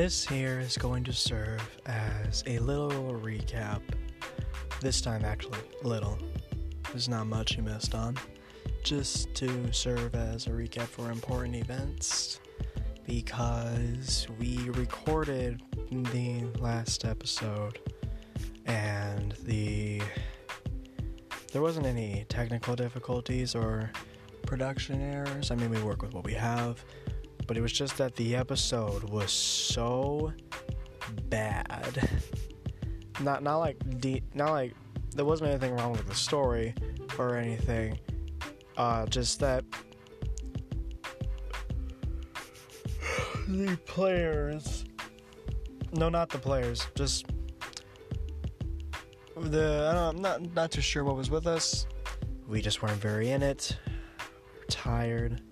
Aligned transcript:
This 0.00 0.24
here 0.24 0.58
is 0.60 0.78
going 0.78 1.04
to 1.04 1.12
serve 1.12 1.60
as 1.84 2.42
a 2.46 2.58
little 2.60 3.12
recap. 3.20 3.82
This 4.80 5.02
time, 5.02 5.26
actually, 5.26 5.58
little. 5.82 6.16
There's 6.90 7.06
not 7.06 7.26
much 7.26 7.58
you 7.58 7.62
missed 7.62 7.94
on. 7.94 8.16
Just 8.82 9.34
to 9.34 9.70
serve 9.74 10.14
as 10.14 10.46
a 10.46 10.50
recap 10.52 10.86
for 10.86 11.10
important 11.10 11.54
events 11.54 12.40
because 13.06 14.26
we 14.38 14.70
recorded 14.70 15.62
the 15.90 16.46
last 16.58 17.04
episode 17.04 17.78
and 18.64 19.32
the 19.42 20.00
there 21.52 21.60
wasn't 21.60 21.84
any 21.84 22.24
technical 22.30 22.74
difficulties 22.74 23.54
or 23.54 23.92
production 24.46 25.02
errors. 25.02 25.50
I 25.50 25.56
mean, 25.56 25.68
we 25.68 25.82
work 25.82 26.00
with 26.00 26.14
what 26.14 26.24
we 26.24 26.32
have, 26.32 26.82
but 27.50 27.56
it 27.56 27.62
was 27.62 27.72
just 27.72 27.98
that 27.98 28.14
the 28.14 28.36
episode 28.36 29.02
was 29.10 29.32
so 29.32 30.32
bad. 31.28 32.08
Not 33.18 33.42
not 33.42 33.56
like 33.56 33.76
de- 33.98 34.22
not 34.34 34.52
like 34.52 34.72
there 35.16 35.24
wasn't 35.24 35.50
anything 35.50 35.74
wrong 35.74 35.90
with 35.90 36.06
the 36.06 36.14
story 36.14 36.76
or 37.18 37.34
anything. 37.34 37.98
Uh, 38.76 39.04
just 39.06 39.40
that 39.40 39.64
the 43.48 43.76
players. 43.84 44.84
No, 45.90 46.08
not 46.08 46.28
the 46.28 46.38
players. 46.38 46.86
Just 46.94 47.26
the. 49.36 49.88
I 49.90 49.94
don't, 49.94 50.16
I'm 50.16 50.22
not 50.22 50.54
not 50.54 50.70
too 50.70 50.82
sure 50.82 51.02
what 51.02 51.16
was 51.16 51.30
with 51.30 51.48
us. 51.48 51.88
We 52.46 52.62
just 52.62 52.80
weren't 52.80 53.00
very 53.00 53.30
in 53.30 53.42
it. 53.42 53.76
We 54.54 54.66
tired, 54.68 55.42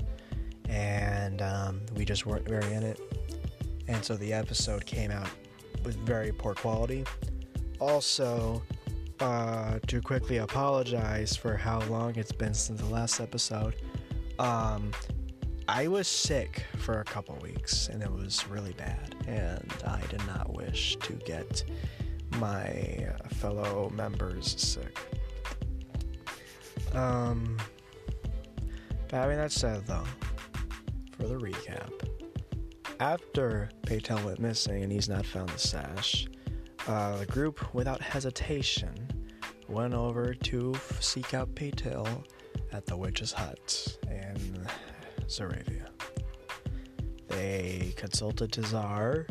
and 0.78 1.42
um, 1.42 1.80
we 1.96 2.04
just 2.04 2.24
weren't 2.24 2.48
very 2.48 2.72
in 2.72 2.84
it. 2.84 3.00
And 3.88 4.04
so 4.04 4.16
the 4.16 4.32
episode 4.32 4.86
came 4.86 5.10
out 5.10 5.28
with 5.84 5.96
very 5.96 6.30
poor 6.30 6.54
quality. 6.54 7.04
Also, 7.80 8.62
uh, 9.18 9.80
to 9.88 10.00
quickly 10.00 10.36
apologize 10.36 11.36
for 11.36 11.56
how 11.56 11.80
long 11.86 12.14
it's 12.14 12.30
been 12.30 12.54
since 12.54 12.80
the 12.80 12.86
last 12.86 13.18
episode. 13.20 13.74
Um, 14.38 14.92
I 15.66 15.88
was 15.88 16.06
sick 16.06 16.64
for 16.78 17.00
a 17.00 17.04
couple 17.04 17.36
weeks 17.42 17.88
and 17.88 18.00
it 18.00 18.10
was 18.10 18.46
really 18.48 18.72
bad, 18.74 19.16
and 19.26 19.72
I 19.84 20.00
did 20.08 20.24
not 20.26 20.54
wish 20.54 20.96
to 20.96 21.14
get 21.14 21.64
my 22.38 23.08
fellow 23.30 23.90
members 23.94 24.54
sick. 24.56 24.96
Um, 26.94 27.58
but 29.08 29.16
having 29.16 29.38
that 29.38 29.50
said, 29.50 29.84
though, 29.86 30.04
for 31.18 31.26
the 31.26 31.36
recap, 31.36 31.90
after 33.00 33.68
Paytel 33.82 34.24
went 34.24 34.38
missing 34.38 34.82
and 34.82 34.92
he's 34.92 35.08
not 35.08 35.26
found 35.26 35.48
the 35.50 35.58
sash, 35.58 36.28
uh, 36.86 37.16
the 37.16 37.26
group, 37.26 37.74
without 37.74 38.00
hesitation, 38.00 38.94
went 39.68 39.94
over 39.94 40.32
to 40.32 40.74
seek 41.00 41.34
out 41.34 41.54
Paytel 41.54 42.24
at 42.72 42.86
the 42.86 42.96
witch's 42.96 43.32
hut 43.32 43.98
in 44.08 44.66
Zaravia. 45.26 45.88
They 47.28 47.92
consulted 47.96 48.52
Tazar. 48.52 49.28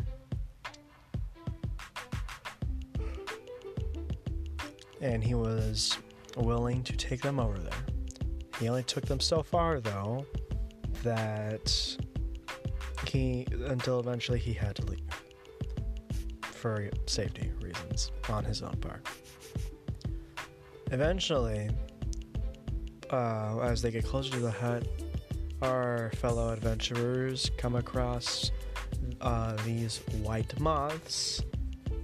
And 5.00 5.22
he 5.22 5.34
was 5.34 5.98
willing 6.36 6.82
to 6.84 6.96
take 6.96 7.22
them 7.22 7.38
over 7.38 7.58
there. 7.58 7.72
He 8.58 8.68
only 8.68 8.82
took 8.82 9.06
them 9.06 9.20
so 9.20 9.42
far, 9.42 9.80
though, 9.80 10.26
that 11.02 11.96
he, 13.06 13.46
until 13.66 14.00
eventually 14.00 14.38
he 14.38 14.52
had 14.52 14.74
to 14.76 14.86
leave 14.86 15.00
for 16.42 16.90
safety 17.06 17.52
reasons 17.60 18.10
on 18.28 18.44
his 18.44 18.62
own 18.62 18.76
part. 18.80 19.06
Eventually, 20.90 21.70
uh, 23.10 23.58
as 23.60 23.82
they 23.82 23.90
get 23.90 24.04
closer 24.04 24.30
to 24.30 24.40
the 24.40 24.50
hut, 24.50 24.86
our 25.62 26.10
fellow 26.16 26.50
adventurers 26.52 27.50
come 27.56 27.76
across 27.76 28.50
uh, 29.20 29.56
these 29.64 29.98
white 30.22 30.58
moths 30.60 31.42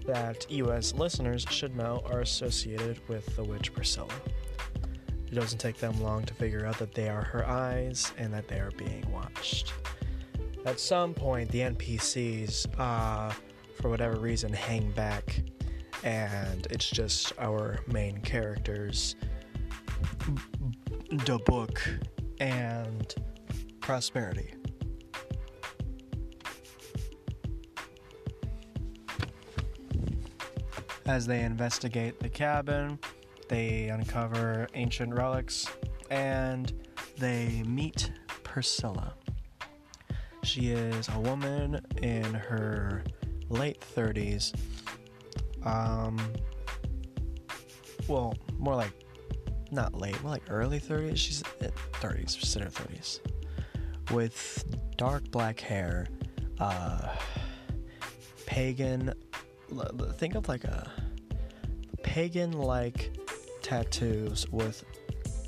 that 0.06 0.50
US 0.50 0.93
listeners 0.94 1.47
should 1.50 1.76
know 1.76 2.03
are 2.06 2.21
associated 2.21 3.00
with 3.09 3.34
the 3.37 3.44
witch 3.44 3.72
Priscilla. 3.72 4.12
It 5.34 5.41
doesn't 5.41 5.59
take 5.59 5.78
them 5.78 6.00
long 6.00 6.22
to 6.27 6.34
figure 6.34 6.65
out 6.65 6.78
that 6.78 6.95
they 6.95 7.09
are 7.09 7.25
her 7.25 7.45
eyes 7.45 8.12
and 8.17 8.33
that 8.33 8.47
they 8.47 8.61
are 8.61 8.71
being 8.78 9.05
watched. 9.11 9.72
At 10.65 10.78
some 10.78 11.12
point, 11.12 11.50
the 11.50 11.59
NPCs, 11.59 12.69
uh, 12.78 13.33
for 13.75 13.89
whatever 13.89 14.21
reason, 14.21 14.53
hang 14.53 14.93
back, 14.93 15.43
and 16.05 16.69
it's 16.71 16.89
just 16.89 17.33
our 17.41 17.81
main 17.89 18.21
characters, 18.21 19.17
the 21.11 21.41
book, 21.47 21.83
and 22.39 23.12
prosperity. 23.81 24.55
As 31.06 31.27
they 31.27 31.41
investigate 31.41 32.21
the 32.21 32.28
cabin, 32.28 33.00
they 33.49 33.88
uncover 33.88 34.69
ancient 34.75 35.15
relics 35.15 35.66
and 36.10 36.72
they 37.19 37.62
meet 37.66 38.10
Priscilla. 38.43 39.15
She 40.43 40.71
is 40.71 41.09
a 41.09 41.19
woman 41.21 41.84
in 42.03 42.34
her 42.34 43.03
late 43.49 43.84
30s. 43.97 44.55
Um, 45.65 46.21
well, 48.06 48.34
more 48.59 48.75
like 48.75 48.93
not 49.71 49.94
late, 49.94 50.21
more 50.22 50.32
like 50.32 50.43
early 50.50 50.78
30s. 50.78 51.16
She's 51.16 51.43
at 51.61 51.75
30s, 51.94 52.38
she's 52.38 52.56
in 52.56 52.62
her 52.62 52.69
30s 52.69 53.21
with 54.11 54.65
dark 54.97 55.31
black 55.31 55.61
hair, 55.61 56.06
uh, 56.59 57.16
pagan. 58.47 59.12
Think 60.19 60.34
of 60.34 60.49
like 60.49 60.65
a 60.65 60.91
pagan 62.03 62.53
like 62.53 63.16
tattoos 63.64 64.47
with 64.52 64.84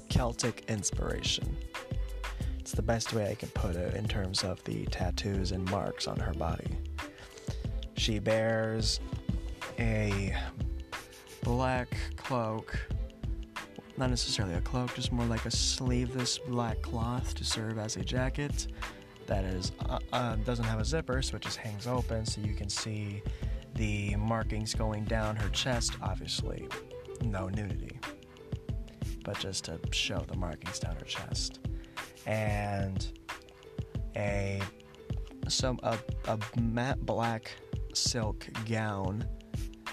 Celtic 0.08 0.64
inspiration. 0.68 1.56
It's 2.58 2.72
the 2.72 2.82
best 2.82 3.12
way 3.12 3.30
I 3.30 3.34
can 3.34 3.50
put 3.50 3.76
it 3.76 3.94
in 3.94 4.08
terms 4.08 4.42
of 4.42 4.64
the 4.64 4.86
tattoos 4.86 5.52
and 5.52 5.70
marks 5.70 6.08
on 6.08 6.18
her 6.18 6.32
body. 6.32 6.78
She 7.96 8.18
bears 8.18 9.00
a 9.78 10.34
black 11.42 11.96
cloak 12.16 12.76
not 13.98 14.10
necessarily 14.10 14.54
a 14.54 14.60
cloak, 14.60 14.94
just 14.94 15.10
more 15.10 15.24
like 15.26 15.46
a 15.46 15.50
sleeveless 15.50 16.38
black 16.38 16.82
cloth 16.82 17.34
to 17.34 17.44
serve 17.44 17.78
as 17.78 17.96
a 17.96 18.04
jacket. 18.04 18.66
That 19.26 19.44
is 19.44 19.72
uh, 19.88 19.98
uh, 20.12 20.36
doesn't 20.36 20.64
have 20.64 20.80
a 20.80 20.84
zipper, 20.84 21.22
so 21.22 21.36
it 21.36 21.42
just 21.42 21.56
hangs 21.56 21.86
open, 21.86 22.26
so 22.26 22.40
you 22.40 22.54
can 22.54 22.68
see 22.68 23.22
the 23.74 24.14
markings 24.16 24.74
going 24.74 25.04
down 25.04 25.36
her 25.36 25.48
chest. 25.48 25.94
Obviously, 26.02 26.68
no 27.22 27.48
nudity, 27.48 27.98
but 29.24 29.38
just 29.38 29.64
to 29.64 29.78
show 29.92 30.24
the 30.26 30.36
markings 30.36 30.78
down 30.78 30.96
her 30.96 31.04
chest, 31.04 31.60
and 32.26 33.12
a 34.16 34.60
some 35.48 35.78
a, 35.82 35.98
a 36.26 36.38
matte 36.60 37.04
black 37.04 37.52
silk 37.94 38.46
gown 38.68 39.26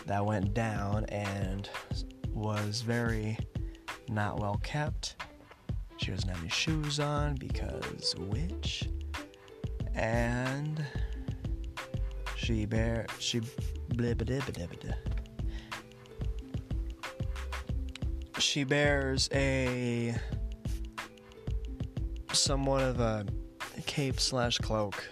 that 0.06 0.26
went 0.26 0.54
down 0.54 1.06
and 1.06 1.70
was 2.34 2.82
very 2.82 3.38
not 4.10 4.40
well 4.40 4.60
kept. 4.64 5.16
She 5.98 6.12
doesn't 6.12 6.28
have 6.30 6.40
any 6.40 6.50
shoes 6.50 7.00
on 7.00 7.36
because 7.36 8.16
witch. 8.18 8.90
And 9.96 10.84
she 12.36 12.66
bear 12.66 13.06
she 13.20 13.42
she 18.40 18.64
bears 18.64 19.30
a 19.34 20.16
somewhat 22.32 22.82
of 22.82 23.00
a 23.00 23.26
cape 23.86 24.20
slash 24.20 24.58
cloak 24.58 25.04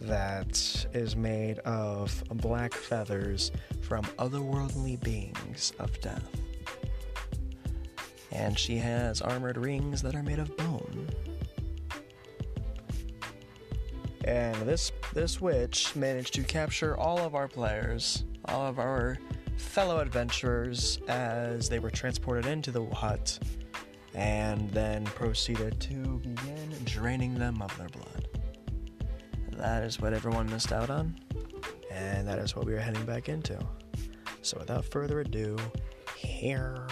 that 0.00 0.86
is 0.92 1.16
made 1.16 1.58
of 1.60 2.22
black 2.34 2.72
feathers 2.72 3.52
from 3.80 4.02
otherworldly 4.18 5.02
beings 5.02 5.72
of 5.78 6.00
death 6.00 6.28
and 8.32 8.58
she 8.58 8.76
has 8.76 9.20
armored 9.20 9.56
rings 9.56 10.02
that 10.02 10.14
are 10.14 10.22
made 10.22 10.38
of 10.38 10.56
bone. 10.56 11.08
And 14.24 14.54
this 14.56 14.92
this 15.14 15.40
witch 15.40 15.96
managed 15.96 16.34
to 16.34 16.42
capture 16.42 16.96
all 16.96 17.18
of 17.18 17.34
our 17.34 17.48
players, 17.48 18.24
all 18.44 18.66
of 18.66 18.78
our 18.78 19.18
fellow 19.58 19.98
adventurers 19.98 20.98
as 21.08 21.68
they 21.68 21.78
were 21.78 21.90
transported 21.90 22.46
into 22.46 22.70
the 22.70 22.84
hut 22.86 23.38
and 24.14 24.70
then 24.70 25.04
proceeded 25.04 25.78
to 25.80 26.18
begin 26.18 26.74
draining 26.84 27.34
them 27.34 27.60
of 27.60 27.76
their 27.76 27.88
blood. 27.88 28.28
That 29.52 29.82
is 29.82 30.00
what 30.00 30.12
everyone 30.12 30.48
missed 30.48 30.72
out 30.72 30.88
on. 30.88 31.14
And 31.90 32.26
that 32.28 32.38
is 32.38 32.54
what 32.54 32.64
we 32.64 32.74
are 32.74 32.80
heading 32.80 33.04
back 33.04 33.28
into. 33.28 33.58
So 34.42 34.56
without 34.58 34.84
further 34.84 35.20
ado, 35.20 35.56
here 36.16 36.86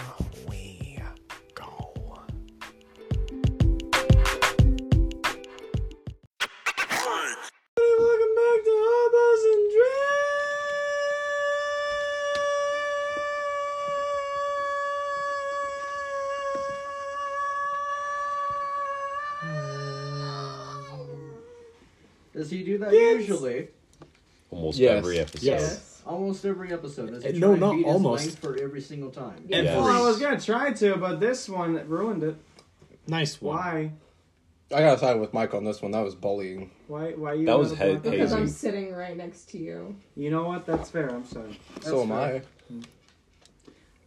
usually? 23.27 23.67
Almost 24.51 24.79
Yes. 24.79 24.97
every 24.97 25.19
episode. 25.19 25.43
Yes. 25.43 26.01
Almost 26.05 26.45
every 26.45 26.71
episode. 26.71 27.09
Does 27.11 27.23
he 27.23 27.29
Uh, 27.29 27.31
try 27.33 27.39
no, 27.39 27.51
and 27.51 27.59
not 27.59 27.71
beat 27.75 27.85
his 27.85 27.93
almost. 27.93 28.25
length 28.25 28.39
for 28.39 28.57
every 28.57 28.81
single 28.81 29.09
time? 29.11 29.43
Yeah. 29.47 29.61
Yeah. 29.61 29.77
Well, 29.77 29.87
I 29.87 30.01
was 30.01 30.19
gonna 30.19 30.39
try 30.39 30.71
to, 30.73 30.95
but 30.97 31.19
this 31.19 31.49
one 31.49 31.85
ruined 31.87 32.23
it. 32.23 32.35
Nice 33.07 33.41
one. 33.41 33.55
Why? 33.57 33.91
I 34.73 34.79
gotta 34.81 34.99
side 34.99 35.19
with 35.19 35.33
Mike 35.33 35.53
on 35.53 35.63
this 35.63 35.81
one. 35.81 35.91
That 35.91 36.01
was 36.03 36.15
bullying. 36.15 36.71
Why? 36.87 37.11
Why 37.11 37.33
you? 37.33 37.45
That 37.45 37.57
was 37.59 37.71
have 37.73 37.79
a 37.79 37.85
he- 37.93 37.97
block- 37.99 38.11
Because 38.11 38.33
I'm 38.33 38.47
sitting 38.47 38.93
right 38.93 39.15
next 39.15 39.49
to 39.51 39.57
you. 39.57 39.95
You 40.15 40.29
know 40.29 40.43
what? 40.45 40.65
That's 40.65 40.89
fair. 40.89 41.09
I'm 41.09 41.25
sorry. 41.25 41.57
so 41.81 42.01
am 42.03 42.11
I. 42.11 42.41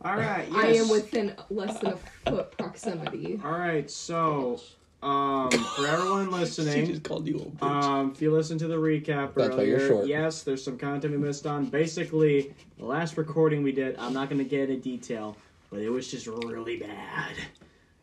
All 0.02 0.16
right. 0.16 0.49
I 0.52 0.69
am 0.69 0.88
within 0.88 1.34
less 1.50 1.78
than 1.81 1.93
a 1.93 1.96
foot 2.31 2.56
proximity. 2.56 3.38
All 3.44 3.50
right. 3.52 3.90
So, 3.90 4.61
um, 5.02 5.50
for 5.50 5.87
everyone 5.87 6.26
She 6.31 6.31
listening, 6.31 6.87
just 6.87 7.02
called 7.02 7.26
you 7.26 7.37
a 7.37 7.38
bitch. 7.41 7.62
um, 7.62 8.12
if 8.12 8.20
you 8.23 8.31
listen 8.32 8.58
to 8.58 8.67
the 8.69 8.76
recap 8.76 9.35
That's 9.35 9.56
why 9.56 9.62
you're 9.62 9.76
earlier, 9.79 9.88
short. 9.88 10.06
yes, 10.06 10.43
there's 10.43 10.62
some 10.62 10.76
content 10.79 11.12
we 11.12 11.19
missed 11.19 11.47
on. 11.47 11.67
Basically, 11.67 12.55
the 12.79 12.85
last 12.85 13.17
recording 13.17 13.62
we 13.62 13.73
did, 13.73 13.97
I'm 13.99 14.12
not 14.12 14.29
gonna 14.29 14.44
get 14.44 14.69
into 14.70 14.76
detail, 14.82 15.37
but 15.70 15.81
it 15.81 15.88
was 15.91 16.11
just 16.11 16.26
really 16.26 16.76
bad. 16.79 17.35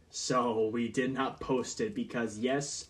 So 0.10 0.70
we 0.74 0.88
did 0.88 1.14
not 1.14 1.40
post 1.40 1.82
it 1.82 1.94
because 1.94 2.40
yes, 2.40 2.88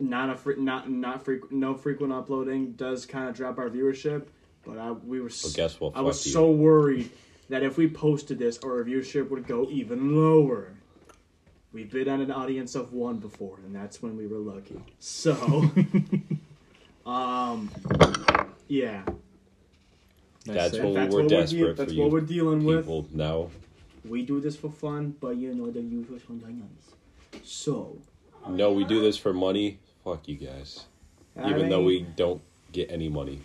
not 0.00 0.30
a 0.30 0.36
fre- 0.36 0.52
not 0.56 0.90
not 0.90 1.24
frequent 1.24 1.52
no 1.52 1.74
frequent 1.74 2.12
uploading 2.12 2.72
does 2.72 3.04
kind 3.06 3.28
of 3.28 3.34
drop 3.36 3.58
our 3.58 3.68
viewership. 3.68 4.26
But 4.64 4.78
I 4.78 4.92
we 4.92 5.20
were 5.20 5.28
But 5.42 5.52
guess 5.54 5.78
what? 5.78 5.92
I 5.94 6.00
was 6.00 6.24
you. 6.24 6.32
so 6.32 6.50
worried 6.50 7.10
that 7.50 7.62
if 7.62 7.76
we 7.76 7.88
posted 7.88 8.38
this, 8.38 8.58
our 8.64 8.82
viewership 8.84 9.28
would 9.28 9.46
go 9.46 9.68
even 9.70 10.16
lower. 10.16 10.68
We've 11.74 11.90
been 11.90 12.08
at 12.08 12.20
an 12.20 12.30
audience 12.30 12.76
of 12.76 12.92
one 12.92 13.16
before, 13.16 13.56
and 13.66 13.74
that's 13.74 14.00
when 14.00 14.16
we 14.16 14.28
were 14.28 14.38
lucky. 14.38 14.80
So, 15.00 15.32
um, 17.04 17.68
yeah, 18.68 19.02
That's 20.46 20.74
save. 20.74 20.84
what 20.84 20.90
we 20.90 20.94
that's 20.94 21.12
were 21.12 21.22
what 21.22 21.30
we're 21.32 21.40
desperate 21.40 21.58
de- 21.58 21.74
for 21.74 21.82
that's 21.84 21.94
what 21.94 22.10
we're 22.12 22.20
dealing 22.20 22.64
with. 22.64 23.12
Now, 23.12 23.50
We 24.08 24.22
do 24.22 24.40
this 24.40 24.54
for 24.54 24.70
fun, 24.70 25.16
but 25.20 25.36
you 25.36 25.52
know 25.52 25.68
the 25.72 25.80
usual 25.80 26.20
sometimes. 26.24 26.92
So, 27.42 27.98
no, 28.48 28.70
we 28.70 28.84
do 28.84 29.00
this 29.00 29.16
for 29.16 29.32
money. 29.34 29.80
Fuck 30.04 30.28
you 30.28 30.36
guys. 30.36 30.84
Even 31.44 31.68
though 31.70 31.82
we 31.82 32.02
don't 32.14 32.40
get 32.70 32.88
any 32.92 33.08
money, 33.08 33.40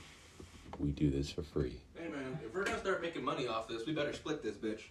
we 0.77 0.91
do 0.91 1.09
this 1.09 1.31
for 1.31 1.41
free. 1.41 1.79
Hey 1.95 2.09
man, 2.09 2.37
if 2.45 2.53
we're 2.53 2.63
gonna 2.63 2.77
start 2.77 3.01
making 3.01 3.25
money 3.25 3.47
off 3.47 3.67
this, 3.67 3.87
we 3.87 3.93
better 3.93 4.13
split 4.13 4.43
this 4.43 4.55
bitch. 4.55 4.81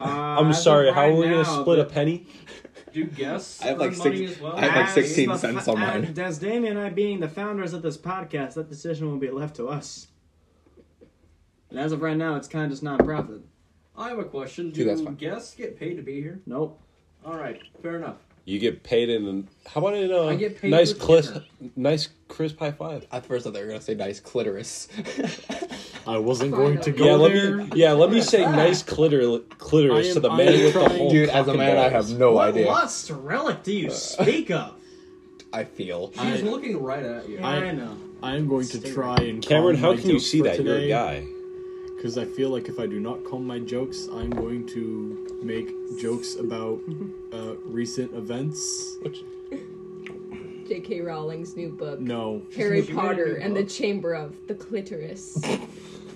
Uh, 0.00 0.04
I'm 0.04 0.48
as 0.48 0.56
of 0.58 0.62
sorry. 0.62 0.92
how 0.92 1.08
are 1.08 1.14
we 1.14 1.24
gonna 1.28 1.44
split 1.44 1.76
the- 1.78 1.82
a 1.82 1.84
penny? 1.86 2.26
Do 2.92 3.04
guests 3.04 3.62
I 3.62 3.68
have 3.68 3.78
like 3.78 3.94
six- 3.94 4.40
well? 4.40 4.56
I 4.56 4.62
have 4.62 4.74
like 4.74 4.86
As 4.88 4.94
16 4.94 5.28
the 5.28 5.36
cents 5.38 5.64
fa- 5.66 5.70
on 5.72 5.78
mine. 5.80 6.14
As 6.18 6.38
Damien 6.38 6.76
and 6.76 6.86
I 6.86 6.90
being 6.90 7.20
the 7.20 7.28
founders 7.28 7.72
of 7.72 7.82
this 7.82 7.96
podcast, 7.96 8.54
that 8.54 8.68
decision 8.68 9.08
will 9.08 9.18
be 9.18 9.30
left 9.30 9.54
to 9.56 9.68
us. 9.68 10.08
And 11.70 11.78
as 11.78 11.92
of 11.92 12.02
right 12.02 12.16
now, 12.16 12.34
it's 12.34 12.48
kind 12.48 12.64
of 12.64 12.70
just 12.72 12.82
non-profit. 12.82 13.42
I 13.96 14.08
have 14.08 14.18
a 14.18 14.24
question. 14.24 14.70
Do 14.70 14.84
fine. 15.04 15.14
guests 15.14 15.54
get 15.54 15.78
paid 15.78 15.96
to 15.98 16.02
be 16.02 16.20
here? 16.20 16.40
Nope. 16.46 16.80
All 17.24 17.36
right, 17.36 17.60
fair 17.80 17.94
enough. 17.96 18.16
You 18.44 18.58
get 18.58 18.82
paid 18.82 19.08
in. 19.08 19.46
How 19.66 19.80
about 19.80 19.94
in 19.94 20.10
a 20.10 20.26
I 20.26 20.34
get 20.34 20.60
paid 20.60 20.72
nice, 20.72 20.92
with 20.92 21.02
crisp, 21.02 21.34
dinner. 21.34 21.72
nice, 21.76 22.08
crisp 22.26 22.58
high 22.58 22.72
five? 22.72 23.06
At 23.12 23.24
first, 23.24 23.44
I 23.46 23.50
thought 23.50 23.54
they 23.54 23.60
were 23.62 23.68
gonna 23.68 23.80
say 23.80 23.94
nice 23.94 24.18
clitoris. 24.18 24.88
I 26.06 26.18
wasn't 26.18 26.52
going 26.52 26.78
to 26.80 26.92
Finally. 26.92 26.98
go 26.98 27.04
Yeah, 27.04 27.14
let 27.16 27.32
there. 27.32 27.56
me. 27.56 27.68
Yeah, 27.74 27.92
let 27.92 28.10
me 28.10 28.20
say 28.20 28.42
nice 28.42 28.82
clitor, 28.82 29.42
clitoris 29.58 30.08
am- 30.08 30.14
to 30.14 30.20
the 30.20 30.30
I 30.30 30.36
man 30.36 30.48
am 30.48 30.52
with 30.64 30.74
the 30.74 30.80
trying- 30.84 30.98
whole. 30.98 31.10
Dude, 31.10 31.28
as 31.28 31.34
a 31.34 31.38
cock 31.44 31.48
and 31.48 31.58
man, 31.58 31.76
I 31.78 31.90
balls. 31.90 32.10
have 32.10 32.18
no 32.18 32.32
what 32.32 32.48
idea. 32.48 32.66
lust 32.66 33.10
relic 33.10 33.62
do 33.62 33.72
you 33.72 33.90
speak 33.90 34.50
of? 34.50 34.74
I 35.52 35.64
feel. 35.64 36.10
She's 36.12 36.42
I- 36.42 36.46
looking 36.46 36.82
right 36.82 37.02
at 37.04 37.28
you. 37.28 37.38
I, 37.40 37.56
I- 37.56 37.70
know. 37.72 37.96
I 38.22 38.36
am 38.36 38.48
going 38.48 38.66
to 38.68 38.80
try 38.80 39.16
and 39.16 39.42
Cameron, 39.42 39.76
calm 39.76 39.82
how 39.82 39.92
my 39.94 40.00
can 40.00 40.10
you 40.10 40.18
see 40.20 40.38
for 40.38 40.44
that? 40.44 40.62
You're 40.62 40.76
a 40.76 40.88
guy. 40.88 41.26
Because 41.96 42.16
I 42.18 42.24
feel 42.24 42.50
like 42.50 42.68
if 42.68 42.78
I 42.78 42.86
do 42.86 42.98
not 43.00 43.24
calm 43.24 43.46
my 43.46 43.58
jokes, 43.58 44.08
I'm 44.12 44.30
going 44.30 44.66
to 44.68 45.26
make 45.42 45.68
jokes 46.00 46.36
about 46.36 46.80
uh, 47.32 47.56
recent 47.64 48.14
events. 48.14 48.96
Which, 50.70 50.82
J.K. 50.82 51.00
Rowling's 51.00 51.56
new 51.56 51.70
book, 51.70 52.00
No. 52.00 52.42
Harry 52.56 52.82
She 52.84 52.92
made 52.92 52.98
a 52.98 53.00
Potter 53.00 53.38
new 53.38 53.44
and 53.44 53.56
the 53.56 53.62
book? 53.62 53.70
Chamber 53.70 54.14
of 54.14 54.34
the 54.46 54.54
Clitoris. 54.54 55.42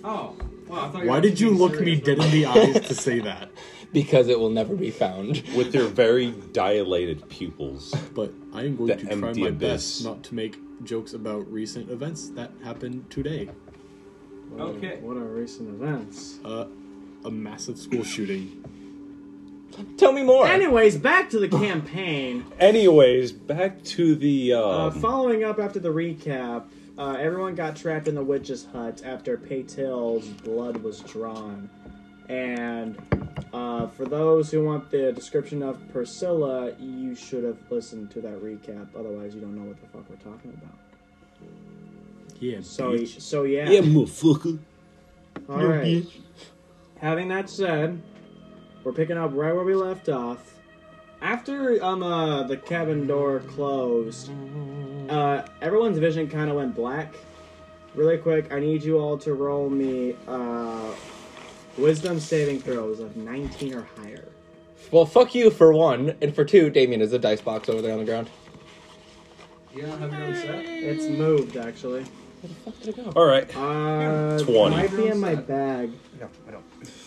Oh, 0.06 0.36
wow. 0.68 0.84
I 0.84 0.90
thought 0.90 1.06
Why 1.06 1.18
did 1.18 1.40
you 1.40 1.48
look 1.48 1.80
me 1.80 1.98
dead 1.98 2.18
in 2.18 2.30
the 2.30 2.44
eyes 2.44 2.74
to 2.88 2.94
say 2.94 3.20
that? 3.20 3.50
because 3.94 4.28
it 4.28 4.38
will 4.38 4.50
never 4.50 4.76
be 4.76 4.90
found. 4.90 5.42
With 5.56 5.72
their 5.72 5.84
very 5.86 6.32
dilated 6.52 7.26
pupils. 7.30 7.94
But 8.14 8.30
I 8.52 8.64
am 8.64 8.76
going 8.76 8.88
The 8.88 8.96
to 8.96 9.04
try 9.16 9.28
empty 9.28 9.40
my 9.40 9.48
abyss. 9.48 9.70
best 10.00 10.04
not 10.04 10.22
to 10.24 10.34
make 10.34 10.58
jokes 10.84 11.14
about 11.14 11.50
recent 11.50 11.90
events 11.90 12.28
that 12.34 12.50
happened 12.62 13.08
today. 13.10 13.48
What 14.50 14.60
are- 14.60 14.68
Okay. 14.72 14.98
What 15.00 15.16
are 15.16 15.20
recent 15.24 15.70
events? 15.70 16.38
Uh, 16.44 16.66
a 17.24 17.30
massive 17.30 17.78
school 17.78 18.04
shooting. 18.04 18.62
Tell 19.96 20.12
me 20.12 20.22
more. 20.22 20.46
Anyways, 20.46 20.96
back 20.96 21.30
to 21.30 21.38
the 21.38 21.48
campaign. 21.48 22.44
Anyways, 22.60 23.32
back 23.32 23.82
to 23.84 24.14
the. 24.14 24.54
Uh, 24.54 24.62
Um, 24.88 25.00
following 25.00 25.44
up 25.44 25.58
after 25.58 25.78
the 25.80 25.88
recap, 25.90 26.64
uh, 26.98 27.16
everyone 27.18 27.54
got 27.54 27.74
trapped 27.76 28.06
in 28.08 28.14
the 28.14 28.22
witch's 28.24 28.66
hut 28.66 29.02
after 29.04 29.36
Paytil's 29.36 30.26
blood 30.42 30.76
was 30.78 31.00
drawn. 31.00 31.68
And 32.28 32.96
uh, 33.52 33.88
for 33.88 34.04
those 34.06 34.50
who 34.50 34.64
want 34.64 34.90
the 34.90 35.12
description 35.12 35.62
of 35.62 35.78
Priscilla, 35.92 36.72
you 36.78 37.14
should 37.14 37.44
have 37.44 37.58
listened 37.70 38.10
to 38.12 38.20
that 38.22 38.40
recap. 38.42 38.88
Otherwise, 38.98 39.34
you 39.34 39.40
don't 39.40 39.54
know 39.56 39.64
what 39.68 39.80
the 39.80 39.86
fuck 39.88 40.08
we're 40.08 40.16
talking 40.32 40.52
about. 40.62 40.78
Yeah, 42.40 42.58
So, 42.62 42.92
bitch. 42.92 43.20
so 43.20 43.42
yeah. 43.44 43.68
yeah, 43.70 43.80
motherfucker. 43.80 44.58
All 45.48 45.64
right. 45.66 46.04
Having 47.00 47.28
that 47.28 47.50
said, 47.50 48.00
we're 48.84 48.92
picking 48.92 49.16
up 49.16 49.30
right 49.34 49.54
where 49.54 49.64
we 49.64 49.74
left 49.74 50.08
off. 50.08 50.54
After 51.22 51.82
um 51.82 52.02
uh, 52.02 52.42
the 52.44 52.56
cabin 52.56 53.06
door 53.06 53.40
closed, 53.40 54.30
uh, 55.08 55.42
everyone's 55.62 55.98
vision 55.98 56.28
kind 56.28 56.50
of 56.50 56.56
went 56.56 56.74
black. 56.74 57.14
Really 57.94 58.18
quick, 58.18 58.52
I 58.52 58.60
need 58.60 58.82
you 58.82 58.98
all 58.98 59.16
to 59.18 59.34
roll 59.34 59.70
me 59.70 60.16
uh, 60.26 60.92
wisdom 61.78 62.18
saving 62.18 62.60
throws 62.60 63.00
of 63.00 63.16
19 63.16 63.74
or 63.74 63.86
higher. 63.96 64.28
Well, 64.90 65.06
fuck 65.06 65.34
you 65.34 65.50
for 65.50 65.72
one, 65.72 66.14
and 66.20 66.34
for 66.34 66.44
two, 66.44 66.70
Damien 66.70 67.00
is 67.00 67.12
a 67.12 67.18
dice 67.18 67.40
box 67.40 67.68
over 67.68 67.80
there 67.80 67.92
on 67.92 68.00
the 68.00 68.04
ground. 68.04 68.28
You 69.74 69.82
don't 69.82 69.98
have 69.98 70.12
your 70.12 70.22
own 70.22 70.34
set? 70.34 70.64
It's 70.66 71.06
moved 71.06 71.56
actually. 71.56 72.04
All 73.16 73.24
right. 73.24 73.48
Uh, 73.56 74.38
20. 74.40 74.76
might 74.76 74.96
be 74.96 75.08
in 75.08 75.18
my 75.18 75.34
bag. 75.34 75.90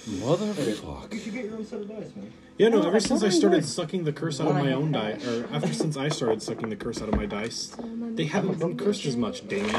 Motherfuck. 0.08 1.14
You 1.14 1.20
should 1.20 1.34
get 1.34 1.46
your 1.46 1.56
own 1.56 1.66
set 1.66 1.82
of 1.82 1.90
dice, 1.90 2.16
man. 2.16 2.32
Yeah, 2.58 2.70
no, 2.70 2.78
Oh, 2.82 2.88
ever 2.88 2.96
I 2.96 3.00
since 3.00 3.24
I 3.24 3.28
I 3.28 3.30
started 3.30 3.58
would. 3.58 3.66
sucking 3.66 4.04
the 4.06 4.14
curse 4.14 4.40
out 4.40 4.48
of 4.48 4.56
my 4.56 4.72
own 4.72 4.92
die, 4.92 5.18
or 5.28 5.46
after 5.54 5.74
since 5.74 5.98
I 5.98 6.08
started 6.10 6.42
sucking 6.42 6.70
the 6.70 6.76
curse 6.76 7.02
out 7.02 7.10
of 7.10 7.16
my 7.16 7.26
dice, 7.26 7.76
they 8.16 8.26
haven't 8.26 8.58
been 8.60 8.78
cursed 8.78 9.06
as 9.06 9.18
much, 9.18 9.48
Damien. 9.48 9.76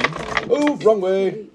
Oh, 0.51 0.77
wrong 0.85 1.01
way. 1.01 1.47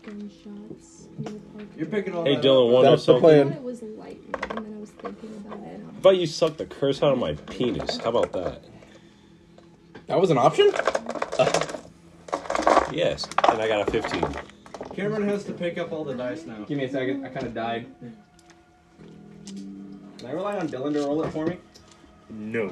You're 1.77 1.85
picking 1.87 2.13
all 2.15 2.25
Hey, 2.25 2.35
that 2.35 2.43
Dylan, 2.43 2.67
up. 2.67 2.73
want 2.73 2.85
to 2.85 2.89
That's 2.91 3.05
the 3.05 3.13
something? 3.13 3.21
plan. 3.21 3.53
I 3.53 3.55
it 3.55 3.63
was 3.63 3.81
lightning, 3.83 4.35
and 4.49 4.65
then 4.65 4.73
I 4.75 4.79
was 4.79 4.89
thinking 4.89 5.43
about 5.45 5.59
it. 5.59 5.81
How 5.83 5.99
about 5.99 6.17
you 6.17 6.27
suck 6.27 6.57
the 6.57 6.65
curse 6.65 7.01
out 7.03 7.13
of 7.13 7.19
my 7.19 7.33
penis? 7.33 7.97
How 7.97 8.09
about 8.09 8.31
that? 8.33 8.63
That 10.07 10.19
was 10.19 10.29
an 10.31 10.37
option? 10.39 10.71
Yes. 12.91 13.27
And 13.49 13.61
I 13.61 13.67
got 13.67 13.87
a 13.87 13.91
15. 13.91 14.23
Cameron 14.95 15.27
has 15.27 15.43
to 15.45 15.53
pick 15.53 15.77
up 15.77 15.91
all 15.91 16.03
the 16.03 16.13
dice 16.13 16.45
now. 16.45 16.63
Give 16.65 16.77
me 16.77 16.83
a 16.83 16.89
second. 16.91 17.25
I 17.25 17.29
kind 17.29 17.45
of 17.47 17.53
died. 17.53 17.87
Can 20.23 20.31
I 20.31 20.35
rely 20.35 20.55
on 20.57 20.69
Dylan 20.69 20.93
to 20.93 20.99
roll 21.01 21.21
it 21.25 21.31
for 21.31 21.45
me? 21.45 21.57
No. 22.29 22.69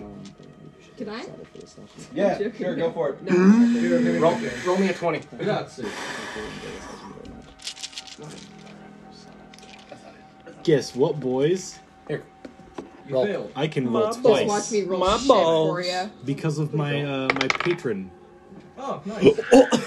Can 0.98 1.10
I? 1.10 1.26
Yeah, 2.16 2.38
Sure. 2.38 2.54
sure, 2.54 2.76
go 2.78 2.94
for 2.94 3.10
it. 3.10 3.22
No. 3.30 4.20
Roll, 4.22 4.40
roll 4.66 4.78
me 4.78 4.88
a 4.88 4.94
20. 4.94 5.20
For 5.20 5.36
God's 5.36 5.74
sake. 5.74 5.86
Guess 10.64 10.96
what, 10.96 11.20
boys? 11.20 11.78
Here. 12.08 12.24
You 13.08 13.16
Roll. 13.16 13.26
failed. 13.26 13.52
I 13.54 13.68
can 13.68 13.92
roll 13.92 14.06
Just 14.08 14.22
twice 14.22 14.48
watch 14.48 14.72
me 14.72 14.84
roll 14.84 15.00
My 15.02 15.18
shit 15.18 15.28
balls. 15.28 15.70
for 15.72 15.82
you. 15.82 16.10
because 16.24 16.58
of 16.58 16.74
my 16.74 17.04
uh, 17.04 17.28
my 17.34 17.48
patron. 17.50 18.10
Oh, 18.78 19.02
nice. 19.06 19.40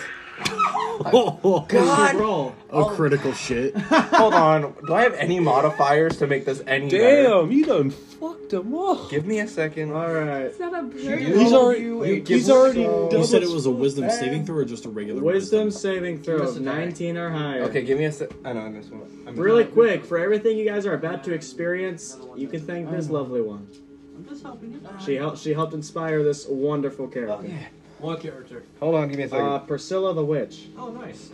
Oh, 1.07 1.65
God. 1.69 2.15
Roll. 2.17 2.55
a 2.71 2.85
critical 2.95 3.33
shit. 3.33 3.77
Hold 3.79 4.35
on. 4.35 4.75
Do 4.87 4.95
I 4.95 5.03
have 5.03 5.15
any 5.15 5.41
modifiers 5.41 6.17
to 6.19 6.27
make 6.27 6.45
this 6.45 6.63
any 6.67 6.91
better? 6.91 7.23
Damn, 7.25 7.53
you 7.53 7.65
done 7.65 7.91
fucked 7.91 8.53
him 8.53 8.75
up. 8.75 9.11
Give 9.11 9.27
me 9.27 9.41
a 9.41 9.49
second. 9.49 9.93
All 9.93 10.13
right. 10.13 10.47
It's 10.47 10.59
not 10.59 10.73
a 10.75 10.93
He's 10.97 11.05
bird. 11.07 11.19
He's 11.21 11.53
already, 11.53 11.81
you 11.83 11.87
you- 11.97 12.03
a 12.03 12.07
he's 12.17 12.29
gift 12.29 12.51
already 12.51 12.85
so- 12.85 13.09
done 13.11 13.21
You 13.21 13.27
said 13.27 13.43
it 13.43 13.51
was 13.51 13.67
a 13.67 13.71
wisdom 13.71 14.11
saving 14.11 14.47
throw 14.47 14.57
or 14.57 14.65
just 14.65 14.85
a 14.85 14.89
regular 14.89 15.23
Wisdom 15.23 15.67
wisdom? 15.67 15.81
saving 15.81 16.23
throw 16.23 16.39
Just 16.39 16.57
of 16.57 16.63
a 16.63 16.65
die. 16.65 16.77
19 16.85 17.17
or 17.17 17.31
higher. 17.31 17.63
Okay, 17.65 17.83
give 17.83 17.99
me 17.99 18.05
a 18.07 18.13
sec. 18.13 18.31
I 18.45 18.53
know 18.53 18.61
I 18.61 18.69
missed 18.69 18.91
one. 18.91 19.03
I 19.27 19.31
missed 19.31 19.39
Really 19.43 19.65
one. 19.65 19.73
quick, 19.73 20.05
for 20.05 20.19
everything 20.19 20.57
you 20.59 20.65
guys 20.65 20.87
are 20.87 20.95
about 20.95 21.25
to 21.25 21.33
experience, 21.33 22.17
you 22.37 22.49
can 22.49 22.61
thank 22.67 22.91
this 22.91 23.09
oh. 23.09 23.15
lovely 23.15 23.41
one. 23.41 23.69
I'm 24.17 24.25
just 24.29 24.43
helping 24.45 24.73
you. 24.73 24.81
She 25.05 25.17
helped. 25.17 25.39
She 25.39 25.53
helped 25.55 25.75
inspire 25.75 26.23
this 26.23 26.47
wonderful 26.49 27.09
character. 27.09 27.49
Oh, 27.51 27.67
What 28.05 28.21
character? 28.21 28.63
Hold 28.81 28.97
on, 28.97 29.09
give 29.09 29.17
me 29.17 29.25
a 29.25 29.29
second. 29.31 29.47
Uh, 29.47 29.59
Priscilla 29.61 30.13
the 30.13 30.23
witch. 30.23 30.67
Oh, 30.77 30.91
nice. 30.91 31.31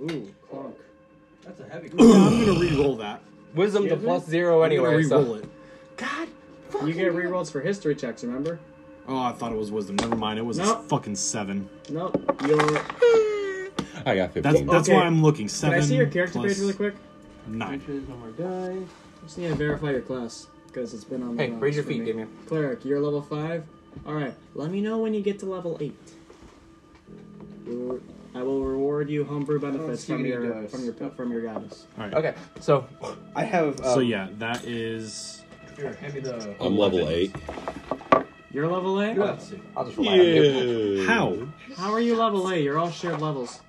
Ooh, 0.00 0.32
clunk. 0.48 0.76
That's 1.44 1.60
a 1.60 1.68
heavy. 1.68 1.88
Yeah, 1.98 2.26
I'm 2.26 2.38
gonna 2.46 2.58
re-roll 2.58 2.96
that. 2.96 3.20
Wisdom 3.54 3.82
to 3.82 3.88
excuse 3.90 4.02
me? 4.02 4.08
plus 4.08 4.26
zero 4.26 4.62
I'm 4.62 4.70
gonna 4.70 4.82
anyway. 4.88 5.04
re-roll 5.04 5.24
So. 5.26 5.34
it. 5.34 5.44
God. 5.98 6.28
You 6.86 6.94
get 6.94 7.12
rerolls 7.12 7.52
for 7.52 7.60
history 7.60 7.94
checks. 7.94 8.24
Remember? 8.24 8.58
Oh, 9.06 9.18
I 9.18 9.32
thought 9.32 9.52
it 9.52 9.58
was 9.58 9.70
wisdom. 9.70 9.96
Never 9.96 10.16
mind. 10.16 10.38
It 10.38 10.42
was 10.46 10.58
a 10.58 10.76
fucking 10.84 11.16
seven. 11.16 11.68
Nope. 11.90 12.16
Your. 12.46 12.58
I 14.06 14.16
got 14.16 14.32
15. 14.32 14.42
That's 14.42 14.60
that's 14.62 14.88
Okay. 14.88 14.94
why 14.96 15.04
I'm 15.04 15.22
looking. 15.22 15.48
Can 15.48 15.54
Seven. 15.54 15.78
I 15.80 15.82
see 15.82 15.96
your 15.96 16.06
character 16.06 16.38
plus 16.38 16.52
page 16.54 16.60
really 16.60 16.72
quick? 16.72 16.94
Nine. 17.46 17.78
One 17.80 18.20
more 18.20 18.30
die. 18.30 18.78
Just 19.22 19.36
need 19.36 19.48
to 19.48 19.54
verify 19.54 19.90
your 19.90 20.00
class 20.00 20.46
because 20.66 20.94
it's 20.94 21.04
been 21.04 21.22
on. 21.22 21.36
the 21.36 21.42
Hey, 21.44 21.50
rocks 21.50 21.62
raise 21.62 21.74
your 21.74 21.84
for 21.84 21.90
feet, 21.90 22.00
me. 22.00 22.06
Damien. 22.06 22.28
Cleric, 22.46 22.86
you're 22.86 23.00
level 23.00 23.20
five. 23.20 23.64
All 24.06 24.14
right. 24.14 24.34
Let 24.54 24.70
me 24.70 24.80
know 24.80 24.98
when 24.98 25.14
you 25.14 25.20
get 25.22 25.38
to 25.40 25.46
level 25.46 25.78
eight. 25.80 25.96
I 28.34 28.42
will 28.42 28.64
reward 28.64 29.10
you 29.10 29.24
homebrew 29.24 29.60
benefits 29.60 30.04
from 30.04 30.24
your 30.24 30.66
from 30.68 30.84
your 30.84 30.94
from 31.10 31.30
your 31.30 31.42
goddess. 31.42 31.86
All 31.98 32.04
right. 32.04 32.14
Okay, 32.14 32.34
so 32.60 32.86
I 33.36 33.44
have. 33.44 33.80
Uh, 33.80 33.94
So 33.94 34.00
yeah, 34.00 34.28
that 34.38 34.64
is. 34.64 35.42
Here, 35.76 35.92
hand 35.94 36.14
me 36.14 36.20
the. 36.20 36.54
I'm 36.60 36.76
level 36.76 37.08
8. 37.08 37.34
You're 38.52 38.68
level 38.68 39.00
eight. 39.00 39.16
Let's. 39.16 39.52
I'll 39.74 39.86
just 39.86 39.96
rely 39.96 40.12
on 40.18 40.18
you. 40.26 41.06
How? 41.06 41.38
How 41.76 41.90
are 41.92 42.00
you 42.00 42.16
level 42.16 42.50
eight? 42.50 42.62
You're 42.64 42.78
all 42.78 42.90
shared 42.90 43.20
levels. 43.20 43.60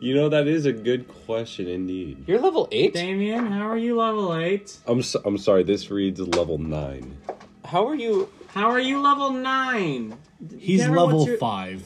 You 0.00 0.14
know, 0.14 0.30
that 0.30 0.46
is 0.46 0.64
a 0.64 0.72
good 0.72 1.06
question 1.26 1.68
indeed. 1.68 2.24
You're 2.26 2.38
level 2.38 2.66
eight. 2.72 2.94
Damien, 2.94 3.46
how 3.46 3.68
are 3.68 3.76
you 3.76 3.98
level 3.98 4.34
eight? 4.34 4.78
I'm 4.86 5.02
so, 5.02 5.20
I'm 5.26 5.36
sorry, 5.36 5.62
this 5.62 5.90
reads 5.90 6.18
level 6.20 6.56
9. 6.56 7.18
How 7.66 7.86
are 7.86 7.94
you? 7.94 8.30
How 8.54 8.70
are 8.70 8.80
you 8.80 9.00
level 9.00 9.30
nine? 9.30 10.16
He's 10.58 10.82
Cameron, 10.82 11.02
level 11.04 11.26
your- 11.26 11.36
five. 11.38 11.84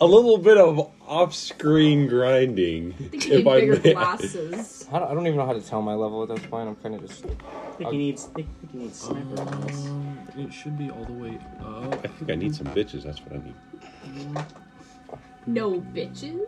A 0.00 0.04
little 0.06 0.36
bit 0.36 0.58
of 0.58 0.92
off 1.06 1.34
screen 1.34 2.06
grinding. 2.06 2.92
I 3.00 3.02
think 3.08 3.26
you 3.28 3.32
If 3.38 3.44
need 3.44 3.48
I 3.50 3.60
bigger 3.60 3.80
may. 3.82 3.92
glasses. 3.94 4.86
I 4.92 4.98
don't, 4.98 5.10
I 5.10 5.14
don't 5.14 5.26
even 5.26 5.38
know 5.38 5.46
how 5.46 5.54
to 5.54 5.60
tell 5.62 5.80
my 5.80 5.94
level 5.94 6.22
at 6.22 6.28
this 6.28 6.44
point. 6.50 6.68
I'm 6.68 6.76
kind 6.76 6.96
of 6.96 7.00
just. 7.06 7.24
I 7.24 7.28
think 7.78 7.90
he 7.92 7.96
needs. 7.96 8.28
I 8.30 8.34
think 8.34 8.48
he 8.72 8.78
needs 8.78 9.00
sniper 9.00 9.26
rifles. 9.42 9.86
Um, 9.86 10.18
it 10.36 10.52
should 10.52 10.76
be 10.76 10.90
all 10.90 11.04
the 11.04 11.12
way 11.14 11.38
up. 11.60 11.94
I 12.04 12.08
think 12.08 12.30
I 12.30 12.34
need 12.34 12.54
some 12.54 12.66
bitches, 12.68 13.04
that's 13.04 13.20
what 13.22 13.32
I 13.32 13.44
need. 13.44 14.44
No 15.46 15.80
bitches. 15.80 16.42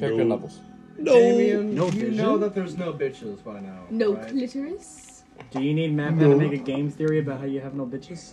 Character 0.00 0.24
levels. 0.24 0.60
Damien, 1.02 1.74
No 1.74 1.86
you 1.86 1.90
vision? 1.92 2.16
know 2.16 2.38
that 2.38 2.54
there's 2.54 2.76
no 2.78 2.92
bitches 2.92 3.42
by 3.44 3.60
now. 3.60 3.82
No 3.90 4.14
right? 4.14 4.28
clitoris. 4.28 5.22
Do 5.50 5.60
you 5.62 5.74
need 5.74 5.92
Matt 5.94 6.18
to 6.20 6.36
make 6.36 6.52
a 6.52 6.56
game 6.56 6.90
theory 6.90 7.18
about 7.18 7.40
how 7.40 7.46
you 7.46 7.60
have 7.60 7.74
no 7.74 7.84
bitches? 7.84 8.32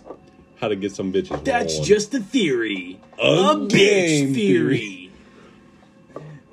How 0.62 0.68
to 0.68 0.76
get 0.76 0.94
some 0.94 1.12
bitches. 1.12 1.42
That's 1.44 1.72
rolling. 1.74 1.88
just 1.88 2.14
a 2.14 2.20
theory. 2.20 3.00
a, 3.18 3.26
A 3.26 3.56
bitch 3.56 4.32
theory. 4.32 5.10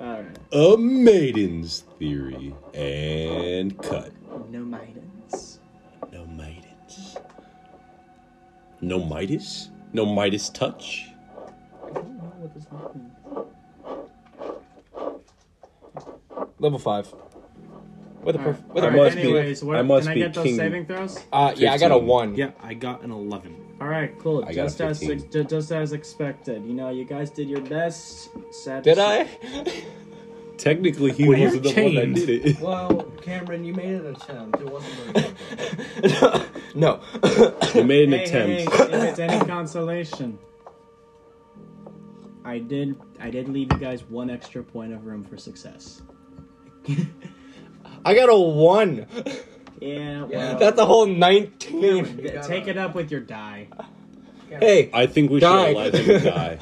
All 0.00 0.22
right. 0.22 0.36
A 0.50 0.76
maiden's 0.76 1.84
theory. 1.96 2.52
And 2.74 3.78
cut. 3.80 4.10
No 4.50 4.64
maidens. 4.64 5.60
No 6.12 6.26
maidens. 6.26 7.16
No 8.80 8.98
Midas? 8.98 9.70
No 9.92 10.04
Midas 10.04 10.48
touch? 10.50 11.06
I 11.84 11.90
don't 11.92 12.16
know 12.18 12.32
what 12.38 12.52
this 12.52 12.66
means. 12.72 13.12
Level 16.58 16.80
five. 16.80 17.14
With 18.24 18.34
a 18.34 18.38
All 18.40 18.44
perf- 18.46 18.54
right. 18.54 18.74
with 18.74 18.84
a 18.84 18.86
All 18.88 18.92
must 18.96 19.16
right, 19.16 19.24
be- 19.24 19.54
what, 19.66 19.76
I 19.76 19.82
must 19.82 20.08
can 20.08 20.16
I 20.16 20.20
get 20.20 20.34
those 20.34 20.44
king. 20.44 20.56
saving 20.56 20.86
throws? 20.86 21.20
Uh, 21.32 21.52
yeah, 21.56 21.72
I 21.72 21.78
got 21.78 21.92
a 21.92 21.98
one. 21.98 22.34
Yeah, 22.34 22.50
I 22.60 22.74
got 22.74 23.02
an 23.02 23.12
eleven. 23.12 23.54
All 23.80 23.88
right, 23.88 24.16
cool. 24.18 24.44
I 24.44 24.52
got 24.52 24.52
a 24.52 24.54
Just 24.64 24.80
as 24.80 25.02
ex- 25.08 25.22
ju- 25.24 25.44
just 25.44 25.72
as 25.72 25.92
expected. 25.92 26.64
You 26.66 26.74
know, 26.74 26.90
you 26.90 27.04
guys 27.04 27.30
did 27.30 27.48
your 27.48 27.62
best. 27.62 28.28
Sad 28.52 28.82
Did 28.82 28.98
I? 28.98 29.26
Technically, 30.58 31.12
he 31.12 31.26
Well, 31.26 31.40
wasn't 31.40 31.62
the 31.62 31.70
you're 31.70 31.84
one 31.84 31.94
that 31.94 32.14
did 32.26 32.46
it. 32.46 32.60
Well, 32.60 33.04
Cameron, 33.22 33.64
you 33.64 33.72
made 33.72 33.94
an 33.94 34.06
attempt. 34.14 34.60
It 34.60 34.68
wasn't 34.70 34.94
very 35.16 36.02
good. 36.10 36.46
no. 36.74 37.00
You 37.74 37.84
made 37.84 38.08
an 38.08 38.18
Hey, 38.18 38.28
hey, 38.28 38.28
hey, 38.28 38.64
attempt. 38.66 38.94
if 38.94 39.02
it's 39.04 39.18
any 39.18 39.42
consolation, 39.46 40.38
I 42.44 42.58
did 42.58 42.96
I 43.18 43.30
did 43.30 43.48
leave 43.48 43.72
you 43.72 43.78
guys 43.78 44.04
one 44.04 44.28
extra 44.28 44.62
point 44.62 44.92
of 44.92 45.06
room 45.06 45.24
for 45.24 45.38
success. 45.38 46.02
I 48.04 48.14
got 48.14 48.28
a 48.28 48.36
one. 48.38 49.06
Yeah, 49.80 50.24
well, 50.24 50.58
That's 50.58 50.78
a 50.78 50.84
whole 50.84 51.06
nineteen. 51.06 51.80
Cameron, 52.04 52.16
th- 52.18 52.46
take 52.46 52.66
it 52.68 52.76
up 52.76 52.94
with 52.94 53.10
your 53.10 53.20
die. 53.20 53.68
Hey. 54.48 54.90
I 54.92 55.06
think 55.06 55.30
we 55.30 55.40
should 55.40 55.46
Die. 55.46 55.66
have 55.68 55.76
let 55.76 55.94
him 55.94 56.22
die. 56.24 56.58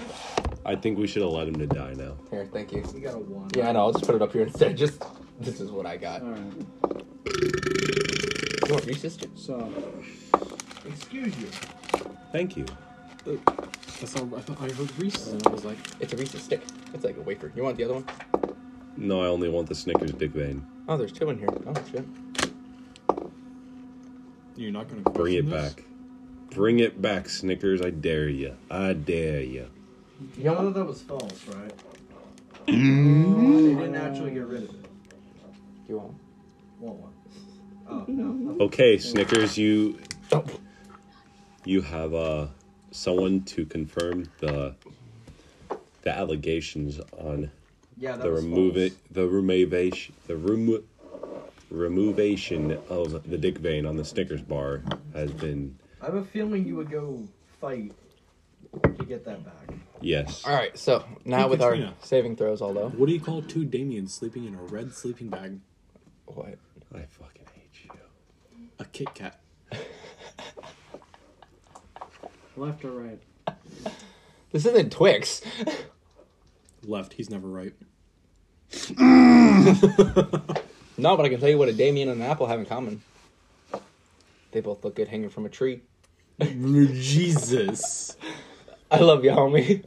I 0.65 0.77
think 0.77 0.99
we 0.99 1.07
should 1.07 1.23
have 1.23 1.33
let 1.33 1.49
him 1.49 1.55
to 1.57 1.67
die 1.67 1.95
now. 1.95 2.17
Here, 2.31 2.47
thank 2.53 2.73
you. 2.73 2.85
You 2.95 3.01
got 3.01 3.15
a 3.15 3.19
one. 3.19 3.49
Yeah, 3.57 3.71
I 3.71 3.73
know. 3.73 3.81
I'll 3.81 3.93
just 3.93 4.05
put 4.05 4.15
it 4.15 4.23
up 4.23 4.33
here 4.33 4.43
instead. 4.43 4.77
Just 4.77 5.03
this 5.41 5.61
is 5.61 5.71
what 5.71 5.87
I 5.87 5.97
got. 5.97 6.23
All 6.23 6.29
right. 6.29 6.53
You 8.69 8.75
want 8.75 8.85
Reese's? 8.87 9.17
too? 9.17 9.31
So, 9.35 9.73
Excuse 10.87 11.37
you. 11.39 11.49
Thank 12.33 12.57
you. 12.57 12.67
Uh, 13.27 13.33
that's 14.01 14.15
how 14.15 14.25
I, 14.37 14.41
thought 14.41 14.59
I 14.61 14.71
heard 14.73 14.99
Reese's, 14.99 15.29
and 15.33 15.47
I 15.47 15.51
was 15.51 15.65
like, 15.65 15.79
It's 16.01 16.13
a 16.13 16.17
Reese's 16.17 16.43
stick. 16.43 16.61
It's 16.93 17.05
like 17.05 17.17
a 17.17 17.23
wafer. 17.23 17.51
You 17.57 17.63
want 17.63 17.77
the 17.79 17.85
other 17.85 17.95
one? 17.95 18.05
No, 18.97 19.23
I 19.23 19.27
only 19.27 19.49
want 19.49 19.69
the 19.69 19.75
Snickers 19.75 20.13
Dick 20.13 20.33
Vein. 20.33 20.65
Oh, 20.89 20.97
there's 20.97 21.13
two 21.13 21.31
in 21.31 21.39
here. 21.39 21.49
Oh 21.67 21.75
shit. 21.91 22.05
"You're 24.59 24.73
not 24.73 24.89
gonna 24.89 25.03
Bring 25.03 25.35
it 25.35 25.49
this?" 25.49 25.75
back. 25.75 25.85
Bring 26.51 26.81
it 26.81 27.01
back, 27.01 27.29
Snickers. 27.29 27.81
I 27.81 27.91
dare 27.91 28.29
you. 28.29 28.57
I 28.71 28.93
dare 28.93 29.41
you. 29.43 29.67
You 30.37 30.45
know 30.45 30.65
that 30.65 30.75
that 30.75 30.85
was 30.85 31.01
false, 31.03 31.47
right? 31.47 31.73
They 32.67 32.75
didn't 32.75 33.95
actually 33.95 34.33
get 34.33 34.47
rid 34.47 34.65
of 34.65 34.71
it. 34.71 34.87
You 35.89 35.99
want? 35.99 36.15
Want 36.81 36.99
one? 36.99 37.13
Oh 37.89 38.05
no. 38.09 38.65
Okay, 38.65 38.99
Snickers, 38.99 39.57
you 39.57 39.99
you 41.65 41.83
have 41.83 42.13
uh 42.15 42.49
someone 42.91 43.43
to 43.45 43.65
confirm 43.65 44.29
the 44.41 44.75
the 46.03 46.11
allegations 46.11 46.99
on 47.17 47.51
Yeah, 47.97 48.17
the 48.17 48.31
was 48.31 48.43
remove 48.45 48.75
false. 48.75 48.87
it 48.93 49.15
the 49.15 49.29
removation 49.29 50.15
the 50.27 50.37
remo- 50.37 50.83
removation 51.71 52.79
of 52.89 53.29
the 53.31 53.37
dick 53.39 53.59
vein 53.59 53.85
on 53.87 53.97
the 53.97 54.05
Snickers 54.05 54.43
bar 54.43 54.83
has 55.15 55.31
been 55.33 55.79
I 56.01 56.07
have 56.07 56.15
a 56.15 56.25
feeling 56.25 56.67
you 56.67 56.77
would 56.77 56.91
go 56.91 57.23
fight 57.61 57.93
to 58.99 59.05
get 59.05 59.25
that 59.25 59.45
back. 59.45 59.77
yes. 60.01 60.45
All 60.47 60.55
right. 60.55 60.77
So 60.79 61.05
now 61.25 61.45
Hey, 61.45 61.49
with 61.51 61.63
our 61.63 61.71
Katrina. 61.73 61.95
saving 62.03 62.37
throws, 62.37 62.63
although 62.63 62.89
What 62.91 63.07
do 63.07 63.13
you 63.13 63.21
call 63.21 63.43
two 63.43 63.65
Damiens 63.65 64.13
sleeping 64.15 64.45
in 64.45 64.55
a 64.55 64.63
red 64.63 64.93
sleeping 64.95 65.29
bag? 65.29 65.59
what? 66.27 66.55
I 66.95 67.01
fucking 67.03 67.47
hate 67.55 67.71
you. 67.85 67.91
A 68.79 68.85
Kit 68.85 69.13
Kat. 69.15 69.41
left 72.57 72.85
or 72.85 72.91
right? 72.93 73.21
This 74.53 74.65
isn't 74.67 74.91
Twix. 74.93 75.43
Left. 76.85 77.13
He's 77.15 77.29
never 77.29 77.49
right. 77.49 77.75
No, 80.99 81.17
but 81.17 81.25
I 81.25 81.29
can 81.29 81.39
tell 81.41 81.49
you 81.49 81.57
what 81.59 81.69
a 81.69 81.73
Damien 81.73 82.09
and 82.09 82.21
an 82.21 82.27
apple 82.29 82.47
have 82.49 82.59
in 82.59 82.67
common. 82.67 83.03
They 84.51 84.61
both 84.61 84.85
look 84.85 84.97
good 84.97 85.09
hanging 85.09 85.31
from 85.31 85.47
a 85.47 85.49
tree. 85.49 85.81
Jesus. 86.41 88.17
I 88.91 88.99
love 88.99 89.25
you, 89.25 89.31
homie. 89.31 89.85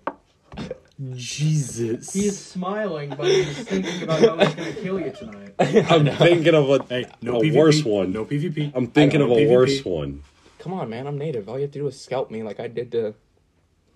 Jesus. 1.15 2.13
He 2.13 2.27
is 2.27 2.38
smiling, 2.39 3.10
but 3.10 3.25
he's 3.25 3.58
thinking 3.68 4.03
about 4.03 4.22
how 4.22 4.38
he's 4.38 4.53
gonna 4.56 4.72
kill 4.74 5.00
you 5.00 5.12
tonight. 5.12 5.53
I'm 5.91 6.06
thinking 6.15 6.53
of 6.53 6.70
a, 6.70 6.84
Hey, 6.88 7.06
no 7.22 7.39
a 7.39 7.44
PvP. 7.44 7.56
worse 7.56 7.84
one. 7.84 8.12
No 8.13 8.24
PvP. 8.25 8.72
I'm 8.75 8.88
thinking 8.88 9.20
I 9.22 9.24
of 9.24 9.30
know, 9.32 9.36
a 9.36 9.39
PvP. 9.39 9.50
worse 9.51 9.84
one. 9.86 10.24
Come 10.60 10.74
on, 10.74 10.89
man. 10.89 11.08
I'm 11.08 11.18
native. 11.18 11.50
All 11.50 11.56
you 11.58 11.63
have 11.63 11.72
to 11.72 11.80
do 11.80 11.88
is 11.88 12.00
scalp 12.00 12.30
me 12.30 12.44
like 12.44 12.60
I 12.60 12.68
did 12.68 12.91
to, 12.91 13.15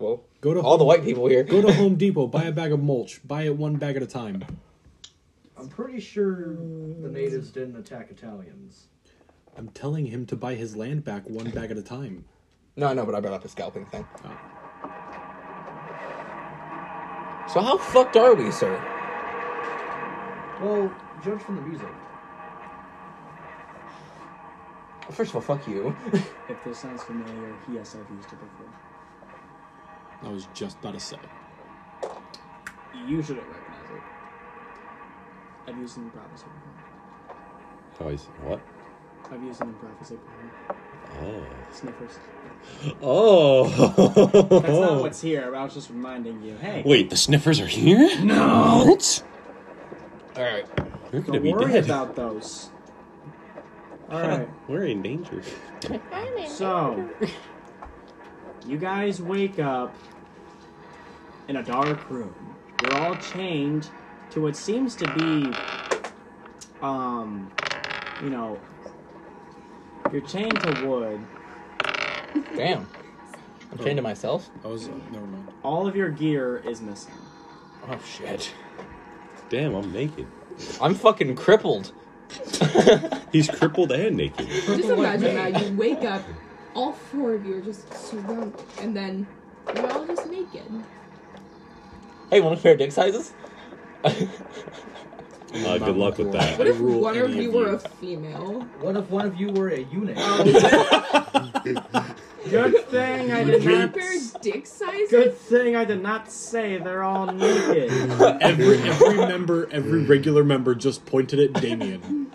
well, 0.00 0.24
Go 0.40 0.52
to 0.52 0.60
all 0.60 0.76
the 0.76 0.84
Home- 0.84 0.88
white 0.88 1.04
people 1.04 1.28
here. 1.28 1.44
Go 1.44 1.62
to 1.62 1.72
Home 1.74 1.94
Depot. 1.94 2.26
Buy 2.26 2.44
a 2.44 2.52
bag 2.52 2.72
of 2.72 2.82
mulch. 2.82 3.20
Buy 3.26 3.42
it 3.44 3.56
one 3.56 3.76
bag 3.76 3.96
at 3.96 4.02
a 4.02 4.06
time. 4.06 4.44
I'm 5.58 5.68
pretty 5.68 6.00
sure 6.00 6.54
the 6.54 7.08
natives 7.08 7.50
didn't 7.50 7.76
attack 7.76 8.10
Italians. 8.10 8.88
I'm 9.56 9.68
telling 9.70 10.06
him 10.06 10.26
to 10.26 10.36
buy 10.36 10.54
his 10.54 10.76
land 10.76 11.04
back 11.04 11.28
one 11.28 11.50
bag 11.50 11.70
at 11.70 11.78
a 11.78 11.82
time. 11.82 12.26
No, 12.76 12.92
no, 12.92 13.06
but 13.06 13.14
I 13.14 13.20
brought 13.20 13.32
up 13.32 13.42
the 13.42 13.48
scalping 13.48 13.86
thing. 13.86 14.06
Oh. 14.24 14.38
So 17.52 17.60
how 17.62 17.78
fucked 17.78 18.16
are 18.16 18.34
we, 18.34 18.50
sir? 18.50 18.74
Well, 20.60 20.92
judge 21.24 21.40
from 21.40 21.56
the 21.56 21.62
music. 21.62 21.88
First 25.10 25.30
of 25.30 25.36
all, 25.36 25.42
fuck 25.42 25.66
you. 25.66 25.96
If 26.48 26.62
this 26.62 26.78
sounds 26.78 27.02
familiar, 27.02 27.54
yes, 27.72 27.96
I've 27.96 28.08
used 28.14 28.32
it 28.32 28.38
before. 28.38 28.68
I 30.22 30.28
was 30.28 30.46
just 30.54 30.78
about 30.78 30.94
to 30.94 31.00
say. 31.00 31.16
You 33.06 33.20
shouldn't 33.20 33.46
recognize 33.48 33.62
it. 33.62 33.65
I've 35.66 35.76
used 35.78 35.96
it 35.98 36.00
in 36.02 36.10
prophecy 36.10 36.46
before. 36.46 38.06
How 38.06 38.08
is 38.14 38.22
what? 38.44 38.60
I've 39.32 39.42
used 39.42 39.60
it 39.60 39.64
in 39.64 39.74
prophecy 39.74 40.16
before. 40.16 40.76
Oh. 41.22 41.46
Sniffers. 41.72 42.18
Oh. 43.02 43.68
That's 44.48 44.68
not 44.68 45.00
what's 45.00 45.20
here. 45.28 45.54
I 45.56 45.64
was 45.64 45.74
just 45.74 45.90
reminding 45.90 46.42
you. 46.42 46.56
Hey, 46.56 46.82
Wait, 46.84 47.10
the 47.10 47.16
sniffers 47.16 47.60
are 47.60 47.66
here? 47.66 48.20
No. 48.22 48.84
What? 48.86 49.22
All 50.36 50.42
right. 50.42 50.66
We're 51.12 51.20
gonna 51.20 51.32
don't 51.34 51.42
be 51.42 51.52
worry 51.52 51.72
dead. 51.72 51.84
about 51.84 52.14
those. 52.16 52.70
All 54.10 54.20
right. 54.20 54.48
We're 54.68 54.84
in 54.84 55.02
danger. 55.02 55.42
So, 56.48 57.08
you 58.66 58.76
guys 58.78 59.20
wake 59.22 59.58
up 59.58 59.94
in 61.48 61.56
a 61.56 61.62
dark 61.62 62.08
room. 62.10 62.34
You're 62.82 62.94
all 62.94 63.16
chained 63.16 63.88
to 64.36 64.42
what 64.42 64.54
seems 64.54 64.94
to 64.94 65.10
be, 65.14 65.50
um, 66.82 67.50
you 68.22 68.28
know, 68.28 68.60
you're 70.12 70.20
chained 70.20 70.60
to 70.60 70.86
wood. 70.86 71.18
Damn. 72.54 72.86
I'm 73.72 73.78
chained 73.78 73.96
to 73.96 74.02
myself. 74.02 74.50
I 74.62 74.68
was. 74.68 74.88
never 75.10 75.24
mind. 75.24 75.48
All 75.62 75.86
of 75.86 75.96
your 75.96 76.10
gear 76.10 76.58
is 76.66 76.82
missing. 76.82 77.14
Oh 77.88 77.98
shit. 78.04 78.52
Damn, 79.48 79.74
I'm 79.74 79.90
naked. 79.90 80.26
I'm 80.82 80.94
fucking 80.94 81.34
crippled. 81.34 81.92
He's 83.32 83.48
crippled 83.48 83.90
and 83.92 84.18
naked. 84.18 84.48
Just 84.48 84.90
imagine 84.90 85.34
that 85.34 85.66
you 85.66 85.74
wake 85.78 86.04
up, 86.04 86.22
all 86.74 86.92
four 86.92 87.32
of 87.32 87.46
you 87.46 87.56
are 87.56 87.62
just 87.62 87.90
surrounded, 87.94 88.62
and 88.82 88.94
then 88.94 89.26
you're 89.74 89.90
all 89.90 90.06
just 90.06 90.28
naked. 90.28 90.84
Hey, 92.28 92.42
want 92.42 92.52
to 92.52 92.56
compare 92.56 92.76
dick 92.76 92.92
sizes? 92.92 93.32
Uh, 95.54 95.78
good 95.78 95.96
luck 95.96 96.18
with 96.18 96.32
that. 96.32 96.58
What 96.58 96.66
if 96.66 96.78
rule 96.78 97.00
one 97.00 97.16
of 97.16 97.30
any 97.30 97.44
you 97.44 97.48
of 97.48 97.54
were 97.54 97.68
you. 97.68 97.74
a 97.76 97.78
female? 97.78 98.60
What 98.80 98.96
if 98.96 99.08
one 99.08 99.24
of 99.26 99.40
you 99.40 99.50
were 99.52 99.68
a 99.68 99.80
eunuch? 99.80 100.16
Good 102.50 102.86
thing 102.88 103.32
I 103.32 103.42
did 103.42 103.64
not. 103.64 103.92
Compare 103.92 104.12
dick 104.42 104.66
sizes? 104.66 105.10
Good 105.10 105.36
thing 105.36 105.74
I 105.74 105.84
did 105.84 106.02
not 106.02 106.30
say 106.30 106.78
they're 106.78 107.02
all 107.02 107.26
naked. 107.26 107.90
Every 108.40 108.78
every 108.82 109.16
member, 109.16 109.68
every 109.72 110.04
regular 110.04 110.44
member, 110.44 110.74
just 110.74 111.06
pointed 111.06 111.40
at 111.40 111.60
Damien. 111.60 112.30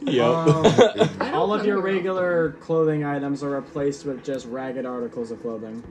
Yep. 0.00 0.24
Um, 0.24 0.66
I 0.66 1.08
don't 1.30 1.34
all 1.34 1.54
of 1.54 1.64
your 1.64 1.76
know. 1.76 1.82
regular 1.82 2.52
clothing 2.60 3.04
items 3.04 3.42
are 3.42 3.50
replaced 3.50 4.04
with 4.04 4.24
just 4.24 4.46
ragged 4.46 4.86
articles 4.86 5.30
of 5.30 5.40
clothing. 5.40 5.82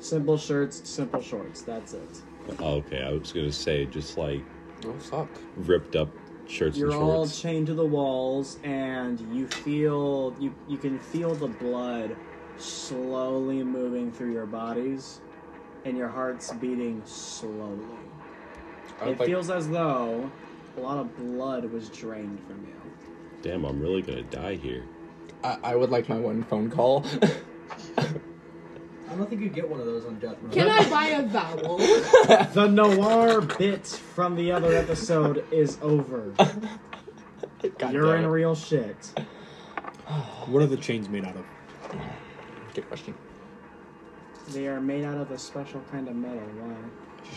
Simple 0.00 0.36
shirts, 0.38 0.88
simple 0.88 1.22
shorts. 1.22 1.62
That's 1.62 1.94
it. 1.94 2.22
Oh, 2.58 2.74
okay, 2.76 3.02
I 3.02 3.12
was 3.12 3.32
gonna 3.32 3.52
say 3.52 3.86
just 3.86 4.16
like 4.18 4.42
Oh 4.84 4.92
fuck. 4.98 5.28
ripped 5.56 5.94
up 5.96 6.08
shirts 6.46 6.76
You're 6.76 6.90
and 6.90 6.98
all 6.98 7.24
shorts. 7.26 7.40
chained 7.40 7.66
to 7.68 7.74
the 7.74 7.84
walls, 7.86 8.58
and 8.64 9.20
you 9.34 9.46
feel 9.46 10.34
you 10.40 10.52
you 10.68 10.78
can 10.78 10.98
feel 10.98 11.34
the 11.34 11.48
blood 11.48 12.16
slowly 12.56 13.62
moving 13.62 14.10
through 14.12 14.32
your 14.32 14.46
bodies, 14.46 15.20
and 15.84 15.96
your 15.96 16.08
heart's 16.08 16.52
beating 16.52 17.02
slowly. 17.04 17.84
I 19.00 19.10
It 19.10 19.18
like- 19.18 19.28
feels 19.28 19.48
as 19.50 19.68
though 19.68 20.30
a 20.76 20.80
lot 20.80 20.98
of 20.98 21.16
blood 21.16 21.64
was 21.72 21.88
drained 21.88 22.38
from 22.46 22.64
you. 22.66 22.74
Damn, 23.42 23.64
I'm 23.64 23.80
really 23.80 24.02
gonna 24.02 24.22
die 24.24 24.54
here. 24.56 24.84
I, 25.42 25.56
I 25.62 25.76
would 25.76 25.90
like 25.90 26.08
my 26.08 26.18
one 26.18 26.42
phone 26.44 26.70
call. 26.70 27.04
I 29.10 29.14
don't 29.16 29.28
think 29.28 29.40
you'd 29.42 29.54
get 29.54 29.68
one 29.68 29.80
of 29.80 29.86
those 29.86 30.06
on 30.06 30.18
death 30.20 30.36
row. 30.40 30.50
Can 30.50 30.68
I 30.68 30.88
buy 30.90 31.06
a 31.08 31.22
vowel? 31.26 31.78
The 32.54 32.66
noir 32.68 33.40
bit 33.40 33.86
from 33.86 34.36
the 34.36 34.52
other 34.52 34.72
episode 34.74 35.44
is 35.50 35.78
over. 35.82 36.32
God 37.78 37.92
You're 37.92 38.16
in 38.16 38.26
real 38.26 38.54
shit. 38.54 39.12
What 40.46 40.62
are 40.62 40.66
the 40.66 40.76
chains 40.76 41.08
made 41.08 41.24
out 41.24 41.36
of? 41.36 41.44
Good 42.74 42.86
question. 42.88 43.14
They 44.50 44.66
are 44.68 44.80
made 44.80 45.04
out 45.04 45.18
of 45.18 45.30
a 45.30 45.38
special 45.38 45.80
kind 45.90 46.08
of 46.08 46.16
metal. 46.16 46.38
Why? 46.58 46.74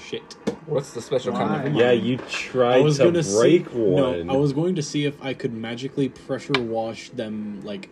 Shit. 0.05 0.33
What's 0.65 0.93
the 0.93 1.01
special 1.01 1.33
Why? 1.33 1.39
kind 1.39 1.67
of? 1.67 1.73
Yeah, 1.75 1.91
you 1.91 2.17
I 2.55 2.79
was 2.79 2.97
to 2.97 3.05
gonna 3.05 3.21
break 3.23 3.69
see. 3.69 3.75
one. 3.77 4.27
No, 4.27 4.33
I 4.33 4.37
was 4.37 4.53
going 4.53 4.75
to 4.75 4.81
see 4.81 5.05
if 5.05 5.21
I 5.23 5.33
could 5.33 5.53
magically 5.53 6.09
pressure 6.09 6.53
wash 6.59 7.09
them, 7.09 7.61
like, 7.63 7.89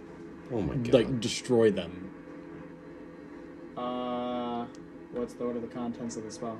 Oh 0.51 0.61
my 0.61 0.75
god. 0.75 0.93
like 0.93 1.19
destroy 1.19 1.69
them. 1.71 2.11
Uh, 3.81 4.65
what's 5.13 5.33
the 5.33 5.45
what 5.45 5.55
are 5.55 5.59
the 5.59 5.67
contents 5.67 6.15
of 6.17 6.23
the 6.23 6.31
spell? 6.31 6.57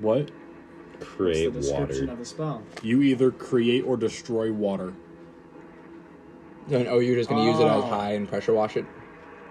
What? 0.00 0.30
What's 0.30 1.04
Create 1.12 1.52
the 1.52 1.60
description 1.60 2.00
water. 2.06 2.12
of 2.12 2.18
the 2.18 2.24
spell? 2.24 2.62
You 2.82 3.02
either 3.02 3.30
create 3.30 3.82
or 3.84 3.96
destroy 3.96 4.52
water. 4.52 4.92
No, 6.68 6.84
oh, 6.86 6.98
you're 6.98 7.16
just 7.16 7.28
gonna 7.30 7.44
use 7.44 7.58
it 7.58 7.64
as 7.64 7.82
Oh. 7.82 7.86
high 7.86 8.12
and 8.12 8.28
pressure 8.28 8.52
wash 8.52 8.76
it, 8.76 8.84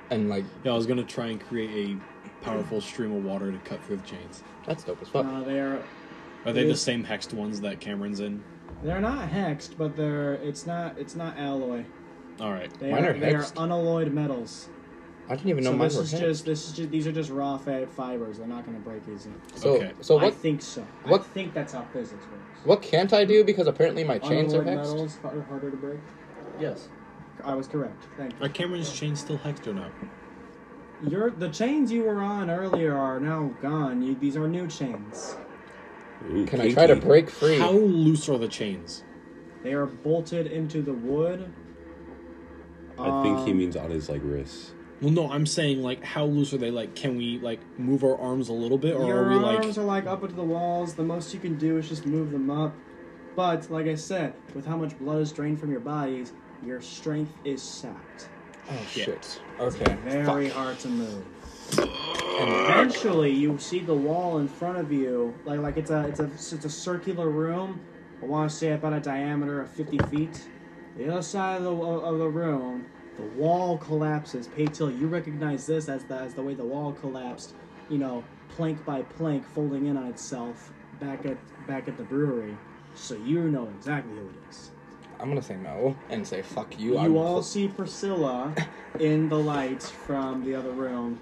and 0.10 0.30
like 0.30 0.46
Yeah, 0.64 0.74
I 0.74 0.76
was 0.76 0.86
gonna 0.86 1.04
try 1.04 1.28
and 1.28 1.40
create 1.42 1.98
a 1.98 2.44
powerful 2.46 2.80
stream 2.82 3.12
of 3.16 3.24
water 3.26 3.52
to 3.52 3.58
cut 3.60 3.84
through 3.84 3.98
the 3.98 4.04
chains. 4.04 4.44
that's 4.66 4.84
dope 4.84 5.02
as 5.02 5.08
fuck. 5.08 5.26
Uh, 5.26 5.42
they 5.44 5.60
are 5.60 5.80
Are 6.46 6.54
they 6.54 6.64
the 6.64 6.70
Yes. 6.70 6.82
same 6.82 7.04
hexed 7.06 7.34
ones 7.34 7.60
that 7.62 7.80
Cameron's 7.80 8.20
in? 8.20 8.42
they're 8.84 9.02
not 9.02 9.30
hexed, 9.30 9.72
but 9.78 9.96
they're 9.96 10.34
it's 10.36 10.66
not 10.68 10.98
it's 10.98 11.16
not 11.16 11.38
alloy. 11.38 11.84
All 12.40 12.52
right. 12.52 12.72
They 12.80 12.92
Mine 12.92 13.06
are, 13.06 13.10
are 13.12 13.14
they 13.18 13.34
are 13.34 13.40
hexed. 13.42 13.54
unalloyed 13.62 14.14
metals. 14.14 14.70
I 15.30 15.36
didn't 15.36 15.50
even 15.50 15.64
know 15.64 15.72
so 15.72 15.78
mine 15.78 15.88
this 15.90 15.98
were 15.98 16.04
is 16.04 16.14
hexed. 16.14 16.20
just 16.20 16.46
this 16.46 16.68
is 16.70 16.74
just, 16.74 16.90
these 16.92 17.06
are 17.08 17.12
just 17.12 17.30
raw 17.30 17.58
fa- 17.58 17.88
fibers. 17.88 18.38
They're 18.38 18.48
not 18.48 18.66
going 18.66 18.78
to 18.78 18.84
break 18.84 19.02
easy. 19.14 19.32
So, 19.56 19.72
Okay. 19.76 19.92
so 20.02 20.18
I 20.20 20.24
what? 20.26 20.34
think 20.36 20.62
so. 20.62 20.86
what- 21.04 21.22
I 21.22 21.24
think 21.26 21.54
that's 21.54 21.74
how 21.74 21.84
physics 21.92 22.24
works. 22.32 22.66
What 22.66 22.82
can't 22.82 23.12
I 23.14 23.26
do 23.26 23.44
because 23.44 23.68
apparently 23.68 24.04
my 24.04 24.20
chains 24.20 24.54
are 24.54 24.62
Unalloyed 24.62 24.86
hexed? 24.86 24.92
metals 24.94 25.18
are 25.24 25.42
harder 25.50 25.70
to 25.72 25.78
break. 25.78 26.00
Yes. 26.60 26.88
I 27.44 27.54
was 27.56 27.68
correct. 27.68 28.06
Thank 28.18 28.34
you. 28.40 28.46
Are 28.46 28.50
Cameron's 28.50 28.92
chains 28.92 29.20
still 29.20 29.38
hexed 29.38 29.68
or 29.68 29.74
not? 29.74 29.92
Your 31.08 31.30
the 31.30 31.50
chains 31.50 31.92
you 31.92 32.04
were 32.04 32.22
on 32.22 32.50
earlier 32.50 32.96
are 32.98 33.20
now 33.20 33.52
gone. 33.62 34.02
You, 34.02 34.16
these 34.16 34.36
are 34.36 34.48
new 34.48 34.66
chains. 34.68 35.36
Ooh, 36.32 36.46
Can 36.46 36.60
I 36.62 36.72
try 36.72 36.88
to 36.88 36.94
kinky. 36.96 37.08
break 37.08 37.30
free? 37.30 37.60
How 37.60 37.72
loose 37.72 38.28
are 38.28 38.40
the 38.40 38.48
chains? 38.48 39.04
They 39.62 39.74
are 39.74 39.86
bolted 39.86 40.48
into 40.48 40.82
the 40.82 40.94
wood. 40.94 41.52
I 42.98 43.22
think 43.22 43.40
he 43.46 43.52
Um, 43.52 43.58
means 43.60 43.76
on 43.78 43.92
his 43.92 44.10
like 44.10 44.22
wrists. 44.24 44.72
Well, 45.02 45.12
no, 45.12 45.32
I'm 45.32 45.46
saying 45.46 45.84
like 45.84 46.04
how 46.04 46.26
loose 46.26 46.54
are 46.54 46.58
they? 46.58 46.72
Like, 46.72 46.96
can 46.96 47.18
we 47.18 47.40
like 47.40 47.60
move 47.80 48.04
our 48.04 48.20
arms 48.20 48.50
a 48.50 48.54
little 48.54 48.78
bit, 48.78 48.96
or 48.96 49.06
Your 49.08 49.26
are 49.26 49.30
we 49.30 49.36
like? 49.36 49.58
Our 49.58 49.64
arms 49.64 49.78
are 49.78 49.84
like 49.84 50.06
up 50.08 50.24
into 50.24 50.36
the 50.36 50.44
walls. 50.44 50.96
The 50.96 51.04
most 51.04 51.34
you 51.34 51.40
can 51.40 51.58
do 51.58 51.78
is 51.78 51.88
just 51.88 52.06
move 52.06 52.32
them 52.32 52.50
up. 52.50 52.74
But 53.36 53.70
like 53.70 53.86
I 53.86 53.96
said, 53.96 54.34
with 54.56 54.66
how 54.66 54.78
much 54.78 54.98
blood 54.98 55.22
is 55.22 55.32
drained 55.32 55.60
from 55.60 55.70
your 55.72 55.80
bodies, 55.80 56.34
your 56.66 56.82
strength 56.82 57.32
is 57.46 57.62
sapped. 57.62 58.30
oh 58.70 58.86
shit. 58.90 59.06
shit. 59.06 59.42
Okay. 59.60 59.96
Very 60.04 60.50
Fuck. 60.50 60.58
hard 60.58 60.80
to 60.80 60.88
move. 60.88 61.26
And 61.78 62.50
eventually, 62.66 63.32
you 63.32 63.58
see 63.60 63.80
the 63.80 63.94
wall 63.94 64.40
in 64.40 64.48
front 64.48 64.78
of 64.80 64.92
you, 64.92 65.36
like 65.46 65.60
like 65.60 65.78
it's 65.78 65.92
a 65.92 66.08
it's 66.08 66.20
a 66.20 66.26
it's 66.26 66.66
a 66.66 66.70
circular 66.70 67.30
room. 67.30 67.80
I 68.22 68.26
want 68.26 68.50
to 68.50 68.56
say 68.56 68.72
about 68.72 68.94
a 68.94 69.00
diameter 69.00 69.62
of 69.62 69.70
fifty 69.70 70.00
feet. 70.10 70.48
The 70.98 71.12
other 71.12 71.22
side 71.22 71.58
of 71.58 71.64
the 71.64 71.72
of 71.72 72.18
the 72.18 72.28
room, 72.28 72.86
the 73.18 73.24
wall 73.40 73.78
collapses. 73.78 74.48
Paytil, 74.48 74.98
you 75.00 75.08
recognize 75.08 75.66
this 75.66 75.90
as 75.90 76.04
the 76.06 76.16
as 76.16 76.34
the 76.34 76.42
way 76.42 76.54
the 76.54 76.66
wall 76.66 76.94
collapsed. 76.94 77.54
You 77.90 77.98
know, 77.98 78.24
plank 78.50 78.84
by 78.86 79.02
plank, 79.02 79.46
folding 79.46 79.86
in 79.88 79.98
on 79.98 80.08
itself 80.08 80.72
back 81.00 81.26
at 81.26 81.38
back 81.68 81.88
at 81.88 81.98
the 81.98 82.04
brewery. 82.04 82.58
So 82.96 83.16
you 83.16 83.44
know 83.50 83.68
exactly 83.78 84.16
who 84.16 84.30
it 84.30 84.36
is. 84.50 84.72
I'm 85.20 85.30
gonna 85.30 85.42
say 85.42 85.58
no 85.58 85.96
and 86.10 86.26
say 86.26 86.42
fuck 86.42 86.80
you. 86.80 86.94
You 86.94 87.00
I'm 87.00 87.18
all 87.18 87.42
see 87.42 87.68
Priscilla 87.68 88.54
in 89.00 89.30
the 89.30 89.38
lights 89.38 89.90
from 89.90 90.44
the 90.46 90.56
other 90.56 90.72
room 90.72 91.20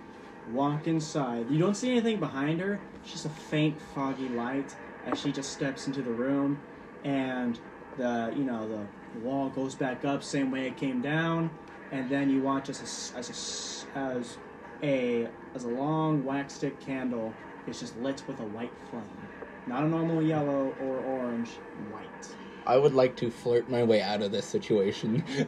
walk 0.52 0.88
inside. 0.88 1.50
You 1.50 1.60
don't 1.60 1.76
see 1.76 1.92
anything 1.92 2.20
behind 2.20 2.60
her, 2.62 2.80
it's 3.02 3.12
just 3.12 3.26
a 3.26 3.30
faint, 3.30 3.80
foggy 3.94 4.30
light 4.30 4.76
as 5.06 5.20
she 5.20 5.32
just 5.32 5.52
steps 5.52 5.88
into 5.88 6.02
the 6.02 6.12
room, 6.12 6.60
and 7.04 7.60
the 7.98 8.34
you 8.36 8.44
know 8.44 8.68
the 8.68 9.20
wall 9.20 9.50
goes 9.50 9.76
back 9.76 10.04
up 10.04 10.24
same 10.24 10.52
way 10.52 10.68
it 10.68 10.78
came 10.78 11.02
down, 11.02 11.50
and 11.92 12.10
then 12.10 12.30
you 12.30 12.42
watch 12.42 12.70
as 12.70 12.82
a, 12.82 12.84
s- 12.84 13.12
as 13.16 13.30
a 13.30 13.34
s- 13.34 13.86
as 13.96 14.38
a 14.84 15.30
as 15.54 15.64
a 15.64 15.70
long 15.70 16.24
wax 16.24 16.56
stick 16.56 16.80
candle 16.80 17.38
is 17.66 17.80
just 17.80 17.96
lit 17.96 18.24
with 18.28 18.40
a 18.40 18.44
white 18.46 18.74
flame, 18.90 19.30
not 19.66 19.84
a 19.84 19.88
normal 19.88 20.22
yellow 20.22 20.76
or 20.78 20.98
orange, 21.00 21.62
white. 21.76 22.36
I 22.68 22.78
would 22.78 22.94
like 22.94 23.16
to 23.18 23.30
flirt 23.32 23.70
my 23.70 23.84
way 23.84 24.02
out 24.02 24.22
of 24.22 24.32
this 24.32 24.48
situation. 24.48 25.24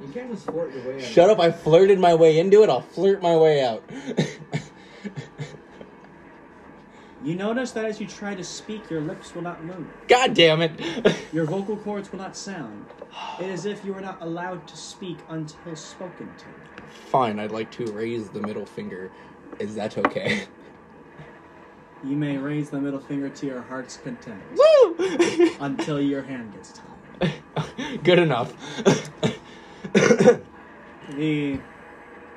You 0.00 0.08
can't 0.12 0.28
just 0.28 0.46
flirt 0.46 0.74
your 0.74 0.82
way. 0.88 0.96
out 0.96 1.02
Shut 1.02 1.30
up! 1.30 1.38
I 1.38 1.52
flirted 1.52 2.00
my 2.00 2.14
way 2.16 2.36
into 2.40 2.64
it. 2.64 2.68
I'll 2.68 2.80
flirt 2.80 3.22
my 3.22 3.36
way 3.36 3.62
out. 3.64 3.88
You 7.24 7.34
notice 7.36 7.72
that 7.72 7.86
as 7.86 7.98
you 8.02 8.06
try 8.06 8.34
to 8.34 8.44
speak, 8.44 8.90
your 8.90 9.00
lips 9.00 9.34
will 9.34 9.40
not 9.40 9.64
move. 9.64 9.86
God 10.08 10.34
damn 10.34 10.60
it! 10.60 10.78
Your 11.32 11.46
vocal 11.46 11.78
cords 11.78 12.12
will 12.12 12.18
not 12.18 12.36
sound. 12.36 12.84
It 13.40 13.46
is 13.46 13.60
as 13.60 13.66
if 13.66 13.84
you 13.84 13.94
are 13.94 14.00
not 14.02 14.20
allowed 14.20 14.68
to 14.68 14.76
speak 14.76 15.16
until 15.30 15.74
spoken 15.74 16.28
to. 16.36 16.44
Fine, 17.08 17.40
I'd 17.40 17.50
like 17.50 17.70
to 17.72 17.86
raise 17.92 18.28
the 18.28 18.40
middle 18.40 18.66
finger. 18.66 19.10
Is 19.58 19.74
that 19.74 19.96
okay? 19.98 20.42
You 22.04 22.16
may 22.16 22.36
raise 22.36 22.68
the 22.68 22.78
middle 22.78 23.00
finger 23.00 23.30
to 23.30 23.46
your 23.46 23.62
heart's 23.62 23.96
content 23.96 24.42
Woo! 24.54 24.96
until 25.60 25.98
your 25.98 26.20
hand 26.22 26.52
gets 26.52 26.74
tired. 26.74 28.02
Good 28.04 28.18
enough. 28.18 28.52
The 31.08 31.58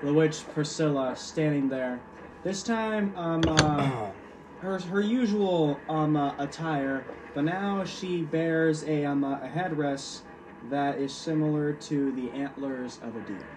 the 0.02 0.14
witch 0.14 0.46
Priscilla 0.54 1.18
standing 1.18 1.68
there. 1.68 2.00
This 2.44 2.64
time, 2.64 3.14
um, 3.18 3.42
uh, 3.46 4.12
her 4.60 4.80
her 4.80 5.02
usual 5.02 5.84
um 5.90 6.16
uh, 6.16 6.36
attire, 6.38 7.08
but 7.34 7.44
now 7.44 7.84
she 7.84 8.24
bears 8.24 8.84
a 8.84 9.06
um 9.06 9.24
uh, 9.24 9.40
a 9.42 9.48
headdress 9.48 10.24
that 10.62 11.00
is 11.00 11.16
similar 11.16 11.74
to 11.74 12.12
the 12.12 12.32
antlers 12.32 12.98
of 13.00 13.16
a 13.16 13.22
deer. 13.22 13.50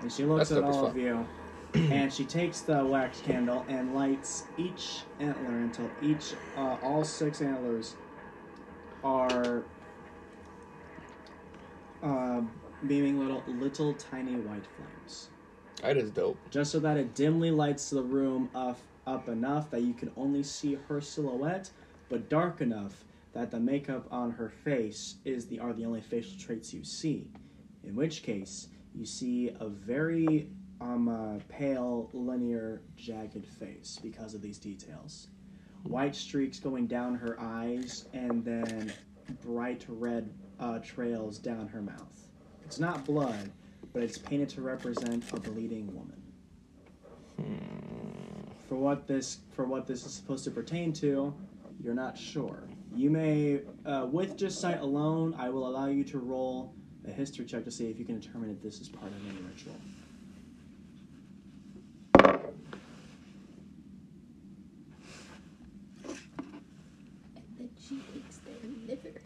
And 0.00 0.12
she 0.12 0.24
looks 0.24 0.50
That's 0.50 0.58
at 0.58 0.64
all 0.64 0.86
of 0.86 0.96
you, 0.96 1.28
and 1.74 2.12
she 2.12 2.26
takes 2.26 2.60
the 2.62 2.84
wax 2.84 3.20
candle 3.20 3.64
and 3.68 3.94
lights 3.94 4.46
each 4.56 5.06
antler 5.18 5.58
until 5.58 5.94
each 6.00 6.34
uh, 6.56 6.74
all 6.74 7.04
six 7.04 7.40
antlers 7.40 7.96
are 9.02 9.64
uh, 12.02 12.42
beaming 12.86 13.18
little 13.18 13.44
little 13.46 13.94
tiny 13.94 14.36
white 14.36 14.66
flames 14.76 15.30
that 15.82 15.96
is 15.96 16.10
dope. 16.10 16.38
just 16.50 16.72
so 16.72 16.80
that 16.80 16.96
it 16.96 17.14
dimly 17.14 17.50
lights 17.50 17.90
the 17.90 18.02
room 18.02 18.50
up, 18.54 18.80
up 19.06 19.28
enough 19.28 19.70
that 19.70 19.82
you 19.82 19.94
can 19.94 20.10
only 20.16 20.42
see 20.42 20.78
her 20.88 21.00
silhouette, 21.00 21.70
but 22.08 22.28
dark 22.28 22.60
enough 22.60 23.04
that 23.32 23.50
the 23.50 23.60
makeup 23.60 24.06
on 24.10 24.30
her 24.30 24.48
face 24.48 25.16
is 25.24 25.46
the 25.46 25.58
are 25.60 25.72
the 25.72 25.84
only 25.84 26.00
facial 26.00 26.38
traits 26.38 26.72
you 26.72 26.82
see. 26.82 27.30
In 27.84 27.94
which 27.94 28.22
case, 28.22 28.68
you 28.94 29.04
see 29.04 29.50
a 29.60 29.68
very 29.68 30.48
um, 30.80 31.08
uh, 31.08 31.38
pale, 31.48 32.10
linear, 32.12 32.82
jagged 32.96 33.46
face 33.46 33.98
because 34.02 34.34
of 34.34 34.42
these 34.42 34.58
details. 34.58 35.28
White 35.84 36.16
streaks 36.16 36.58
going 36.58 36.86
down 36.86 37.14
her 37.14 37.36
eyes, 37.38 38.06
and 38.12 38.44
then 38.44 38.92
bright 39.44 39.84
red 39.88 40.32
uh, 40.58 40.78
trails 40.80 41.38
down 41.38 41.68
her 41.68 41.82
mouth. 41.82 42.28
It's 42.64 42.80
not 42.80 43.04
blood, 43.04 43.50
but 43.92 44.02
it's 44.02 44.18
painted 44.18 44.48
to 44.50 44.62
represent 44.62 45.24
a 45.32 45.38
bleeding 45.38 45.94
woman. 45.94 47.75
For 48.68 48.74
what 48.74 49.06
this 49.06 49.38
for 49.52 49.64
what 49.64 49.86
this 49.86 50.04
is 50.04 50.12
supposed 50.12 50.42
to 50.44 50.50
pertain 50.50 50.92
to, 50.94 51.32
you're 51.82 51.94
not 51.94 52.18
sure. 52.18 52.64
You 52.94 53.08
may, 53.10 53.60
uh, 53.84 54.06
with 54.10 54.36
just 54.36 54.60
sight 54.60 54.80
alone, 54.80 55.34
I 55.38 55.50
will 55.50 55.68
allow 55.68 55.86
you 55.86 56.02
to 56.04 56.18
roll 56.18 56.74
a 57.06 57.12
history 57.12 57.44
check 57.44 57.64
to 57.64 57.70
see 57.70 57.90
if 57.90 57.98
you 57.98 58.04
can 58.04 58.18
determine 58.18 58.50
if 58.50 58.60
this 58.62 58.80
is 58.80 58.88
part 58.88 59.12
of 59.12 59.18
any 59.28 59.38
ritual. 59.42 59.74
She 67.88 68.00
takes 68.12 68.38
their 68.38 68.56
liver. 68.88 69.20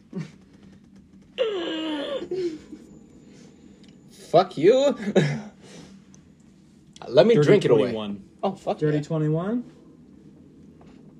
Fuck 4.30 4.58
you. 4.58 4.98
Let 7.08 7.26
me 7.26 7.36
drink 7.36 7.64
it 7.64 7.70
away. 7.70 7.92
21. 7.92 8.29
Oh 8.42 8.52
fuck 8.52 8.78
Dirty 8.78 8.98
yeah. 8.98 9.02
21. 9.02 9.64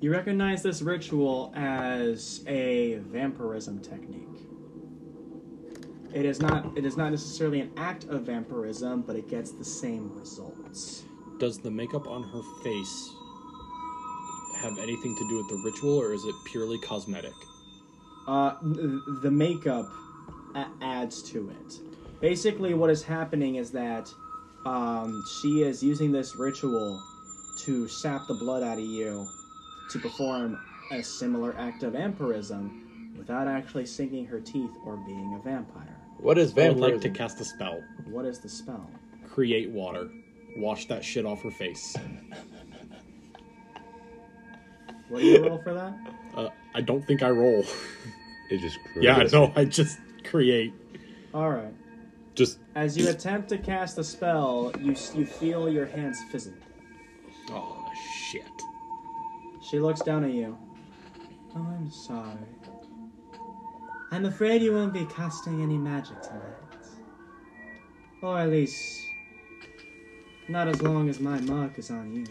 You 0.01 0.11
recognize 0.13 0.63
this 0.63 0.81
ritual 0.81 1.53
as 1.55 2.43
a 2.47 2.95
vampirism 3.09 3.81
technique. 3.81 4.27
It 6.15 6.25
is 6.25 6.41
not 6.41 6.77
it 6.77 6.85
is 6.85 6.97
not 6.97 7.11
necessarily 7.11 7.61
an 7.61 7.71
act 7.77 8.05
of 8.05 8.23
vampirism, 8.23 9.03
but 9.03 9.17
it 9.17 9.29
gets 9.29 9.53
the 9.53 9.65
same 9.65 10.11
results. 10.19 11.05
Does 11.39 11.59
the 11.59 11.71
makeup 11.71 12.07
on 12.09 12.23
her 12.23 12.43
face 12.65 13.11
have 14.57 14.79
anything 14.79 15.15
to 15.17 15.29
do 15.29 15.37
with 15.37 15.49
the 15.49 15.63
ritual, 15.65 15.99
or 15.99 16.13
is 16.13 16.25
it 16.25 16.35
purely 16.47 16.79
cosmetic? 16.79 17.33
Uh, 18.27 18.55
the 19.23 19.31
makeup 19.31 19.91
a- 20.55 20.67
adds 20.83 21.23
to 21.31 21.51
it. 21.51 21.81
Basically, 22.21 22.75
what 22.75 22.91
is 22.91 23.03
happening 23.03 23.57
is 23.57 23.71
that 23.71 24.13
um, 24.67 25.25
she 25.41 25.63
is 25.63 25.83
using 25.83 26.13
this 26.13 26.37
ritual 26.37 27.03
to 27.65 27.87
sap 27.89 28.27
the 28.29 28.35
blood 28.35 28.63
out 28.63 28.79
of 28.79 28.85
you 28.85 29.27
to 29.91 29.99
perform 29.99 30.59
a 30.93 31.03
similar 31.03 31.55
act 31.59 31.83
of 31.83 31.93
vampirism 31.93 33.15
without 33.17 33.47
actually 33.49 33.87
sinking 33.87 34.27
her 34.27 34.41
teeth 34.41 34.71
or 34.85 34.97
being 34.99 35.35
a 35.39 35.43
vampire. 35.43 35.97
What 36.19 36.39
is 36.39 36.51
I 36.51 36.55
would 36.55 36.63
vampirism? 36.77 36.93
like 36.93 37.01
to 37.03 37.11
cast 37.11 37.41
a 37.41 37.45
spell. 37.45 37.83
What 38.07 38.25
is 38.25 38.39
the 38.39 38.49
spell? 38.49 38.89
Create 39.29 39.71
water. 39.71 40.09
Wash 40.57 40.87
that 40.87 41.05
shit 41.05 41.25
off 41.25 41.43
her 41.43 41.51
face. 41.51 41.97
What 45.09 45.21
do 45.21 45.27
you 45.27 45.45
roll 45.47 45.59
for 45.63 45.75
that? 45.75 45.95
Uh, 46.37 46.49
I 46.75 46.81
don't 46.81 47.05
think 47.05 47.23
I 47.23 47.31
roll. 47.31 47.65
It 48.51 48.59
just 48.61 48.79
yeah, 48.97 49.15
creates- 49.15 49.33
no, 49.33 49.53
I 49.57 49.65
just 49.65 49.99
create. 50.25 50.73
All 51.35 51.51
right. 51.51 51.73
Just 52.35 52.59
As 52.75 52.97
you 52.97 53.09
attempt 53.09 53.49
to 53.51 53.59
cast 53.59 53.97
the 53.97 54.05
spell, 54.05 54.73
you 54.81 54.93
s- 54.93 55.13
you 55.17 55.27
feel 55.27 55.69
your 55.69 55.87
hands 55.87 56.19
fizzle. 56.31 56.53
Oh 57.53 57.89
shit. 57.95 58.45
She 59.63 59.79
looks 59.79 60.01
down 60.01 60.25
at 60.25 60.33
you. 60.33 60.57
Oh, 61.55 61.61
I'm 61.61 61.91
sorry. 61.91 62.39
I'm 64.13 64.25
afraid 64.25 64.63
you 64.63 64.73
won't 64.73 64.93
be 64.93 65.05
casting 65.07 65.63
any 65.63 65.79
magic 65.79 66.21
tonight. 66.23 66.43
Or 68.23 68.39
at 68.39 68.49
least, 68.49 69.07
not 70.49 70.69
as 70.69 70.83
long 70.83 71.09
as 71.09 71.21
my 71.21 71.41
mark 71.43 71.79
is 71.79 71.91
on 71.91 72.15
you. 72.15 72.27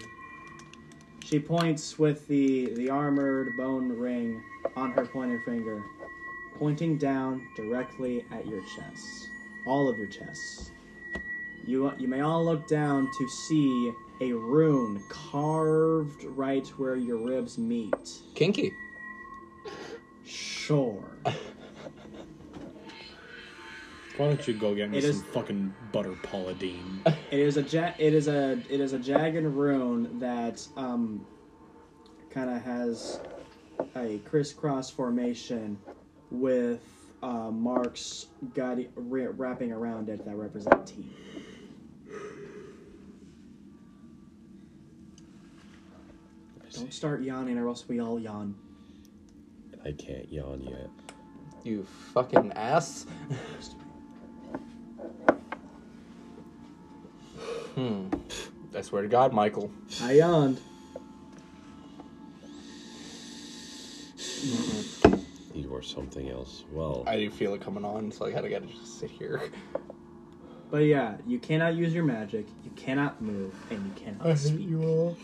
She 1.24 1.40
points 1.40 1.98
with 1.98 2.28
the, 2.28 2.74
the 2.74 2.90
armored 2.90 3.56
bone 3.56 3.90
ring 3.90 4.44
on 4.76 4.92
her 4.92 5.06
pointer 5.06 5.42
finger, 5.46 5.84
pointing 6.58 6.98
down 6.98 7.48
directly 7.56 8.26
at 8.32 8.48
your 8.48 8.62
chests. 8.76 9.30
All 9.66 9.88
of 9.88 9.98
your 9.98 10.08
chests. 10.08 10.72
You, 11.66 11.94
you 11.98 12.08
may 12.08 12.22
all 12.22 12.44
look 12.44 12.68
down 12.68 13.10
to 13.18 13.30
see 13.30 13.94
a 14.22 14.34
rune 14.34 15.02
carved 15.10 16.24
right 16.24 16.68
where 16.78 16.96
your 16.96 17.18
ribs 17.18 17.58
meet. 17.58 18.20
Kinky. 18.36 18.74
Sure. 20.26 21.04
Why 24.18 24.28
don't 24.28 24.46
you 24.48 24.54
go 24.54 24.76
get 24.76 24.90
me 24.92 24.98
It 24.98 25.02
some 25.04 25.12
is- 25.12 25.24
fucking 25.34 25.74
butter 25.94 26.12
pauladine? 26.24 27.00
It 27.32 27.40
is 27.40 27.56
a 27.58 27.62
ja- 27.62 27.94
it 27.98 28.14
is 28.14 28.28
a 28.28 28.60
it 28.70 28.80
is 28.82 28.92
a 28.94 29.00
jagged 29.00 29.46
rune 29.46 30.20
that 30.20 30.68
um 30.76 31.26
kind 32.30 32.50
of 32.50 32.62
has 32.62 33.20
a 33.96 34.20
crisscross 34.26 34.90
formation 34.90 35.78
with 36.32 36.82
uh, 37.24 37.50
marks 37.52 38.28
guide- 38.54 38.90
ra- 38.96 39.32
wrapping 39.38 39.72
around 39.72 40.10
it 40.10 40.24
that 40.26 40.36
represent 40.36 40.86
teeth. 40.86 41.06
Don't 46.80 46.94
start 46.94 47.22
yawning, 47.22 47.58
or 47.58 47.68
else 47.68 47.90
we 47.90 48.00
all 48.00 48.18
yawn. 48.18 48.56
I 49.84 49.92
can't 49.92 50.32
yawn 50.32 50.62
yet. 50.62 50.90
You 51.64 51.84
fucking 52.14 52.54
ass. 52.54 53.06
hmm. 57.76 58.08
I 58.74 58.82
swear 58.82 59.02
to 59.02 59.10
God, 59.10 59.34
Michael. 59.34 59.70
I 60.02 60.14
yawned. 60.14 60.62
You 65.54 65.76
are 65.76 65.82
something 65.82 66.30
else. 66.30 66.64
Well, 66.72 67.04
I 67.08 67.18
do 67.18 67.30
feel 67.30 67.54
it 67.56 67.62
coming 67.62 67.84
on, 67.84 68.10
so 68.10 68.26
I 68.26 68.32
gotta 68.32 68.48
gotta 68.48 68.68
just 68.68 69.00
sit 69.00 69.12
here. 69.12 69.42
But 70.72 70.86
yeah, 70.86 71.18
you 71.26 71.40
cannot 71.40 71.76
use 71.76 71.94
your 71.94 72.06
magic, 72.06 72.46
you 72.64 72.72
cannot 72.78 73.22
move, 73.22 73.54
and 73.70 73.86
you 73.86 73.92
cannot 73.96 74.38
speak. 74.38 74.70
you 74.70 74.82
all. 74.84 75.18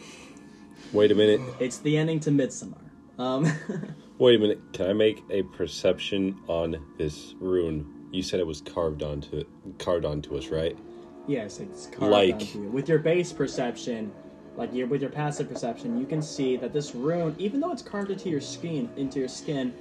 Wait 0.93 1.11
a 1.11 1.15
minute. 1.15 1.41
It's 1.59 1.79
the 1.79 1.97
ending 1.97 2.19
to 2.21 2.31
Midsommar. 2.31 2.77
Um, 3.17 3.45
Wait 4.17 4.35
a 4.35 4.39
minute. 4.39 4.59
Can 4.73 4.87
I 4.89 4.93
make 4.93 5.23
a 5.29 5.43
perception 5.43 6.37
on 6.47 6.77
this 6.97 7.33
rune? 7.39 8.07
You 8.11 8.23
said 8.23 8.39
it 8.39 8.47
was 8.47 8.61
carved 8.61 9.03
onto 9.03 9.43
carved 9.77 10.05
onto 10.05 10.37
us, 10.37 10.47
right? 10.47 10.77
yes, 11.27 11.59
it's 11.59 11.87
carved 11.87 12.11
Like- 12.13 12.33
onto 12.35 12.61
you. 12.61 12.69
With 12.69 12.87
your 12.87 12.99
base 12.99 13.33
perception, 13.33 14.11
like 14.55 14.73
your 14.73 14.87
with 14.87 15.01
your 15.01 15.09
passive 15.11 15.49
perception, 15.49 15.99
you 15.99 16.05
can 16.05 16.21
see 16.21 16.55
that 16.57 16.71
this 16.71 16.95
rune, 16.95 17.35
even 17.37 17.59
though 17.59 17.71
it's 17.71 17.81
carved 17.81 18.11
into 18.11 18.29
your 18.29 18.41
skin, 18.41 18.89
into 18.95 19.19
your 19.19 19.27
skin, 19.27 19.73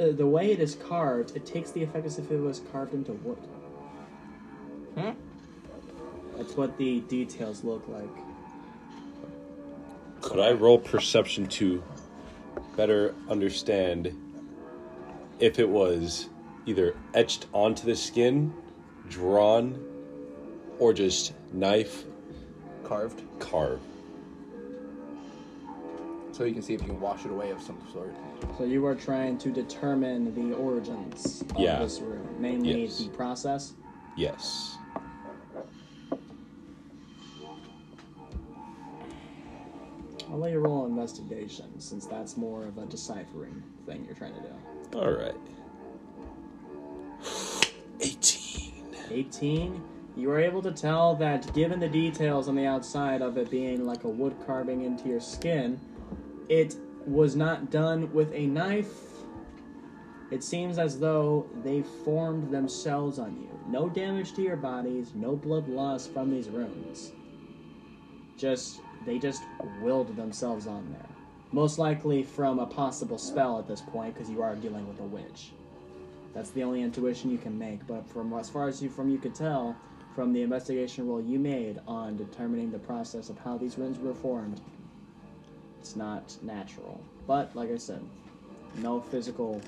uh, 0.00 0.12
the 0.12 0.26
way 0.26 0.52
it 0.52 0.60
is 0.60 0.76
carved, 0.76 1.36
it 1.36 1.44
takes 1.44 1.72
the 1.72 1.82
effect 1.82 2.06
as 2.06 2.18
if 2.18 2.30
it 2.30 2.38
was 2.38 2.62
carved 2.72 2.94
into 2.94 3.12
wood. 3.12 3.38
Hmm? 4.96 5.10
That's 6.36 6.56
what 6.56 6.78
the 6.78 7.00
details 7.00 7.64
look 7.64 7.86
like. 7.88 8.08
Could 10.20 10.40
I 10.40 10.52
roll 10.52 10.78
perception 10.78 11.46
to 11.46 11.82
better 12.76 13.14
understand 13.28 14.14
if 15.38 15.58
it 15.58 15.68
was 15.68 16.28
either 16.66 16.94
etched 17.14 17.46
onto 17.52 17.86
the 17.86 17.96
skin, 17.96 18.52
drawn, 19.08 19.84
or 20.78 20.92
just 20.92 21.32
knife 21.52 22.04
Carved. 22.84 23.22
carved? 23.38 23.82
So 26.32 26.44
you 26.44 26.52
can 26.52 26.62
see 26.62 26.74
if 26.74 26.82
you 26.82 26.86
can 26.88 27.00
wash 27.00 27.24
it 27.24 27.30
away 27.32 27.50
of 27.50 27.60
some 27.60 27.78
sort. 27.92 28.14
So 28.58 28.64
you 28.64 28.86
are 28.86 28.94
trying 28.94 29.38
to 29.38 29.50
determine 29.50 30.34
the 30.34 30.54
origins 30.56 31.42
of 31.50 31.58
Yeah. 31.58 31.80
this 31.80 32.00
room, 32.00 32.28
mainly 32.38 32.82
Yes. 32.84 32.98
the 32.98 33.08
process. 33.08 33.72
Yes. 34.16 34.77
I'll 40.38 40.42
let 40.42 40.52
you 40.52 40.60
roll 40.60 40.86
investigation, 40.86 41.80
since 41.80 42.06
that's 42.06 42.36
more 42.36 42.64
of 42.64 42.78
a 42.78 42.86
deciphering 42.86 43.60
thing 43.86 44.04
you're 44.04 44.14
trying 44.14 44.34
to 44.34 44.40
do. 44.40 44.96
All 44.96 45.10
right. 45.10 45.34
18. 48.00 48.94
18. 49.10 49.82
You 50.16 50.30
are 50.30 50.38
able 50.38 50.62
to 50.62 50.70
tell 50.70 51.16
that, 51.16 51.52
given 51.54 51.80
the 51.80 51.88
details 51.88 52.46
on 52.46 52.54
the 52.54 52.66
outside 52.66 53.20
of 53.20 53.36
it 53.36 53.50
being 53.50 53.84
like 53.84 54.04
a 54.04 54.08
wood 54.08 54.36
carving 54.46 54.84
into 54.84 55.08
your 55.08 55.18
skin, 55.18 55.80
it 56.48 56.76
was 57.04 57.34
not 57.34 57.72
done 57.72 58.12
with 58.12 58.32
a 58.32 58.46
knife. 58.46 58.92
It 60.30 60.44
seems 60.44 60.78
as 60.78 61.00
though 61.00 61.48
they 61.64 61.82
formed 62.04 62.52
themselves 62.52 63.18
on 63.18 63.36
you. 63.40 63.50
No 63.66 63.88
damage 63.88 64.34
to 64.34 64.42
your 64.42 64.56
bodies, 64.56 65.10
no 65.16 65.34
blood 65.34 65.68
loss 65.68 66.06
from 66.06 66.30
these 66.30 66.48
runes. 66.48 67.10
Just, 68.36 68.82
they 69.06 69.18
just 69.18 69.42
willed 69.80 70.14
themselves 70.16 70.66
on 70.66 70.90
there. 70.92 71.08
Most 71.52 71.78
likely 71.78 72.22
from 72.22 72.58
a 72.58 72.66
possible 72.66 73.18
spell 73.18 73.58
at 73.58 73.66
this 73.66 73.80
point, 73.80 74.14
because 74.14 74.28
you 74.28 74.42
are 74.42 74.54
dealing 74.54 74.86
with 74.86 75.00
a 75.00 75.04
witch. 75.04 75.52
That's 76.34 76.50
the 76.50 76.62
only 76.62 76.82
intuition 76.82 77.30
you 77.30 77.38
can 77.38 77.58
make. 77.58 77.86
But 77.86 78.06
from 78.08 78.32
as 78.34 78.50
far 78.50 78.68
as 78.68 78.82
you 78.82 78.90
from 78.90 79.10
you 79.10 79.18
could 79.18 79.34
tell, 79.34 79.76
from 80.14 80.32
the 80.32 80.42
investigation 80.42 81.08
roll 81.08 81.20
you 81.20 81.38
made 81.38 81.80
on 81.86 82.16
determining 82.16 82.70
the 82.70 82.78
process 82.78 83.30
of 83.30 83.38
how 83.38 83.56
these 83.56 83.78
runes 83.78 83.98
were 83.98 84.14
formed, 84.14 84.60
it's 85.80 85.96
not 85.96 86.36
natural. 86.42 87.00
But 87.26 87.54
like 87.56 87.70
I 87.70 87.76
said, 87.76 88.02
no 88.76 89.00
physical 89.00 89.60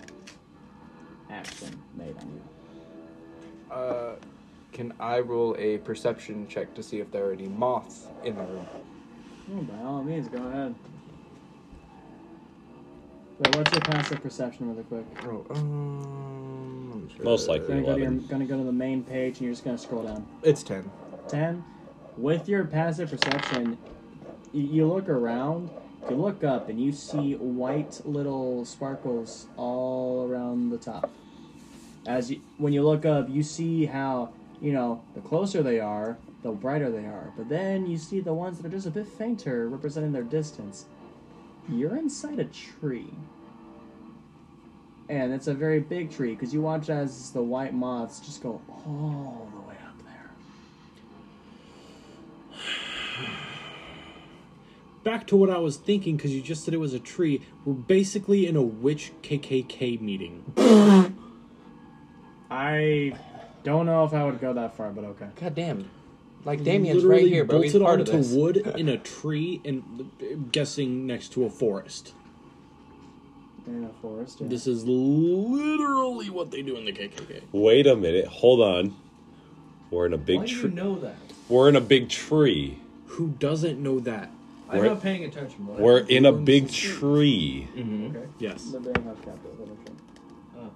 action 1.30 1.80
made 1.96 2.16
on 2.18 2.32
you. 2.34 3.74
Uh, 3.74 4.16
can 4.72 4.92
I 5.00 5.20
roll 5.20 5.56
a 5.58 5.78
perception 5.78 6.46
check 6.48 6.74
to 6.74 6.82
see 6.82 6.98
if 6.98 7.10
there 7.10 7.26
are 7.26 7.32
any 7.32 7.48
moths 7.48 8.06
in 8.24 8.36
the 8.36 8.42
room? 8.42 8.66
Oh, 9.52 9.62
by 9.62 9.84
all 9.84 10.02
means, 10.02 10.28
go 10.28 10.38
ahead. 10.46 10.74
Wait, 13.38 13.56
what's 13.56 13.72
your 13.72 13.80
passive 13.80 14.22
perception, 14.22 14.70
really 14.70 14.84
quick? 14.84 15.06
Oh, 15.24 15.46
um, 15.50 16.90
I'm 16.92 17.16
sure. 17.16 17.24
Most 17.24 17.48
likely. 17.48 17.68
Gonna 17.68 17.80
go, 17.80 17.94
to 17.94 18.00
your, 18.00 18.08
11. 18.10 18.26
gonna 18.28 18.44
go 18.44 18.58
to 18.58 18.64
the 18.64 18.72
main 18.72 19.02
page, 19.02 19.38
and 19.38 19.42
you're 19.42 19.52
just 19.52 19.64
gonna 19.64 19.78
scroll 19.78 20.04
down. 20.04 20.26
It's 20.42 20.62
ten. 20.62 20.90
10 21.28 21.64
with 22.16 22.48
your 22.48 22.64
passive 22.64 23.10
perception 23.10 23.78
you, 24.52 24.62
you 24.62 24.86
look 24.86 25.08
around 25.08 25.70
you 26.08 26.16
look 26.16 26.42
up 26.42 26.68
and 26.68 26.80
you 26.80 26.92
see 26.92 27.34
white 27.34 28.00
little 28.04 28.64
sparkles 28.64 29.46
all 29.56 30.28
around 30.28 30.70
the 30.70 30.78
top 30.78 31.10
as 32.06 32.30
you, 32.30 32.40
when 32.58 32.72
you 32.72 32.82
look 32.82 33.06
up 33.06 33.28
you 33.30 33.42
see 33.42 33.86
how 33.86 34.30
you 34.60 34.72
know 34.72 35.02
the 35.14 35.20
closer 35.20 35.62
they 35.62 35.78
are 35.78 36.18
the 36.42 36.50
brighter 36.50 36.90
they 36.90 37.04
are 37.04 37.32
but 37.36 37.48
then 37.48 37.86
you 37.86 37.98
see 37.98 38.20
the 38.20 38.32
ones 38.32 38.58
that 38.58 38.66
are 38.66 38.70
just 38.70 38.86
a 38.86 38.90
bit 38.90 39.06
fainter 39.06 39.68
representing 39.68 40.12
their 40.12 40.22
distance 40.22 40.86
you're 41.68 41.96
inside 41.96 42.38
a 42.38 42.44
tree 42.44 43.12
and 45.10 45.32
it's 45.32 45.48
a 45.48 45.54
very 45.54 45.80
big 45.80 46.10
tree 46.10 46.34
because 46.34 46.54
you 46.54 46.62
watch 46.62 46.88
as 46.88 47.32
the 47.32 47.42
white 47.42 47.74
moths 47.74 48.20
just 48.20 48.42
go 48.42 48.60
all 48.86 49.50
the 49.52 49.60
way 49.68 49.74
up 49.84 49.96
there 50.04 50.30
Back 55.02 55.26
to 55.28 55.36
what 55.36 55.48
I 55.48 55.56
was 55.56 55.78
thinking, 55.78 56.16
because 56.16 56.34
you 56.34 56.42
just 56.42 56.62
said 56.62 56.74
it 56.74 56.76
was 56.76 56.92
a 56.92 57.00
tree. 57.00 57.40
We're 57.64 57.72
basically 57.72 58.46
in 58.46 58.54
a 58.54 58.60
witch 58.62 59.12
KKK 59.22 59.98
meeting. 59.98 60.44
I 62.50 63.14
don't 63.64 63.86
know 63.86 64.04
if 64.04 64.12
I 64.12 64.24
would 64.24 64.40
go 64.40 64.52
that 64.52 64.76
far, 64.76 64.90
but 64.90 65.04
okay. 65.04 65.28
God 65.40 65.54
damn. 65.54 65.90
Like 66.44 66.64
Damien's 66.64 67.02
Literally 67.04 67.22
right 67.24 67.32
here, 67.32 67.44
bro. 67.44 67.60
He's 67.60 67.72
bolted 67.72 67.86
part 67.86 68.00
of 68.00 68.08
onto 68.08 68.18
this. 68.22 68.32
wood 68.32 68.56
in 68.78 68.88
a 68.88 68.96
tree, 69.18 69.60
and 69.64 70.10
uh, 70.22 70.24
guessing 70.50 71.06
next 71.06 71.32
to 71.32 71.44
a 71.44 71.50
forest. 71.50 72.14
In 73.66 73.84
a 73.84 74.00
forest. 74.00 74.40
Yeah. 74.40 74.48
This 74.48 74.66
is 74.66 74.84
literally 74.84 76.30
what 76.30 76.50
they 76.50 76.62
do 76.62 76.76
in 76.76 76.86
the 76.86 76.92
KKK. 76.92 77.42
Wait 77.52 77.86
a 77.86 77.94
minute. 77.94 78.26
Hold 78.26 78.60
on. 78.62 78.96
We're 79.90 80.06
in 80.06 80.14
a 80.14 80.16
Why 80.16 80.22
big 80.24 80.46
do 80.46 80.52
you 80.54 80.60
tree. 80.62 80.70
know 80.70 80.98
that? 81.00 81.16
We're 81.48 81.68
in 81.68 81.76
a 81.76 81.80
big 81.80 82.08
tree. 82.08 82.78
Who 83.06 83.28
doesn't 83.28 83.82
know 83.82 84.00
that? 84.00 84.30
I'm 84.70 84.78
We're- 84.78 84.88
not 84.90 85.02
paying 85.02 85.24
attention. 85.24 85.66
What 85.66 85.78
We're 85.80 85.98
in 85.98 86.24
a 86.24 86.28
everyone's 86.28 86.46
big 86.46 86.64
asleep. 86.66 86.94
tree. 86.98 87.68
Okay. 87.76 88.26
Yes. 88.38 88.64
The 88.70 88.80
being 88.80 88.94
house 89.04 89.16
captive, 89.24 89.58
little 89.58 89.76
tree. 89.84 90.66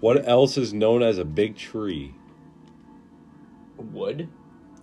What 0.00 0.28
else 0.28 0.58
is 0.58 0.74
known 0.74 1.02
as 1.02 1.16
a 1.18 1.24
big 1.24 1.56
tree? 1.56 2.14
Wood? 3.76 4.28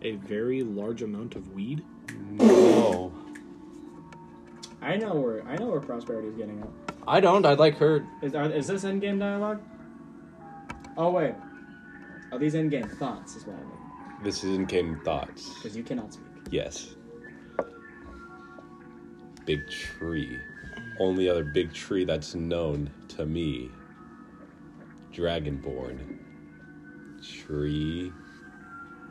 A 0.01 0.15
very 0.15 0.63
large 0.63 1.01
amount 1.01 1.35
of 1.35 1.53
weed. 1.53 1.83
No. 2.31 3.13
I 4.81 4.97
know 4.97 5.13
where 5.13 5.47
I 5.47 5.55
know 5.57 5.67
where 5.67 5.79
prosperity 5.79 6.29
is 6.29 6.35
getting 6.35 6.59
at. 6.59 6.69
I 7.07 7.19
don't. 7.19 7.45
I'd 7.45 7.59
like 7.59 7.77
her. 7.77 8.05
Is 8.21 8.33
are, 8.33 8.49
is 8.49 8.67
this 8.67 8.83
in 8.83 8.99
game 8.99 9.19
dialogue? 9.19 9.61
Oh 10.97 11.11
wait. 11.11 11.35
Are 12.31 12.39
these 12.39 12.55
in 12.55 12.69
game 12.69 12.87
thoughts? 12.87 13.35
Is 13.35 13.45
what 13.45 13.57
I 13.57 13.59
mean. 13.59 14.23
This 14.23 14.43
is 14.43 14.55
in 14.55 14.65
game 14.65 14.99
thoughts. 15.03 15.53
Because 15.55 15.77
you 15.77 15.83
cannot 15.83 16.13
speak. 16.13 16.25
Yes. 16.49 16.95
Big 19.45 19.67
tree. 19.69 20.37
Only 20.99 21.29
other 21.29 21.43
big 21.43 21.73
tree 21.73 22.05
that's 22.05 22.35
known 22.35 22.89
to 23.09 23.25
me. 23.25 23.69
Dragonborn. 25.13 26.17
Tree 27.21 28.11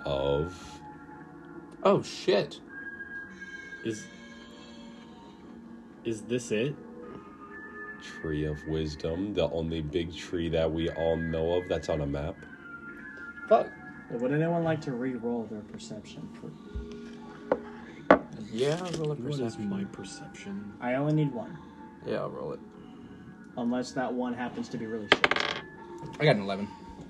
of 0.04 0.54
Oh 1.82 2.02
shit. 2.02 2.60
Is 3.84 4.06
is 6.04 6.22
this 6.22 6.50
it? 6.50 6.74
Tree 8.02 8.44
of 8.44 8.56
Wisdom, 8.66 9.34
the 9.34 9.48
only 9.50 9.82
big 9.82 10.14
tree 10.16 10.48
that 10.48 10.70
we 10.70 10.88
all 10.90 11.16
know 11.16 11.52
of 11.54 11.68
that's 11.68 11.88
on 11.90 12.00
a 12.00 12.06
map. 12.06 12.34
Fuck. 13.48 13.68
Would 14.10 14.32
anyone 14.32 14.64
like 14.64 14.80
to 14.82 14.92
re-roll 14.92 15.46
their 15.50 15.60
perception? 15.60 16.28
For, 16.34 16.50
Yeah, 18.52 18.78
I'll 18.82 18.90
roll 18.92 19.12
a 19.12 19.14
What 19.16 19.32
is 19.34 19.40
perception. 19.40 19.68
my 19.68 19.84
perception? 19.84 20.72
I 20.80 20.94
only 20.94 21.12
need 21.12 21.32
one, 21.32 21.56
Yeah, 22.06 22.20
I'll 22.20 22.30
roll 22.30 22.52
it. 22.54 22.60
unless 23.58 23.92
that 23.92 24.12
one 24.12 24.32
happens 24.34 24.68
to 24.70 24.78
be 24.78 24.86
really 24.86 25.06
shit. 25.08 25.44
I 26.18 26.24
got 26.24 26.36
an 26.36 26.42
11. 26.42 26.66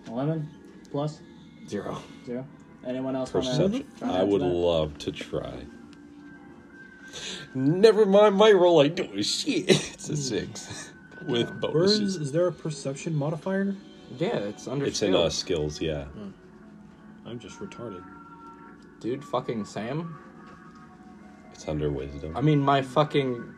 Eleven 0.09 0.49
plus 0.91 1.21
Zero. 1.69 1.97
zero. 2.27 2.45
Anyone 2.87 3.15
else 3.17 3.33
want 3.35 3.47
Perception. 3.47 3.85
to? 4.01 4.07
I 4.07 4.23
would 4.23 4.41
love 4.43 4.97
to 4.99 5.13
try. 5.13 5.53
Never 7.55 8.07
mind 8.07 8.37
my 8.37 8.53
roll, 8.53 8.81
I 8.81 8.89
do 8.89 9.05
a 9.15 9.23
shit. 9.23 9.69
It's 9.69 10.09
a 10.09 10.17
six. 10.17 10.91
With 11.27 11.51
Where 11.63 11.85
is 11.85 11.99
bonuses. 11.99 12.17
is 12.17 12.33
there 12.33 12.47
a 12.47 12.53
perception 12.53 13.15
modifier? 13.15 13.75
Yeah, 14.19 14.37
it's 14.37 14.67
under 14.67 14.87
It's 14.87 15.03
in 15.03 15.13
skill. 15.13 15.23
uh, 15.25 15.31
skills, 15.31 15.81
yeah. 15.81 16.05
I'm 17.27 17.39
just 17.39 17.59
retarded. 17.59 18.03
Dude, 19.01 19.23
fucking 19.25 19.65
Sam. 19.67 20.19
It's 21.53 21.69
under 21.69 21.91
wisdom. 21.91 22.37
I 22.37 22.41
mean, 22.41 22.61
my 22.61 22.81
fucking. 22.83 23.55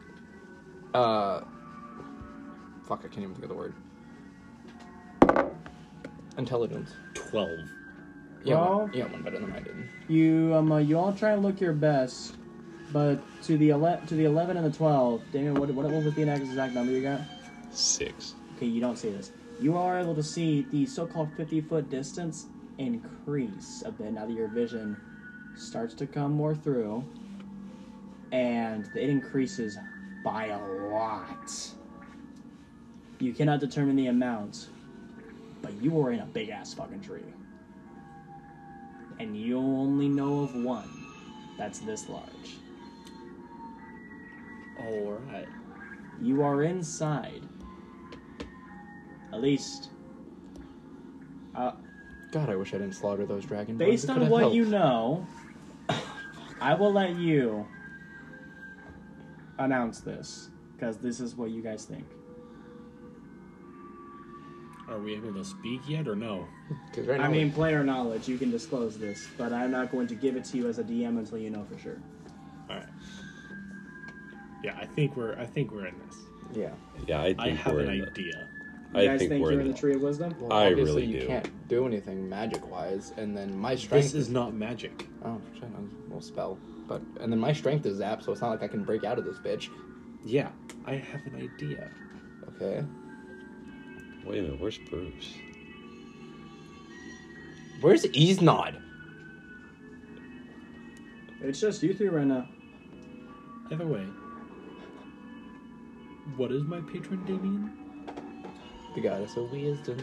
Uh. 0.92 1.42
Fuck, 2.88 3.00
I 3.04 3.08
can't 3.08 3.18
even 3.20 3.34
think 3.34 3.44
of 3.44 3.48
the 3.50 3.54
word. 3.54 3.74
Intelligence. 6.36 6.90
Twelve. 7.14 7.48
Yeah, 8.44 8.54
Well- 8.56 8.78
one, 8.80 8.92
yeah, 8.94 9.04
one 9.06 9.22
better 9.22 9.38
than 9.38 9.52
I 9.52 9.60
did. 9.60 9.74
You 10.08 10.52
um 10.54 10.72
uh, 10.72 10.78
you 10.78 10.98
all 10.98 11.12
try 11.12 11.30
and 11.32 11.42
look 11.42 11.60
your 11.60 11.72
best, 11.72 12.34
but 12.92 13.20
to 13.44 13.56
the 13.56 13.70
ele- 13.70 14.00
to 14.06 14.14
the 14.14 14.24
eleven 14.24 14.56
and 14.56 14.66
the 14.66 14.76
twelve, 14.76 15.22
Damien, 15.32 15.54
what 15.54 15.70
what, 15.70 15.86
what 15.86 16.04
was 16.04 16.14
the 16.14 16.22
exact 16.22 16.74
number 16.74 16.92
you 16.92 17.02
got? 17.02 17.20
Six. 17.70 18.34
Okay, 18.56 18.66
you 18.66 18.80
don't 18.80 18.98
see 18.98 19.10
this. 19.10 19.30
You 19.60 19.76
are 19.76 19.98
able 19.98 20.14
to 20.16 20.22
see 20.22 20.66
the 20.70 20.86
so-called 20.86 21.30
fifty 21.36 21.60
foot 21.60 21.88
distance 21.88 22.46
increase 22.78 23.82
a 23.86 23.92
bit 23.92 24.12
now 24.12 24.26
that 24.26 24.32
your 24.32 24.48
vision 24.48 24.96
starts 25.56 25.94
to 25.94 26.06
come 26.06 26.32
more 26.32 26.54
through, 26.54 27.04
and 28.32 28.90
it 28.96 29.08
increases 29.08 29.78
by 30.24 30.46
a 30.46 30.58
lot. 30.90 31.70
You 33.20 33.32
cannot 33.32 33.60
determine 33.60 33.94
the 33.96 34.08
amount, 34.08 34.68
but 35.62 35.72
you 35.80 36.00
are 36.02 36.10
in 36.12 36.20
a 36.20 36.26
big 36.26 36.48
ass 36.48 36.74
fucking 36.74 37.02
tree. 37.02 37.22
And 39.18 39.36
you 39.36 39.58
only 39.58 40.08
know 40.08 40.40
of 40.40 40.54
one 40.54 40.88
that's 41.58 41.80
this 41.80 42.08
large. 42.08 42.56
All 44.78 45.12
right. 45.32 45.48
You 46.20 46.42
are 46.42 46.62
inside. 46.62 47.42
At 49.32 49.40
least, 49.40 49.90
uh, 51.54 51.72
God, 52.32 52.50
I 52.50 52.56
wish 52.56 52.74
I 52.74 52.78
didn't 52.78 52.94
slaughter 52.94 53.26
those 53.26 53.44
dragon. 53.44 53.76
based 53.76 54.08
on 54.10 54.28
what 54.28 54.52
you 54.52 54.64
know, 54.64 55.26
I 56.60 56.74
will 56.74 56.92
let 56.92 57.16
you 57.16 57.66
announce 59.58 60.00
this 60.00 60.50
because 60.74 60.98
this 60.98 61.20
is 61.20 61.34
what 61.36 61.50
you 61.50 61.62
guys 61.62 61.84
think. 61.84 62.04
Are 64.88 64.98
we 64.98 65.14
able 65.14 65.32
to 65.34 65.44
speak 65.44 65.80
yet 65.88 66.06
or 66.08 66.14
no? 66.16 66.46
Because 66.90 67.06
right 67.06 67.18
now, 67.18 67.26
I 67.26 67.28
mean, 67.28 67.52
player 67.52 67.82
knowledge, 67.84 68.28
you 68.28 68.36
can 68.36 68.50
disclose 68.50 68.98
this, 68.98 69.28
but 69.38 69.52
I'm 69.52 69.70
not 69.70 69.90
going 69.92 70.06
to 70.08 70.14
give 70.14 70.36
it 70.36 70.44
to 70.46 70.56
you 70.56 70.68
as 70.68 70.78
a 70.78 70.84
DM 70.84 71.18
until 71.18 71.38
you 71.38 71.50
know 71.50 71.64
for 71.64 71.78
sure. 71.78 71.98
All 72.68 72.76
right. 72.76 72.86
Yeah, 74.64 74.76
I 74.80 74.86
think 74.86 75.16
we're. 75.16 75.34
I 75.38 75.46
think 75.46 75.72
we're 75.72 75.86
in 75.86 75.94
this. 76.06 76.16
yeah. 76.54 76.70
Yeah, 77.06 77.20
I 77.22 77.26
think 77.26 77.40
I 77.40 77.48
have 77.50 77.74
we're 77.74 77.80
an 77.80 77.90
in 77.90 77.98
the- 78.00 78.10
idea. 78.10 78.48
You 78.94 79.00
I 79.00 79.06
guys 79.06 79.18
think, 79.20 79.30
think, 79.30 79.42
we're 79.42 79.52
you're 79.52 79.60
in 79.62 79.66
in 79.68 79.72
the 79.72 79.78
Tree 79.78 79.94
of 79.94 80.02
Wisdom? 80.02 80.34
Well, 80.38 80.52
I 80.52 80.66
obviously 80.66 81.02
really 81.02 81.06
you 81.06 81.20
do. 81.20 81.26
can't 81.26 81.68
do 81.68 81.86
anything 81.86 82.28
magic 82.28 82.70
wise, 82.70 83.14
and 83.16 83.34
then 83.34 83.56
my 83.58 83.74
strength 83.74 84.04
This 84.04 84.14
is 84.14 84.28
not 84.28 84.52
magic. 84.52 85.06
Oh 85.24 85.40
shit, 85.54 85.64
I'm 85.64 85.90
a 86.02 86.04
little 86.08 86.20
spell. 86.20 86.58
But 86.86 87.00
and 87.20 87.32
then 87.32 87.38
my 87.40 87.54
strength 87.54 87.86
is 87.86 88.00
zapped, 88.00 88.22
so 88.24 88.32
it's 88.32 88.42
not 88.42 88.50
like 88.50 88.62
I 88.62 88.68
can 88.68 88.84
break 88.84 89.02
out 89.04 89.18
of 89.18 89.24
this 89.24 89.38
bitch. 89.38 89.68
Yeah, 90.26 90.50
I 90.84 90.96
have 90.96 91.24
an 91.26 91.36
idea. 91.36 91.90
Okay. 92.48 92.84
Wait 94.24 94.38
a 94.38 94.42
minute, 94.42 94.60
where's 94.60 94.78
Bruce? 94.78 95.34
Where's 97.80 98.04
Easnod? 98.04 98.80
It's 101.40 101.60
just 101.60 101.82
you 101.82 101.92
three 101.92 102.08
right 102.08 102.26
now. 102.26 102.48
Either 103.72 103.86
way, 103.86 104.04
what 106.36 106.52
is 106.52 106.62
my 106.62 106.80
patron, 106.82 107.24
Damien? 107.24 107.72
The 108.94 109.00
goddess 109.00 109.36
of 109.36 109.50
wisdom. 109.50 109.96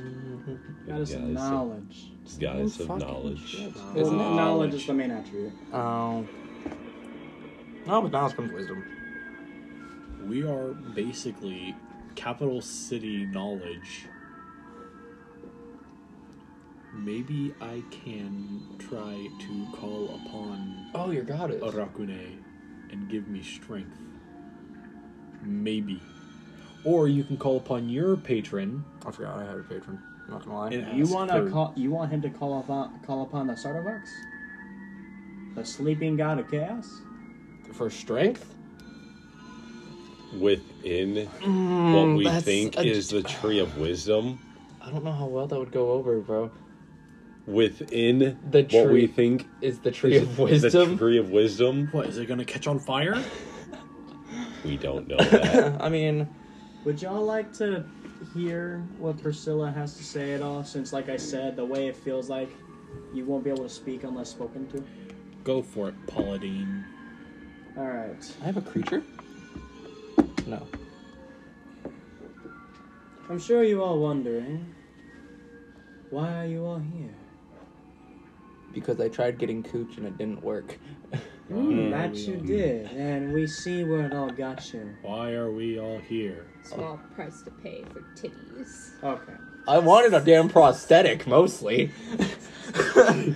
Goddess 0.88 1.14
of 1.14 1.20
Goddess 1.22 1.34
of- 1.34 1.34
knowledge. 1.34 2.12
Goddess 2.40 2.82
Oh, 2.82 2.84
of 2.94 3.00
knowledge. 3.00 3.40
shit. 3.48 3.60
Isn't 3.70 3.98
Isn't 3.98 4.20
it? 4.20 4.32
it? 4.32 4.36
Knowledge 4.36 4.74
is 4.74 4.86
the 4.88 4.94
main 4.94 5.12
attribute. 5.12 5.54
Oh. 5.72 6.26
No, 7.88 8.02
with 8.02 8.12
knowledge 8.12 8.36
comes 8.36 8.52
wisdom. 8.52 8.84
We 10.28 10.44
are 10.44 10.74
basically 10.96 11.76
capital 12.24 12.60
city 12.62 13.26
knowledge. 13.26 14.06
Maybe 16.94 17.54
I 17.62 17.82
can 17.92 18.62
try 18.78 19.28
to 19.40 19.68
call 19.78 20.20
upon 20.26 20.92
Oh, 20.94 21.12
your 21.12 21.24
goddess. 21.24 21.62
Arakune 21.64 22.38
and 22.92 23.08
give 23.10 23.30
me 23.30 23.42
strength. 23.42 23.96
Maybe. 25.44 26.02
Or 26.84 27.08
you 27.08 27.24
can 27.24 27.38
call 27.38 27.58
upon 27.58 27.88
your 27.90 28.18
patron 28.18 28.84
I 29.06 29.12
forgot 29.12 29.40
I 29.40 29.46
had 29.46 29.56
a 29.58 29.64
patron. 29.64 30.00
I'm 30.26 30.32
not 30.34 30.46
gonna 30.46 30.58
lie. 30.58 30.70
and 30.72 30.98
You 30.98 31.04
ask 31.06 31.14
want 31.14 31.32
to 31.32 31.44
for- 31.46 31.50
call? 31.52 31.74
You 31.78 31.92
want 31.92 32.12
him 32.12 32.22
to 32.24 32.30
call 32.30 32.60
upon 32.60 32.94
uh, 33.02 33.06
call 33.08 33.24
upon 33.24 33.48
the 33.48 33.54
Sardovax, 33.54 34.02
the 35.56 35.64
sleeping 35.64 36.18
god 36.18 36.40
of 36.40 36.52
chaos? 36.52 37.02
For 37.74 37.90
strength? 37.90 38.56
Within 40.34 41.30
Mm, 41.42 41.92
what 41.94 42.16
we 42.16 42.30
think 42.42 42.78
a- 42.78 42.86
is 42.86 43.10
the 43.10 43.24
tree 43.24 43.60
of 43.60 43.78
wisdom, 43.78 44.40
I 44.82 44.92
don't 44.92 45.04
know 45.04 45.12
how 45.12 45.26
well 45.28 45.48
that 45.48 45.58
would 45.58 45.72
go 45.72 45.92
over, 45.92 46.20
bro. 46.20 46.52
within 47.46 48.38
The 48.52 48.68
what 48.72 48.90
we 48.90 49.08
think 49.08 49.50
Is 49.62 49.80
the 49.80 49.92
tree 49.92 50.16
is 50.16 50.22
of 50.24 50.38
wisdom? 50.40 50.92
the 50.92 50.98
tree 50.98 51.18
of 51.18 51.30
wisdom, 51.32 51.88
What, 51.92 52.08
is 52.08 52.18
it 52.18 52.28
gonna 52.28 52.46
catch 52.46 52.68
on 52.68 52.80
fire? 52.80 53.16
we 54.64 54.78
don't 54.78 55.08
know 55.08 55.18
that. 55.18 55.78
I 55.82 55.90
mean, 55.90 56.28
Would 56.86 57.02
y'all 57.02 57.26
like 57.26 57.52
to 57.54 57.84
hear 58.34 58.80
what 59.00 59.22
Priscilla 59.22 59.72
has 59.72 59.98
to 59.98 60.04
say 60.04 60.34
at 60.34 60.42
all? 60.42 60.64
Since, 60.64 60.94
like 60.94 61.10
I 61.10 61.18
said, 61.18 61.56
the 61.56 61.66
way 61.66 61.88
it 61.88 61.96
feels 61.96 62.30
like 62.30 62.50
you 63.14 63.26
won't 63.26 63.44
be 63.44 63.50
able 63.50 63.64
to 63.64 63.70
speak 63.70 64.04
unless 64.04 64.30
spoken 64.30 64.68
to. 64.70 64.84
Go 65.44 65.62
for 65.62 65.90
it, 65.90 65.96
Pauladine. 66.08 66.84
All 67.78 67.86
right. 67.86 68.36
I 68.42 68.46
have 68.46 68.58
a 68.58 68.62
creature? 68.62 69.04
No. 70.50 70.66
I'm 73.30 73.38
sure 73.38 73.64
you 73.64 73.84
all 73.84 74.00
wondering 74.00 74.74
why 76.10 76.44
are 76.44 76.48
you 76.48 76.66
all 76.66 76.80
here? 76.80 77.14
Because 78.74 79.00
I 79.00 79.10
tried 79.10 79.38
getting 79.38 79.62
cooch 79.62 79.98
and 79.98 80.08
it 80.08 80.18
didn't 80.18 80.44
work. 80.44 80.78
Mm, 81.50 81.90
that 81.90 82.16
you 82.16 82.36
did, 82.36 82.92
and 82.92 83.34
we 83.34 83.48
see 83.48 83.84
where 83.84 84.06
it 84.06 84.14
all 84.14 84.30
got 84.30 84.72
you. 84.72 84.96
Why 85.02 85.32
are 85.32 85.52
we 85.52 85.80
all 85.80 85.98
here? 85.98 86.46
Small 86.62 87.00
price 87.16 87.42
to 87.42 87.50
pay 87.50 87.84
for 87.92 88.02
titties. 88.16 88.92
Okay. 89.04 89.34
I 89.70 89.78
wanted 89.78 90.16
a 90.16 90.20
damn 90.20 90.50
prosthetic, 90.50 91.28
mostly. 91.28 91.92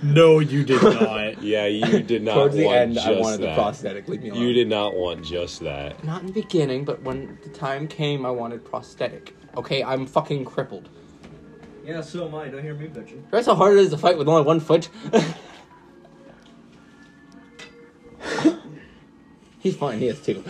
No, 0.02 0.38
you 0.38 0.62
did 0.64 0.80
not. 0.80 1.42
Yeah, 1.42 1.66
you 1.66 2.00
did 2.02 2.22
not 2.22 2.34
Towards 2.34 2.54
the 2.54 2.66
want 2.66 2.76
end, 2.78 2.94
just 2.94 3.06
I 3.06 3.18
wanted 3.18 3.40
that. 3.40 3.56
the 3.56 3.62
prosthetic. 3.62 4.06
Leave 4.08 4.22
me 4.22 4.28
alone. 4.28 4.42
You 4.42 4.52
did 4.52 4.68
not 4.68 4.94
want 4.94 5.24
just 5.24 5.60
that. 5.60 6.04
Not 6.04 6.20
in 6.20 6.28
the 6.28 6.32
beginning, 6.32 6.84
but 6.84 7.02
when 7.02 7.36
the 7.42 7.48
time 7.48 7.88
came, 7.88 8.24
I 8.24 8.30
wanted 8.30 8.64
prosthetic. 8.64 9.34
Okay, 9.56 9.82
I'm 9.82 10.06
fucking 10.06 10.44
crippled. 10.44 10.88
Yeah, 11.84 12.00
so 12.00 12.28
am 12.28 12.34
I. 12.36 12.48
Don't 12.48 12.62
hear 12.62 12.74
me 12.74 12.86
bitching. 12.86 13.22
That's 13.30 13.46
how 13.46 13.56
hard 13.56 13.76
it 13.76 13.80
is 13.80 13.90
to 13.90 13.98
fight 13.98 14.16
with 14.16 14.28
only 14.28 14.42
one 14.42 14.60
foot. 14.60 14.88
He's 19.58 19.76
fine. 19.76 19.98
He 19.98 20.06
has 20.06 20.20
two. 20.20 20.44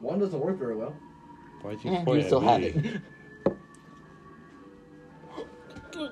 One 0.00 0.18
doesn't 0.18 0.40
work 0.40 0.58
very 0.58 0.74
well. 0.74 0.96
Why'd 1.62 1.84
you 1.84 1.92
and 1.92 2.04
point 2.04 2.18
you 2.18 2.22
at 2.22 2.26
still 2.26 2.40
have 2.40 2.62
it. 2.62 3.00
All 6.02 6.08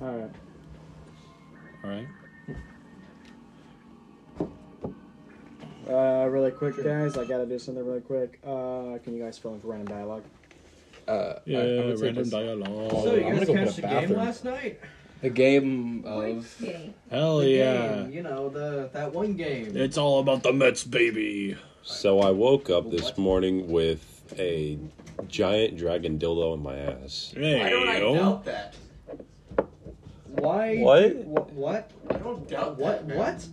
right. 0.00 0.30
All 1.84 1.90
right. 1.90 2.06
Uh, 5.88 6.26
really 6.28 6.50
quick, 6.50 6.82
guys. 6.82 7.16
I 7.18 7.24
gotta 7.26 7.46
do 7.46 7.58
something 7.58 7.84
really 7.86 8.00
quick. 8.00 8.38
Uh, 8.44 8.98
can 9.04 9.14
you 9.14 9.22
guys 9.22 9.36
fill 9.38 9.54
in 9.54 9.60
for 9.60 9.68
random 9.68 9.94
dialogue? 9.94 10.22
Uh, 11.06 11.34
Yeah, 11.44 11.58
I- 11.58 11.62
I 11.62 11.86
would 11.86 11.98
say 11.98 12.04
random 12.06 12.24
this- 12.24 12.32
dialogue. 12.32 12.90
So 12.90 13.14
you 13.14 13.24
I'm 13.26 13.36
guys 13.36 13.46
gonna 13.46 13.46
go 13.46 13.54
catch 13.54 13.66
put 13.66 13.76
the 13.76 13.86
a 13.86 13.90
game 13.90 14.00
bathroom. 14.00 14.18
last 14.18 14.44
night? 14.44 14.80
The 15.22 15.30
game 15.30 16.04
of. 16.06 16.56
Okay. 16.62 16.90
Hell 17.10 17.38
The 17.38 17.48
yeah. 17.48 17.88
game, 18.02 18.12
you 18.12 18.22
know 18.22 18.48
the 18.48 18.90
that 18.92 19.12
one 19.14 19.34
game. 19.34 19.76
It's 19.76 19.96
all 19.98 20.20
about 20.20 20.42
the 20.42 20.52
Mets, 20.52 20.84
baby. 20.84 21.56
So 21.82 22.20
I 22.20 22.30
woke 22.32 22.68
up 22.70 22.90
this 22.90 23.16
morning 23.16 23.70
with 23.70 24.15
a 24.38 24.78
giant 25.28 25.76
dragon 25.76 26.18
dildo 26.18 26.54
in 26.54 26.62
my 26.62 26.76
ass. 26.76 27.32
Hey, 27.34 27.58
Why 27.60 27.70
don't 27.70 27.88
I 27.88 27.98
yo. 27.98 28.14
doubt 28.14 28.44
that? 28.44 28.74
Why? 30.28 30.76
What? 30.78 31.14
What? 31.24 31.52
What? 31.52 31.90
I 32.10 32.14
don't 32.18 32.48
doubt 32.48 32.78
What? 32.78 33.06
that. 33.06 33.06
man. 33.08 33.18
What? 33.18 33.46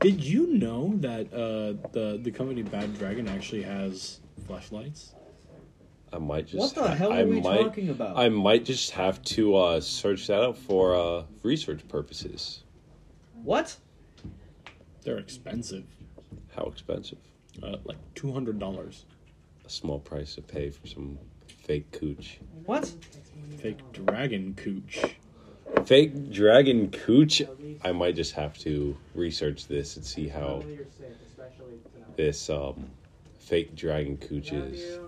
Did 0.00 0.22
you 0.22 0.48
know 0.48 0.92
that 0.98 1.32
uh, 1.32 1.88
the 1.92 2.20
the 2.22 2.30
company 2.30 2.62
Bad 2.62 2.98
Dragon 2.98 3.28
actually 3.28 3.62
has 3.62 4.20
fleshlights? 4.46 5.14
I 6.12 6.18
might 6.18 6.46
just. 6.46 6.58
What 6.58 6.74
the 6.74 6.88
ha- 6.88 6.94
hell 6.94 7.12
are 7.12 7.16
I 7.16 7.24
we 7.24 7.40
might, 7.40 7.62
talking 7.62 7.88
about? 7.88 8.16
I 8.18 8.28
might 8.28 8.64
just 8.64 8.90
have 8.90 9.22
to 9.22 9.56
uh, 9.56 9.80
search 9.80 10.26
that 10.26 10.42
up 10.42 10.56
for 10.58 10.94
uh, 10.94 11.22
research 11.42 11.86
purposes. 11.88 12.62
What? 13.42 13.76
They're 15.02 15.18
expensive, 15.18 15.84
How 16.54 16.64
expensive? 16.64 17.18
uh, 17.62 17.76
like 17.84 17.98
two 18.14 18.32
hundred 18.32 18.58
dollars. 18.58 19.06
A 19.66 19.70
small 19.70 19.98
price 19.98 20.34
to 20.34 20.42
pay 20.42 20.70
for 20.70 20.86
some 20.86 21.18
fake 21.46 21.90
cooch. 21.92 22.38
What? 22.66 22.92
Fake 23.58 23.80
dragon 23.92 24.54
cooch. 24.54 25.16
Fake 25.86 26.30
dragon 26.30 26.90
cooch. 26.90 27.42
I 27.82 27.92
might 27.92 28.14
just 28.14 28.32
have 28.34 28.58
to 28.58 28.96
research 29.14 29.66
this 29.66 29.96
and 29.96 30.04
see 30.04 30.28
how 30.28 30.62
this 32.16 32.50
um, 32.50 32.90
fake 33.38 33.74
dragon 33.74 34.16
cooch 34.18 34.52
is. 34.52 34.98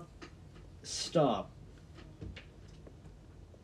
Stop. 0.83 1.51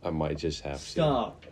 I 0.04 0.10
might 0.10 0.38
just 0.38 0.62
have 0.62 0.80
to. 0.80 0.86
Stop. 0.86 1.46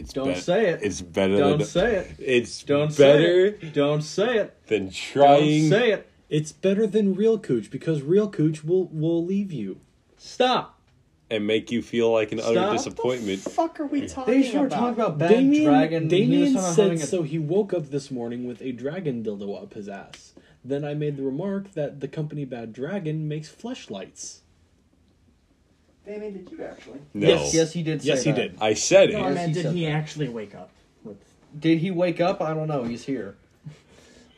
It's 0.00 0.12
Don't 0.12 0.28
bet- 0.28 0.42
say 0.42 0.66
it. 0.70 0.80
It's 0.82 1.00
better 1.00 1.36
Don't 1.38 1.58
than. 1.58 1.66
say 1.66 1.96
it. 1.96 2.14
It's 2.18 2.62
Don't 2.62 2.96
better 2.96 3.50
say 3.60 3.66
it. 3.66 3.72
Don't 3.74 4.02
say 4.02 4.36
it. 4.38 4.66
than 4.66 4.90
trying. 4.90 5.70
Don't 5.70 5.78
say 5.80 5.92
it. 5.92 6.10
It's 6.28 6.52
better 6.52 6.86
than 6.86 7.14
real 7.14 7.38
cooch 7.38 7.70
because 7.70 8.02
real 8.02 8.28
cooch 8.28 8.64
will 8.64 8.86
will 8.88 9.24
leave 9.24 9.52
you. 9.52 9.80
Stop. 10.16 10.72
and 11.28 11.44
make 11.44 11.72
you 11.72 11.82
feel 11.82 12.12
like 12.12 12.30
an 12.30 12.38
utter 12.38 12.52
Stop. 12.52 12.72
disappointment. 12.76 13.40
fuck 13.40 13.80
are 13.80 13.86
we 13.86 14.06
talking 14.06 14.32
They 14.32 14.48
sure 14.48 14.62
were 14.62 14.68
talking 14.68 14.94
about 14.94 15.18
bad 15.18 15.30
Damien, 15.30 15.64
dragon. 15.64 16.06
Damien 16.08 16.54
talking 16.54 16.72
said 16.74 16.92
a- 16.92 16.98
so. 16.98 17.22
He 17.22 17.38
woke 17.38 17.74
up 17.74 17.90
this 17.90 18.10
morning 18.12 18.46
with 18.46 18.62
a 18.62 18.70
dragon 18.72 19.24
dildo 19.24 19.60
up 19.60 19.74
his 19.74 19.88
ass. 19.88 20.34
Then 20.64 20.84
I 20.84 20.94
made 20.94 21.16
the 21.16 21.22
remark 21.24 21.72
that 21.72 21.98
the 22.00 22.06
company 22.08 22.44
Bad 22.44 22.72
Dragon 22.72 23.26
makes 23.28 23.48
fleshlights. 23.52 24.40
Damien, 26.06 26.32
did 26.32 26.50
you 26.52 26.62
actually? 26.64 27.00
No. 27.14 27.28
Yes. 27.28 27.52
Yes, 27.54 27.72
he 27.72 27.82
did. 27.82 28.00
Say 28.02 28.08
Yes, 28.08 28.22
he 28.22 28.30
that. 28.30 28.36
did. 28.36 28.56
I 28.60 28.74
said 28.74 29.10
No, 29.10 29.18
I 29.18 29.20
it. 29.20 29.24
Yes, 29.24 29.34
meant, 29.34 29.48
he 29.48 29.54
did 29.54 29.62
said 29.64 29.74
he 29.74 29.84
that. 29.86 29.90
actually 29.92 30.28
wake 30.28 30.54
up 30.54 30.70
with 31.04 31.16
Did 31.58 31.78
he 31.78 31.90
wake 31.90 32.20
up? 32.20 32.40
I 32.40 32.54
don't 32.54 32.68
know. 32.68 32.84
He's 32.84 33.04
here. 33.04 33.36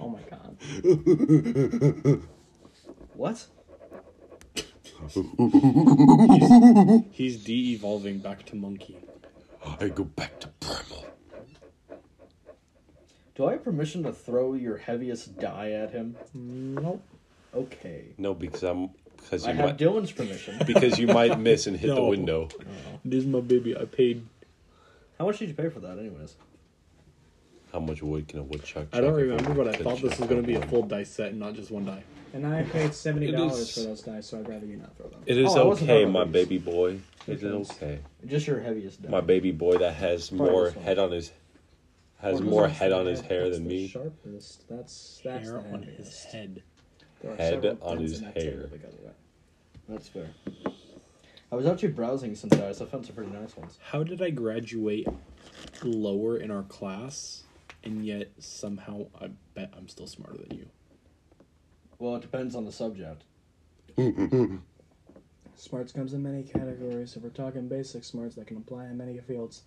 Oh 0.00 0.08
my 0.08 0.20
god. 0.30 0.56
What? 3.14 3.44
He's 7.10 7.42
de-evolving 7.44 8.18
back 8.18 8.44
to 8.46 8.54
monkey. 8.56 8.96
I 9.80 9.88
go 9.88 10.04
back 10.04 10.38
to 10.40 10.48
primal. 10.60 11.04
Do 13.34 13.46
I 13.46 13.52
have 13.52 13.64
permission 13.64 14.02
to 14.04 14.12
throw 14.12 14.54
your 14.54 14.76
heaviest 14.76 15.38
die 15.40 15.72
at 15.72 15.90
him? 15.90 16.14
Nope. 16.32 17.02
Okay. 17.54 18.04
No, 18.18 18.34
because 18.34 18.62
I'm 18.62 18.90
because 19.22 19.46
I 19.46 19.50
you 19.52 19.56
have 19.56 19.66
might 19.66 19.78
Dylan's 19.78 20.12
permission. 20.12 20.58
because 20.66 20.98
you 20.98 21.06
might 21.06 21.38
miss 21.48 21.66
and 21.66 21.76
hit 21.76 21.88
the 21.88 21.94
No. 21.94 22.06
window. 22.06 22.48
This 23.04 23.20
is 23.24 23.26
my 23.26 23.40
baby. 23.40 23.76
I 23.76 23.84
paid. 23.84 24.24
How 25.18 25.26
much 25.26 25.38
did 25.38 25.48
you 25.48 25.54
pay 25.54 25.68
for 25.68 25.80
that, 25.80 25.98
anyways? 25.98 26.36
How 27.72 27.80
much 27.80 28.02
wood 28.02 28.26
can 28.28 28.38
a 28.38 28.42
woodchuck? 28.42 28.86
I 28.92 29.00
don't 29.00 29.10
chuck 29.10 29.20
if 29.20 29.30
remember, 29.30 29.54
but 29.54 29.68
I 29.68 29.76
good 29.76 29.84
thought 29.84 30.00
this 30.00 30.10
chuck 30.12 30.20
was 30.20 30.28
gonna 30.28 30.42
be 30.42 30.54
a 30.54 30.60
wood? 30.60 30.70
full 30.70 30.82
dice 30.84 31.10
set 31.10 31.30
and 31.30 31.40
not 31.40 31.54
just 31.54 31.70
one 31.70 31.84
die. 31.84 32.02
And 32.32 32.46
I 32.46 32.62
paid 32.62 32.94
seventy 32.94 33.30
dollars 33.30 33.72
for 33.74 33.80
those 33.80 34.00
dice, 34.02 34.26
so 34.26 34.38
I'd 34.38 34.48
rather 34.48 34.64
you 34.66 34.76
not 34.76 34.96
throw 34.96 35.08
them. 35.08 35.20
It 35.26 35.36
is 35.36 35.54
Oh, 35.54 35.60
I 35.60 35.64
wasn't 35.64 35.90
okay, 35.90 36.00
talking 36.02 36.12
my 36.12 36.22
about 36.22 36.32
baby 36.32 36.58
boy. 36.58 37.00
It 37.26 37.42
is 37.42 37.52
ones? 37.52 37.70
okay. 37.72 37.98
Just 38.26 38.46
your 38.46 38.60
heaviest 38.60 39.02
die. 39.02 39.08
My 39.10 39.20
baby 39.20 39.50
boy 39.52 39.76
that 39.78 39.94
has 39.94 40.28
Probably 40.30 40.50
more 40.50 40.64
this 40.66 40.76
one. 40.76 40.84
head 40.84 40.98
on 40.98 41.10
his 41.12 41.32
has 42.20 42.34
What 42.34 42.44
more 42.44 42.66
is 42.66 42.72
head 42.78 42.92
on 42.92 43.06
his 43.06 43.20
hair 43.20 43.44
That's 43.44 43.56
than 43.58 43.68
the 43.68 43.74
me. 43.74 43.88
Sharpest. 43.88 44.68
That's 44.68 45.20
that's 45.24 45.48
Hair 45.48 45.60
the 45.62 45.68
on 45.74 45.82
his 45.82 46.24
head. 46.24 46.62
There 47.20 47.32
are 47.32 47.36
Head 47.36 47.78
on 47.82 47.98
his 47.98 48.18
in 48.18 48.24
that 48.24 48.34
table 48.34 48.58
hair. 48.58 48.66
because 48.68 48.94
of 48.94 49.02
that. 49.02 49.14
That's 49.88 50.08
fair. 50.08 50.28
I 51.50 51.56
was 51.56 51.66
actually 51.66 51.88
browsing 51.88 52.34
some 52.34 52.50
dice. 52.50 52.80
I 52.80 52.84
found 52.84 53.06
some 53.06 53.14
pretty 53.14 53.32
nice 53.32 53.56
ones. 53.56 53.78
How 53.82 54.02
did 54.02 54.20
I 54.20 54.30
graduate 54.30 55.08
lower 55.82 56.36
in 56.36 56.50
our 56.50 56.62
class, 56.64 57.44
and 57.82 58.04
yet 58.04 58.30
somehow 58.38 59.06
I 59.20 59.30
bet 59.54 59.72
I'm 59.76 59.88
still 59.88 60.06
smarter 60.06 60.36
than 60.46 60.58
you? 60.58 60.66
Well, 61.98 62.16
it 62.16 62.22
depends 62.22 62.54
on 62.54 62.64
the 62.64 62.72
subject. 62.72 63.24
Smarts 65.56 65.92
comes 65.92 66.12
in 66.12 66.22
many 66.22 66.44
categories. 66.44 67.16
If 67.16 67.22
we're 67.22 67.30
talking 67.30 67.66
basic 67.66 68.04
smarts, 68.04 68.36
that 68.36 68.46
can 68.46 68.58
apply 68.58 68.84
in 68.84 68.96
many 68.96 69.18
fields. 69.18 69.62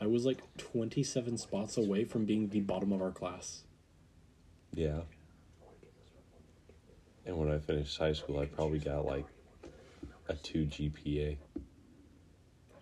I 0.00 0.06
was 0.06 0.24
like 0.24 0.38
27 0.58 1.38
spots 1.38 1.76
away 1.76 2.04
from 2.04 2.24
being 2.24 2.48
the 2.50 2.60
bottom 2.60 2.92
of 2.92 3.02
our 3.02 3.10
class. 3.10 3.62
Yeah. 4.74 5.00
And 7.24 7.36
when 7.36 7.50
I 7.50 7.58
finished 7.58 7.98
high 7.98 8.12
school, 8.12 8.40
I 8.40 8.46
probably 8.46 8.78
got 8.78 9.04
like 9.04 9.26
a 10.28 10.34
two 10.34 10.66
GPA, 10.66 11.36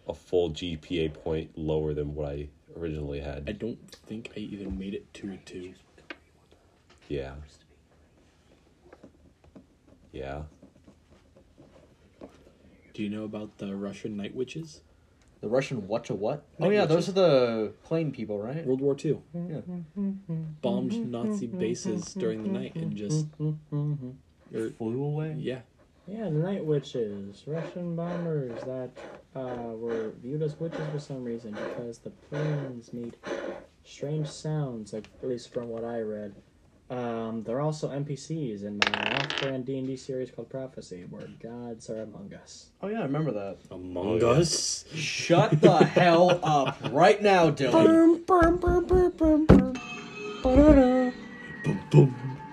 a 0.08 0.14
full 0.14 0.50
GPA 0.50 1.12
point 1.14 1.50
lower 1.56 1.92
than 1.92 2.14
what 2.14 2.28
I 2.32 2.48
originally 2.76 3.20
had. 3.20 3.44
I 3.48 3.52
don't 3.52 3.78
think 4.06 4.30
I 4.36 4.40
even 4.40 4.78
made 4.78 4.94
it 4.94 5.12
to 5.14 5.32
a 5.32 5.36
two. 5.38 5.74
Yeah. 7.08 7.34
Yeah. 10.12 10.42
Do 12.94 13.02
you 13.02 13.08
know 13.08 13.24
about 13.24 13.58
the 13.58 13.76
Russian 13.76 14.16
night 14.16 14.34
witches? 14.34 14.80
The 15.40 15.48
Russian 15.48 15.86
what 15.88 16.04
to 16.06 16.14
what? 16.14 16.44
Oh 16.60 16.64
Night 16.64 16.74
yeah, 16.74 16.84
those 16.86 17.08
are 17.08 17.12
the 17.12 17.72
plane 17.84 18.10
people, 18.12 18.38
right? 18.38 18.66
World 18.66 18.80
War 18.80 18.96
II. 19.02 19.20
Yeah. 19.34 19.60
Bombed 20.60 21.10
Nazi 21.10 21.46
bases 21.46 22.12
during 22.14 22.42
the 22.42 22.50
night 22.50 22.74
and 22.74 22.94
just. 22.94 23.26
Or- 24.54 24.70
Flew 24.70 25.02
away. 25.02 25.36
yeah. 25.38 25.60
Yeah, 26.06 26.24
the 26.24 26.30
night 26.30 26.64
witches, 26.64 27.44
Russian 27.46 27.94
bombers 27.94 28.60
that 28.64 28.90
uh, 29.36 29.74
were 29.76 30.10
viewed 30.20 30.42
as 30.42 30.58
witches 30.58 30.80
for 30.92 30.98
some 30.98 31.22
reason 31.22 31.52
because 31.52 31.98
the 31.98 32.10
planes 32.10 32.92
made 32.92 33.14
strange 33.84 34.26
sounds, 34.26 34.92
like 34.92 35.08
at 35.22 35.28
least 35.28 35.52
from 35.52 35.68
what 35.68 35.84
I 35.84 36.00
read. 36.00 36.34
Um, 36.88 37.44
they're 37.44 37.60
also 37.60 37.88
NPCs 37.90 38.64
in 38.64 38.78
my 38.78 39.12
off-brand 39.18 39.64
D 39.66 39.78
and 39.78 39.86
D 39.86 39.96
series 39.96 40.32
called 40.32 40.50
Prophecy, 40.50 41.04
where 41.08 41.28
gods 41.40 41.88
are 41.88 42.02
among 42.02 42.34
us. 42.34 42.70
Oh 42.82 42.88
yeah, 42.88 42.98
I 42.98 43.02
remember 43.02 43.30
that. 43.30 43.58
Among 43.70 44.20
yeah. 44.20 44.26
Us? 44.26 44.84
Shut 44.92 45.60
the 45.60 45.84
hell 45.84 46.40
up 46.42 46.76
right 46.90 47.22
now, 47.22 47.52
Dylan. 47.52 48.26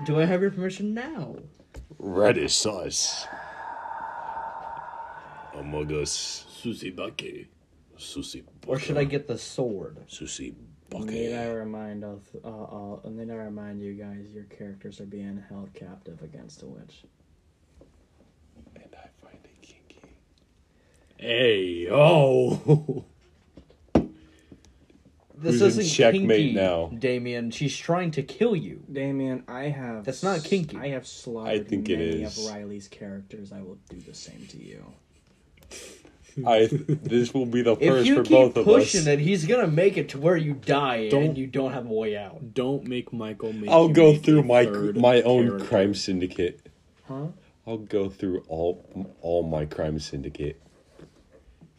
Do 0.05 0.19
I 0.19 0.25
have 0.25 0.41
your 0.41 0.51
permission 0.51 0.93
now? 0.93 1.37
Red 1.99 2.37
is 2.37 2.65
us. 2.65 3.25
Among 5.55 5.91
us. 6.01 6.45
Susibake. 6.61 7.47
Susi. 7.97 8.43
Or 8.67 8.77
should 8.77 8.97
I 8.97 9.05
get 9.05 9.27
the 9.27 9.37
sword? 9.37 9.97
Susi 10.07 10.55
Need 10.93 11.35
I 11.35 11.47
remind 11.49 12.03
of, 12.03 12.23
uh, 12.43 12.47
uh, 12.47 12.99
and 13.03 13.19
then 13.19 13.29
I 13.29 13.35
remind 13.35 13.81
you 13.81 13.93
guys, 13.93 14.25
your 14.33 14.45
characters 14.45 15.01
are 15.01 15.05
being 15.05 15.43
held 15.49 15.73
captive 15.73 16.21
against 16.21 16.63
a 16.63 16.65
witch. 16.65 17.03
And 18.75 18.95
I 18.95 19.09
find 19.21 19.37
it 19.43 19.61
kinky. 19.61 20.01
Hey, 21.17 21.87
oh! 21.91 23.05
This 25.39 25.59
Who's 25.59 25.77
isn't 25.77 25.93
checkmate 25.95 26.37
kinky, 26.39 26.53
now? 26.55 26.87
Damien. 26.97 27.51
She's 27.51 27.77
trying 27.77 28.09
to 28.11 28.23
kill 28.23 28.55
you. 28.55 28.83
Damien, 28.91 29.43
I 29.47 29.65
have. 29.65 30.03
That's 30.03 30.23
not 30.23 30.43
kinky. 30.43 30.77
I 30.77 30.87
have 30.89 31.05
slaughtered 31.05 31.61
I 31.61 31.63
think 31.63 31.89
it 31.89 31.99
many 31.99 32.23
is. 32.23 32.37
of 32.39 32.51
Riley's 32.51 32.87
characters. 32.87 33.51
I 33.51 33.61
will 33.61 33.77
do 33.89 33.97
the 33.99 34.15
same 34.15 34.47
to 34.49 34.57
you. 34.57 34.83
I. 36.45 36.67
This 36.71 37.33
will 37.33 37.45
be 37.45 37.61
the 37.61 37.73
If 37.73 37.79
first 37.79 38.07
you 38.07 38.15
for 38.15 38.23
keep 38.23 38.31
both 38.31 38.57
of 38.57 38.67
us. 38.67 38.73
pushing 38.73 39.07
it, 39.07 39.19
he's 39.19 39.45
gonna 39.45 39.67
make 39.67 39.97
it 39.97 40.09
to 40.09 40.19
where 40.19 40.37
you 40.37 40.53
die 40.53 41.09
Don't- 41.09 41.23
and 41.23 41.37
you 41.37 41.45
don't 41.47 41.71
have 41.73 41.85
a 41.89 41.93
way 41.93 42.15
out. 42.17 42.53
Don't 42.53 42.85
make 42.87 43.11
Michael 43.13 43.53
make 43.53 43.69
I'll 43.69 43.87
you 43.89 43.93
go 43.93 44.11
make 44.13 44.23
through 44.23 44.39
a 44.39 44.43
my 44.43 44.65
third 44.65 44.97
my 44.97 45.21
own 45.21 45.47
character. 45.47 45.65
crime 45.67 45.93
syndicate. 45.93 46.61
Huh? 47.07 47.27
I'll 47.65 47.77
go 47.77 48.09
through 48.09 48.43
all 48.47 48.85
all 49.21 49.43
my 49.43 49.65
crime 49.65 49.99
syndicate. 49.99 50.59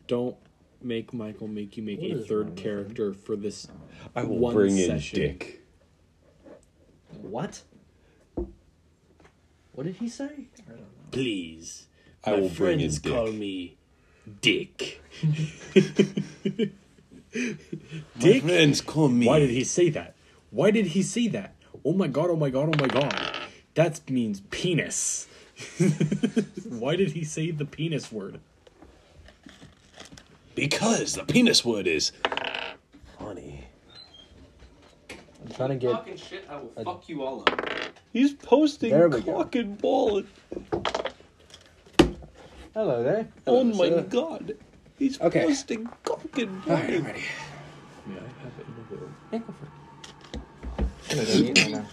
Don't 0.07 0.37
make 0.83 1.13
Michael 1.13 1.49
make 1.49 1.77
you 1.77 1.83
make 1.83 2.01
What 2.01 2.11
a 2.13 2.23
third 2.23 2.57
character 2.57 3.13
for 3.13 3.37
this 3.37 3.67
I 4.15 4.23
will 4.25 4.39
one 4.39 4.55
bring 4.55 4.79
in 4.79 4.87
session. 4.89 5.19
Dick. 5.21 5.61
What? 7.21 7.63
What 9.73 9.85
did 9.87 9.97
he 9.97 10.09
say? 10.09 10.47
Please. 11.11 11.87
I 12.25 12.33
My 12.33 12.41
will 12.41 12.49
bring 12.49 12.81
in 12.81 12.91
friends 12.91 12.99
call 12.99 13.27
Dick. 13.27 13.35
me 13.35 13.77
Dick. 14.41 15.03
My 16.65 16.71
Dick? 18.19 18.43
friends 18.43 18.81
call 18.81 19.09
me. 19.09 19.27
Why 19.27 19.39
did 19.41 19.51
he 19.51 19.65
say 19.65 19.91
that? 19.91 20.15
Why 20.51 20.71
did 20.71 20.87
he 20.89 21.03
say 21.03 21.29
that? 21.29 21.55
Oh 21.85 21.93
my 21.93 22.09
god, 22.09 22.31
oh 22.31 22.37
my 22.37 22.51
god, 22.51 22.75
oh 22.75 22.81
my 22.81 22.89
god. 22.89 23.15
That 23.75 24.09
means 24.11 24.41
penis. 24.51 25.27
Why 26.69 26.97
did 26.97 27.13
he 27.13 27.25
say 27.25 27.51
the 27.51 27.65
penis 27.65 28.11
word? 28.11 28.41
Because 30.59 31.15
the 31.15 31.23
penis 31.23 31.65
wood 31.65 31.87
is 31.87 32.11
funny. 33.17 33.65
I'm 35.09 35.53
trying 35.55 35.69
to 35.69 35.77
get. 35.77 35.93
Talking 35.93 36.17
shit, 36.17 36.47
I 36.51 36.57
will 36.57 36.73
fuck 36.85 37.09
you 37.09 37.23
all 37.23 37.43
up. 37.43 37.65
He's 38.13 38.33
posting 38.33 38.91
There 38.91 39.09
we 39.09 39.21
go. 39.21 39.35
cock 39.35 39.55
and 39.55 39.79
ball 39.79 40.25
Hello 42.75 43.05
there. 43.05 43.29
Oh 43.47 43.63
my 43.63 44.01
god. 44.01 44.57
He's 44.99 45.21
Okay. 45.21 45.45
posting 45.45 45.89
cock 46.03 46.37
and 46.37 46.65
ball. 46.65 46.75
Alright, 46.75 46.93
I'm 46.93 47.05
ready. 47.05 47.23
May 48.07 48.17
I 48.17 48.19
have 48.19 48.53
it 48.59 48.67
in 48.67 48.75
the 48.91 48.97
room? 48.97 49.15
Yeah, 49.31 49.39
go 49.39 49.55
for 49.55 49.65
it. 49.65 49.71
I'm 50.81 50.87
hmm? 50.89 51.09
trying 51.15 51.27
to 51.27 51.43
don't 51.45 51.59
right 51.59 51.71
now. 51.71 51.87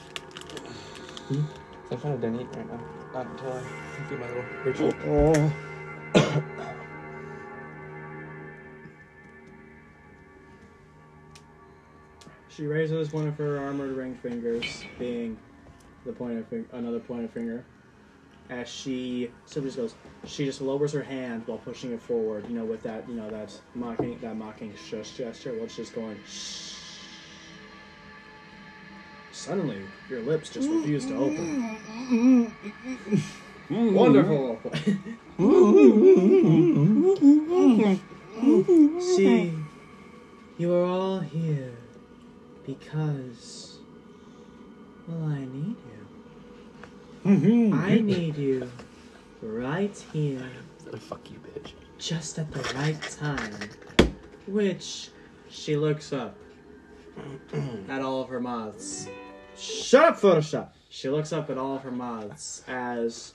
I'm 1.91 1.99
trying 1.99 2.20
to 2.20 2.28
don't 2.28 2.55
right 2.55 2.68
now. 2.68 2.80
Not 3.13 3.28
until 3.28 3.51
I 3.51 3.61
do 4.09 4.18
my 4.18 4.28
little 4.28 4.43
ritual. 4.66 6.55
She 12.56 12.66
raises 12.66 13.12
one 13.12 13.28
of 13.28 13.38
her 13.38 13.60
armored 13.60 13.97
ring 13.97 14.16
fingers, 14.16 14.86
being 14.97 15.38
the 16.06 16.14
pointed 16.14 16.47
finger, 16.47 16.70
another 16.72 17.01
pointed 17.01 17.32
finger. 17.32 17.66
As 18.49 18.70
she 18.70 19.30
simply 19.45 19.72
just 19.72 19.78
goes, 19.78 19.93
she 20.26 20.45
just 20.45 20.62
lowers 20.62 20.93
her 20.93 21.03
hand 21.03 21.43
while 21.47 21.58
pushing 21.58 21.91
it 21.91 22.01
forward. 22.01 22.47
You 22.47 22.56
know, 22.56 22.64
with 22.64 22.82
that, 22.84 23.10
you 23.10 23.16
know, 23.16 23.30
that 23.30 23.51
mocking, 23.74 24.18
that 24.20 24.38
mocking 24.38 24.74
shush 24.76 25.10
gesture. 25.12 25.53
While 25.53 25.68
she's 25.68 25.89
going. 25.89 26.18
Shh. 26.26 26.76
Suddenly, 29.34 29.82
your 30.10 30.22
lips 30.22 30.49
just 30.49 30.70
refuse 30.70 31.06
to 31.08 31.16
open. 31.16 32.56
Wonderful. 33.70 34.62
See, 39.01 39.53
you 40.58 40.74
are 40.74 40.86
all 40.86 41.20
here 41.20 41.76
because, 42.66 43.78
well, 45.07 45.30
I 45.30 45.39
need 45.39 45.76
you. 45.78 46.07
Mm-hmm. 47.26 47.74
I 47.74 47.95
need 47.99 48.38
you 48.38 48.70
right 49.41 49.95
here, 50.13 50.47
Fuck 50.99 51.30
you, 51.32 51.39
bitch. 51.39 51.72
just 51.97 52.38
at 52.39 52.51
the 52.51 52.61
right 52.76 53.01
time. 53.01 53.53
Which 54.47 55.09
she 55.49 55.76
looks 55.76 56.13
up 56.13 56.36
at 57.89 58.01
all 58.01 58.22
of 58.22 58.30
her 58.30 58.39
moths. 58.39 59.07
Shut 59.57 60.03
up, 60.03 60.20
Photoshop! 60.20 60.70
She 60.89 61.09
looks 61.09 61.34
up 61.34 61.49
at 61.49 61.57
all 61.57 61.76
of 61.78 61.82
her 61.82 61.91
moths 61.91 62.63
as 62.68 63.34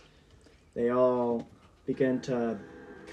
they 0.74 0.90
all 0.90 1.48
begin 1.86 2.20
to 2.22 2.58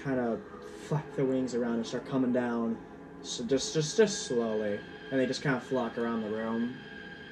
kind 0.04 0.20
of 0.20 0.40
flap 0.86 1.04
their 1.16 1.24
wings 1.24 1.54
around 1.54 1.74
and 1.74 1.86
start 1.86 2.08
coming 2.08 2.32
down. 2.32 2.78
So 3.22 3.44
just, 3.44 3.74
just, 3.74 3.96
just 3.96 4.26
slowly, 4.26 4.78
and 5.10 5.20
they 5.20 5.26
just 5.26 5.42
kind 5.42 5.56
of 5.56 5.62
flock 5.62 5.98
around 5.98 6.22
the 6.22 6.28
room 6.28 6.76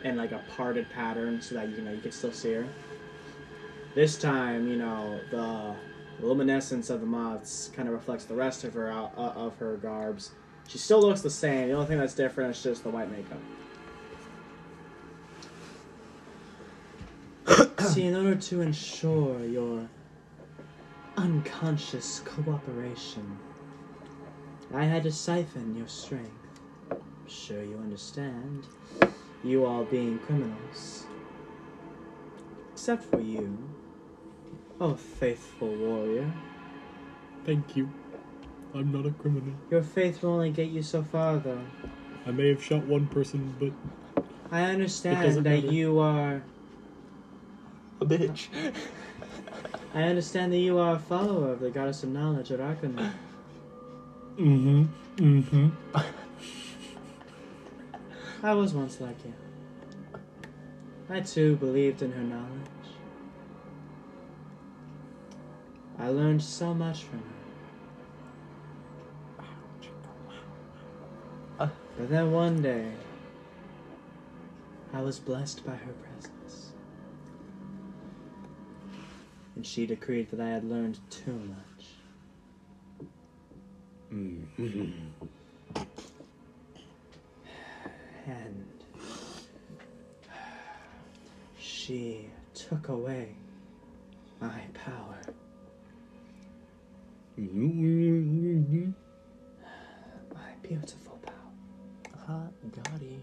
in 0.05 0.17
like 0.17 0.33
a 0.33 0.43
parted 0.57 0.89
pattern, 0.91 1.41
so 1.41 1.55
that 1.55 1.69
you 1.71 1.83
know 1.83 1.93
you 1.93 2.01
can 2.01 2.13
still 2.13 2.33
see 2.33 2.53
her. 2.53 2.67
This 3.95 4.19
time, 4.19 4.69
you 4.69 4.77
know 4.77 5.21
the 5.31 5.75
luminescence 6.21 6.91
of 6.91 7.01
the 7.01 7.07
moths 7.07 7.71
kind 7.75 7.89
of 7.89 7.95
reflects 7.95 8.25
the 8.25 8.35
rest 8.35 8.65
of 8.65 8.75
her 8.75 8.91
out, 8.91 9.13
uh, 9.17 9.33
of 9.35 9.57
her 9.59 9.77
garbs. 9.77 10.31
She 10.69 10.79
still 10.79 11.01
looks 11.01 11.21
the 11.21 11.31
same. 11.31 11.69
The 11.69 11.75
only 11.75 11.87
thing 11.87 11.99
that's 11.99 12.15
different 12.15 12.57
is 12.57 12.63
just 12.63 12.83
the 12.83 12.91
white 12.91 13.11
makeup. 13.11 13.41
See, 17.89 18.05
in 18.05 18.17
order 18.17 18.35
to 18.35 18.61
ensure 18.63 19.45
your 19.45 19.89
unconscious 21.17 22.21
cooperation, 22.25 23.39
I 24.75 24.85
had 24.85 25.05
to 25.05 25.13
siphon 25.13 25.77
your 25.77 25.87
strength. 25.87 26.46
I'm 27.27 27.33
sure 27.33 27.61
you 27.61 27.77
understand. 27.79 28.69
You 29.43 29.65
all 29.65 29.83
being 29.83 30.21
criminals. 30.21 31.07
Except 32.73 33.03
for 33.03 33.19
you. 33.19 33.59
Oh, 34.81 34.95
faithful 34.95 35.75
warrior. 35.75 36.31
Thank 37.45 37.75
you. 37.75 37.91
I'm 38.73 38.93
not 38.93 39.07
a 39.07 39.11
criminal. 39.11 39.55
Your 39.73 39.83
faith 39.83 40.23
will 40.23 40.35
only 40.35 40.53
get 40.53 40.69
you 40.69 40.83
so 40.85 41.03
far, 41.03 41.39
though. 41.39 41.59
I 42.25 42.31
may 42.31 42.51
have 42.51 42.63
shot 42.63 42.85
one 42.85 43.09
person, 43.09 43.57
but 43.59 43.73
I 44.53 44.63
understand 44.63 45.25
doesn't 45.25 45.43
that 45.43 45.65
matter. 45.65 45.75
you 45.75 45.99
are. 45.99 46.45
A 48.01 48.07
bitch. 48.07 48.47
I 49.97 50.03
understand 50.05 50.53
that 50.53 50.59
you 50.59 50.79
are 50.79 50.95
a 50.95 51.01
follower 51.01 51.51
of 51.51 51.59
the 51.59 51.71
goddess 51.71 52.05
of 52.05 52.11
knowledge 52.11 52.53
at 52.53 52.61
Arcanum. 52.61 53.13
mm-hmm, 54.39 54.85
mm-hmm. 55.17 55.69
I 58.47 58.55
was 58.55 58.73
once 58.73 59.01
like 59.01 59.17
you. 59.25 59.35
I 61.11 61.19
too 61.19 61.57
believed 61.57 62.01
in 62.01 62.13
her 62.13 62.23
knowledge. 62.23 62.87
I 65.99 66.11
learned 66.11 66.41
so 66.45 66.73
much 66.73 67.03
from 67.03 67.19
her. 67.19 67.37
But 71.59 72.09
then 72.09 72.31
one 72.31 72.63
day, 72.63 72.93
I 74.93 75.01
was 75.01 75.19
blessed 75.19 75.67
by 75.67 75.75
her 75.75 75.93
presence. 75.95 76.71
And 79.57 79.67
she 79.67 79.87
decreed 79.87 80.31
that 80.31 80.39
I 80.39 80.51
had 80.51 80.63
learned 80.63 81.01
too 81.11 81.33
much. 81.33 83.09
Mm. 84.13 85.11
And 88.27 88.67
she 91.59 92.29
took 92.55 92.89
away 92.89 93.35
my 94.41 94.61
power. 94.75 95.21
My 100.35 100.51
beautiful 100.63 101.21
power. 102.27 102.51
got 102.75 103.01
him. 103.01 103.23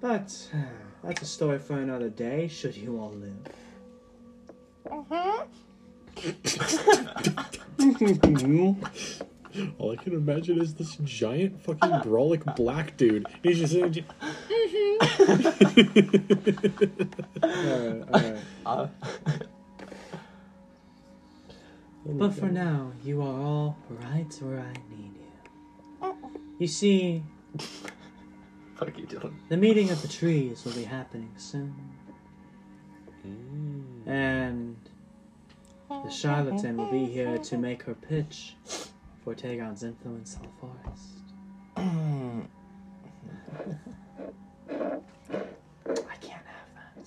But 0.00 0.48
uh, 0.54 0.58
that's 1.02 1.22
a 1.22 1.26
story 1.26 1.58
for 1.58 1.80
another 1.80 2.10
day, 2.10 2.46
should 2.46 2.76
you 2.76 3.00
all 3.00 3.12
live. 3.12 3.48
All 9.78 9.92
I 9.92 9.96
can 9.96 10.12
imagine 10.12 10.60
is 10.60 10.74
this 10.74 10.96
giant 11.04 11.60
fucking 11.62 11.90
brolic 12.00 12.56
black 12.56 12.96
dude. 12.96 13.26
He's 13.42 13.58
just 13.58 13.72
sitting. 13.72 14.04
Alright, 17.42 18.08
alright. 18.12 18.38
Uh, 18.66 18.88
But 22.06 22.32
for 22.32 22.46
now, 22.46 22.92
you 23.04 23.20
are 23.20 23.38
all 23.40 23.76
right 23.88 24.32
where 24.40 24.60
I 24.60 24.72
need 24.90 25.12
you. 25.20 26.14
You 26.58 26.66
see, 26.66 27.22
fuck 28.76 28.96
you, 28.98 29.06
Dylan. 29.06 29.34
the 29.50 29.56
meeting 29.58 29.90
of 29.90 30.00
the 30.00 30.08
trees 30.08 30.64
will 30.64 30.72
be 30.72 30.84
happening 30.84 31.30
soon. 31.36 31.74
And 34.06 34.76
the 35.90 36.08
charlatan 36.10 36.78
will 36.78 36.90
be 36.90 37.04
here 37.04 37.36
to 37.38 37.58
make 37.58 37.82
her 37.82 37.94
pitch 37.94 38.54
for 39.28 39.34
Tagon's 39.34 39.82
influence 39.82 40.36
on 40.36 40.42
the 40.42 40.48
forest. 40.58 41.20
I 46.10 46.16
can't 46.22 46.46
have 46.46 46.70
that. 46.74 47.06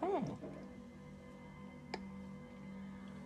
Hmm. 0.00 0.32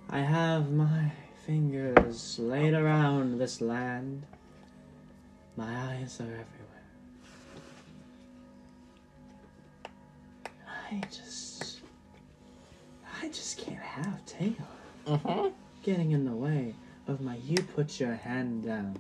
I 0.09 0.21
have 0.21 0.73
my 0.73 1.13
fingers 1.45 2.39
laid 2.39 2.73
around 2.73 3.39
this 3.39 3.61
land. 3.61 4.23
My 5.55 5.71
eyes 5.93 6.19
are 6.19 6.25
everywhere. 6.25 6.47
I 10.67 11.01
just. 11.11 11.81
I 13.23 13.29
just 13.29 13.59
can't 13.59 13.77
have 13.79 14.25
Tagon 14.25 14.57
mm-hmm. 15.07 15.49
getting 15.83 16.13
in 16.13 16.25
the 16.25 16.33
way 16.33 16.75
of 17.11 17.21
my 17.21 17.37
you 17.37 17.57
put 17.57 17.99
your 17.99 18.15
hand 18.15 18.65
down. 18.65 18.97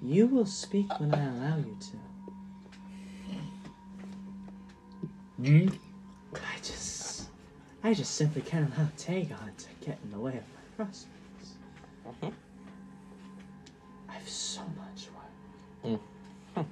You 0.00 0.26
will 0.26 0.46
speak 0.46 0.88
when 1.00 1.14
I 1.14 1.24
allow 1.28 1.56
you 1.58 1.76
to. 1.80 1.96
Mm? 5.42 5.78
I 6.34 6.56
just, 6.58 7.28
I 7.82 7.94
just 7.94 8.14
simply 8.14 8.42
can't 8.42 8.72
allow 8.76 8.88
Tagon 8.96 9.56
to 9.56 9.68
get 9.84 9.98
in 10.04 10.10
the 10.12 10.18
way 10.18 10.36
of 10.36 10.44
my 10.44 10.84
prospects. 10.84 11.54
Mm-hmm. 12.06 12.28
I 14.08 14.12
have 14.12 14.28
so 14.28 14.60
much 14.76 15.08
work. 15.84 15.98
Mm. 16.56 16.66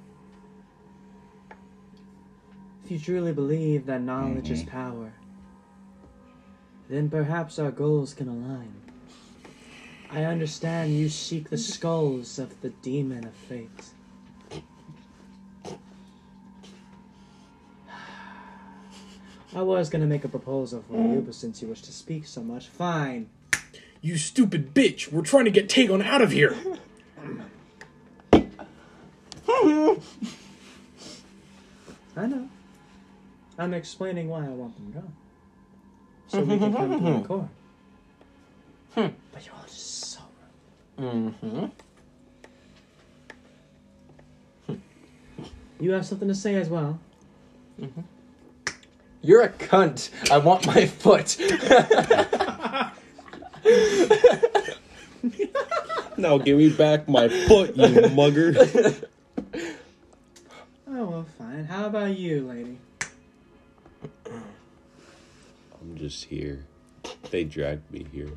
If 2.85 2.91
you 2.91 2.99
truly 2.99 3.33
believe 3.33 3.85
that 3.87 4.01
knowledge 4.01 4.49
is 4.51 4.61
mm-hmm. 4.61 4.71
power, 4.71 5.13
then 6.91 7.09
perhaps 7.09 7.57
our 7.57 7.71
goals 7.71 8.13
can 8.13 8.27
align. 8.27 8.73
I 10.11 10.25
understand 10.25 10.93
you 10.93 11.07
seek 11.07 11.49
the 11.49 11.57
skulls 11.57 12.37
of 12.37 12.59
the 12.59 12.69
demon 12.69 13.23
of 13.23 13.33
fate. 13.33 13.69
I 19.55 19.61
was 19.61 19.89
gonna 19.89 20.05
make 20.05 20.25
a 20.25 20.29
proposal 20.29 20.83
for 20.89 20.97
you, 20.97 21.21
but 21.21 21.33
since 21.33 21.61
you 21.61 21.69
wish 21.69 21.81
to 21.83 21.93
speak 21.93 22.27
so 22.27 22.41
much, 22.41 22.67
fine. 22.67 23.29
You 24.01 24.17
stupid 24.17 24.73
bitch! 24.73 25.11
We're 25.11 25.21
trying 25.21 25.45
to 25.45 25.51
get 25.51 25.69
Tagon 25.69 26.03
out 26.03 26.21
of 26.21 26.31
here! 26.31 26.57
I 32.17 32.25
know. 32.27 32.49
I'm 33.57 33.73
explaining 33.73 34.27
why 34.27 34.45
I 34.45 34.49
want 34.49 34.75
them 34.75 34.91
gone. 34.91 35.13
So 36.31 36.39
we 36.39 36.57
can 36.57 36.73
come 36.73 36.89
to 36.91 36.97
the 36.97 37.09
mm-hmm. 37.09 37.25
core. 37.25 37.49
Hmm. 38.95 39.07
But 39.33 39.45
you're 39.45 39.53
all 39.53 39.63
just 39.67 40.11
so 40.11 40.21
rude. 40.97 41.33
Mm-hmm. 41.43 41.65
You 45.81 45.91
have 45.91 46.05
something 46.05 46.29
to 46.29 46.35
say 46.35 46.55
as 46.55 46.69
well. 46.69 46.97
Mm-hmm. 47.81 48.01
You're 49.21 49.41
a 49.41 49.49
cunt. 49.49 50.09
I 50.31 50.37
want 50.37 50.65
my 50.65 50.85
foot. 50.85 51.37
Now 56.17 56.37
give 56.37 56.57
me 56.57 56.69
back 56.69 57.09
my 57.09 57.27
foot, 57.47 57.75
you 57.75 58.09
mugger. 58.09 58.53
Oh, 60.87 61.05
well, 61.05 61.25
fine. 61.37 61.65
How 61.65 61.85
about 61.85 62.17
you, 62.17 62.47
lady? 62.47 62.77
Just 66.01 66.25
here. 66.25 66.65
They 67.29 67.43
dragged 67.43 67.89
me 67.91 68.07
here. 68.11 68.31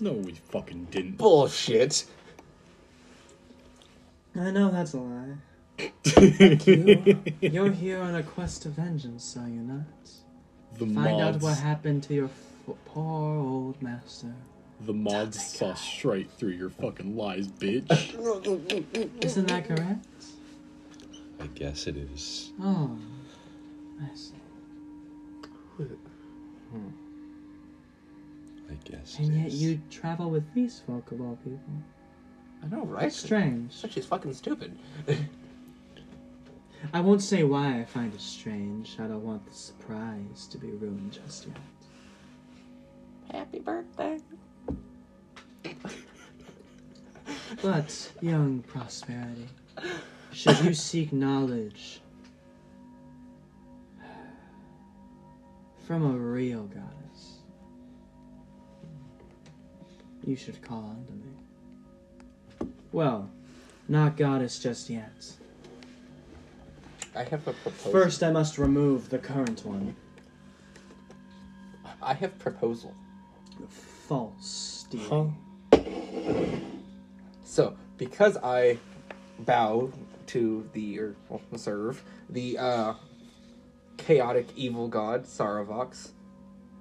No, 0.00 0.12
we 0.12 0.32
fucking 0.32 0.88
didn't. 0.90 1.16
Bullshit. 1.16 2.04
I 4.36 4.50
know 4.50 4.70
that's 4.70 4.92
a 4.92 4.98
lie. 4.98 5.36
You, 6.18 7.18
you're 7.40 7.70
here 7.70 8.00
on 8.00 8.16
a 8.16 8.22
quest 8.22 8.66
of 8.66 8.72
vengeance, 8.72 9.36
are 9.36 9.48
you 9.48 9.60
not? 9.60 10.10
The 10.74 10.86
Find 10.86 11.20
out 11.20 11.40
what 11.40 11.56
happened 11.56 12.02
to 12.04 12.14
your 12.14 12.26
f- 12.26 12.74
poor 12.84 13.38
old 13.38 13.80
master. 13.80 14.34
The 14.80 14.92
mods 14.92 15.44
saw 15.44 15.74
straight 15.74 16.30
through 16.30 16.50
your 16.50 16.70
fucking 16.70 17.16
lies, 17.16 17.48
bitch. 17.48 17.88
Isn't 19.24 19.48
that 19.48 19.68
correct? 19.68 20.06
I 21.40 21.46
guess 21.48 21.86
it 21.86 21.96
is. 21.96 22.52
Oh, 22.60 22.98
I 24.02 24.14
see. 24.14 24.34
Hmm. 26.70 26.88
I 28.70 28.74
guess. 28.84 29.18
And 29.18 29.32
it 29.34 29.38
yet 29.38 29.46
is. 29.48 29.62
you 29.62 29.80
travel 29.90 30.30
with 30.30 30.52
these 30.54 30.80
folk 30.86 31.10
of 31.12 31.20
all 31.20 31.38
people. 31.42 31.60
I 32.62 32.66
know, 32.66 32.84
right? 32.84 33.02
That's 33.02 33.16
strange. 33.16 33.72
She's 33.90 34.06
fucking 34.06 34.34
stupid. 34.34 34.76
I 36.92 37.00
won't 37.00 37.22
say 37.22 37.44
why 37.44 37.80
I 37.80 37.84
find 37.84 38.12
it 38.14 38.20
strange. 38.20 38.96
I 38.98 39.06
don't 39.06 39.24
want 39.24 39.46
the 39.46 39.54
surprise 39.54 40.46
to 40.50 40.58
be 40.58 40.68
ruined 40.68 41.12
just 41.12 41.46
yet. 41.46 41.56
Happy 43.32 43.58
birthday. 43.58 44.18
But, 47.62 48.12
young 48.20 48.62
Prosperity, 48.62 49.48
should 50.32 50.58
you 50.60 50.74
seek 50.74 51.12
knowledge 51.12 52.00
from 55.88 56.04
a 56.04 56.18
real 56.18 56.64
goddess, 56.64 57.38
you 60.22 60.36
should 60.36 60.60
call 60.60 60.84
on 60.84 61.06
to 61.06 61.12
me. 61.14 62.72
Well, 62.92 63.30
not 63.88 64.18
goddess 64.18 64.58
just 64.58 64.90
yet. 64.90 65.32
I 67.16 67.24
have 67.24 67.48
a 67.48 67.54
proposal. 67.54 67.90
First, 67.90 68.22
I 68.22 68.30
must 68.30 68.58
remove 68.58 69.08
the 69.08 69.16
current 69.16 69.64
one. 69.64 69.96
I 72.02 72.12
have 72.12 72.38
proposal. 72.38 72.92
False 73.70 74.84
deity. 74.90 75.08
Huh? 75.08 75.80
So, 77.44 77.78
because 77.96 78.36
I 78.36 78.76
bow 79.38 79.90
to 80.26 80.68
the 80.74 80.98
or 80.98 81.16
well, 81.30 81.40
serve 81.56 82.02
the 82.28 82.58
uh, 82.58 82.92
chaotic 83.98 84.46
evil 84.56 84.88
god 84.88 85.24
Saravox, 85.24 86.12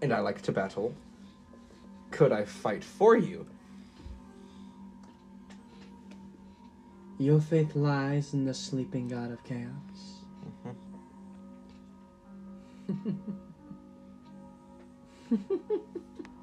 and 0.02 0.14
I 0.14 0.22
like 0.22 0.42
to 0.44 0.54
battle, 0.54 0.96
could 2.12 2.32
I 2.32 2.46
fight 2.46 2.84
for 2.84 3.18
you? 3.18 3.46
Your 7.20 7.42
faith 7.42 7.76
lies 7.76 8.34
in 8.34 8.46
the 8.46 8.54
sleeping 8.54 9.08
god 9.10 9.32
of 9.32 9.44
chaos. 9.44 10.22
Mm-hmm. 12.90 13.12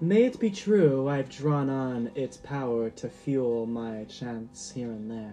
May 0.00 0.24
it 0.24 0.38
be 0.38 0.50
true, 0.50 1.08
I've 1.08 1.30
drawn 1.30 1.70
on 1.70 2.10
its 2.14 2.36
power 2.36 2.90
to 2.90 3.08
fuel 3.08 3.64
my 3.64 4.04
chants 4.04 4.70
here 4.70 4.90
and 4.90 5.10
there. 5.10 5.32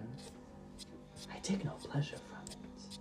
I 1.34 1.38
take 1.40 1.66
no 1.66 1.72
pleasure 1.72 2.16
from 2.16 2.38
it. 2.46 2.98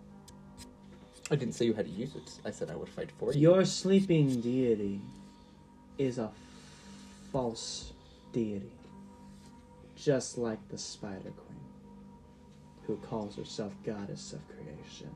I 1.32 1.38
didn't 1.38 1.54
say 1.54 1.66
you 1.66 1.74
had 1.74 1.86
to 1.86 1.92
use 1.92 2.16
it. 2.16 2.32
I 2.44 2.52
said 2.52 2.70
I 2.70 2.76
would 2.76 2.90
fight 2.90 3.12
for 3.18 3.32
you. 3.32 3.40
Your 3.40 3.64
sleeping 3.64 4.42
deity 4.42 5.00
is 5.98 6.18
a 6.18 6.32
false 7.32 7.94
deity, 8.34 8.74
just 9.96 10.38
like 10.38 10.60
the 10.68 10.78
Spider 10.78 11.32
Queen, 11.32 11.62
who 12.86 12.98
calls 12.98 13.38
herself 13.38 13.74
Goddess 13.86 14.34
of 14.34 14.42
Creation, 14.50 15.10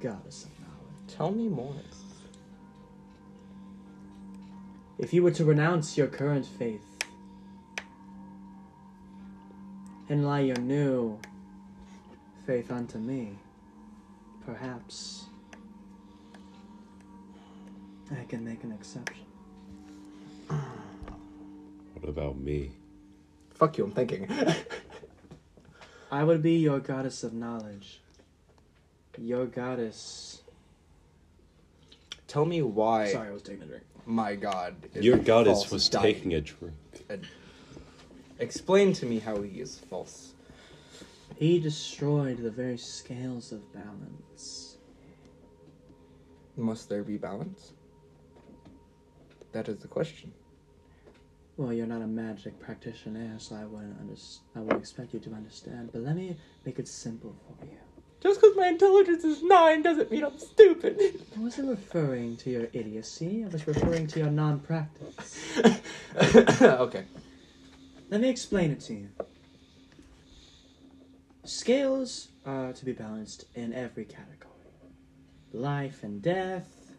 Goddess 0.00 0.44
of 0.44 0.50
Knowledge. 0.60 1.16
Tell 1.16 1.32
me 1.32 1.48
more. 1.48 1.74
If 4.98 5.12
you 5.12 5.22
were 5.22 5.32
to 5.32 5.44
renounce 5.44 5.96
your 5.98 6.06
current 6.06 6.46
faith 6.46 6.84
and 10.08 10.28
lay 10.28 10.46
your 10.46 10.58
new 10.58 11.18
faith 12.46 12.70
unto 12.70 12.98
me, 12.98 13.38
perhaps 14.46 15.24
I 18.12 18.24
can 18.24 18.44
make 18.44 18.62
an 18.62 18.70
exception. 18.70 19.24
What 20.46 22.08
about 22.08 22.38
me? 22.38 22.72
Fuck 23.54 23.78
you, 23.78 23.84
I'm 23.84 23.92
thinking. 23.92 24.28
I 26.12 26.22
would 26.22 26.42
be 26.42 26.58
your 26.58 26.78
goddess 26.78 27.24
of 27.24 27.32
knowledge. 27.32 28.00
Your 29.18 29.46
goddess. 29.46 30.42
Tell 32.28 32.44
me 32.44 32.62
why 32.62 33.10
Sorry, 33.10 33.28
I 33.28 33.32
was 33.32 33.42
taking 33.42 33.62
a 33.62 33.66
drink. 33.66 33.84
My 34.06 34.34
god. 34.34 34.74
Your 34.94 35.16
a 35.16 35.18
goddess 35.18 35.70
was 35.70 35.88
deity. 35.88 36.14
taking 36.14 36.34
a 36.34 36.40
drink. 36.40 36.74
Explain 38.38 38.92
to 38.94 39.06
me 39.06 39.18
how 39.18 39.40
he 39.42 39.60
is 39.60 39.78
false. 39.78 40.34
He 41.36 41.58
destroyed 41.58 42.38
the 42.38 42.50
very 42.50 42.78
scales 42.78 43.52
of 43.52 43.72
balance. 43.72 44.76
Must 46.56 46.88
there 46.88 47.02
be 47.02 47.16
balance? 47.16 47.72
That 49.52 49.68
is 49.68 49.78
the 49.78 49.88
question. 49.88 50.32
Well, 51.56 51.72
you're 51.72 51.86
not 51.86 52.02
a 52.02 52.06
magic 52.06 52.58
practitioner, 52.60 53.38
so 53.38 53.54
I 53.54 53.64
wouldn't 53.64 53.98
under- 54.00 54.20
I 54.56 54.60
wouldn't 54.60 54.80
expect 54.80 55.14
you 55.14 55.20
to 55.20 55.32
understand. 55.32 55.90
But 55.92 56.02
let 56.02 56.16
me 56.16 56.36
make 56.64 56.78
it 56.80 56.88
simple 56.88 57.34
for 57.58 57.64
you. 57.64 57.78
Just 58.24 58.40
because 58.40 58.56
my 58.56 58.68
intelligence 58.68 59.22
is 59.22 59.42
nine 59.42 59.82
doesn't 59.82 60.10
mean 60.10 60.24
I'm 60.24 60.38
stupid. 60.38 60.98
I 61.36 61.40
wasn't 61.40 61.68
referring 61.68 62.38
to 62.38 62.50
your 62.50 62.68
idiocy. 62.72 63.44
I 63.44 63.48
was 63.48 63.66
referring 63.66 64.06
to 64.08 64.18
your 64.18 64.30
non-practice. 64.30 65.38
okay. 66.62 67.04
Let 68.08 68.22
me 68.22 68.30
explain 68.30 68.70
it 68.70 68.80
to 68.80 68.94
you. 68.94 69.08
Scales 71.44 72.28
are 72.46 72.72
to 72.72 72.84
be 72.86 72.92
balanced 72.92 73.44
in 73.54 73.74
every 73.74 74.06
category 74.06 74.30
life 75.52 76.02
and 76.02 76.20
death, 76.20 76.90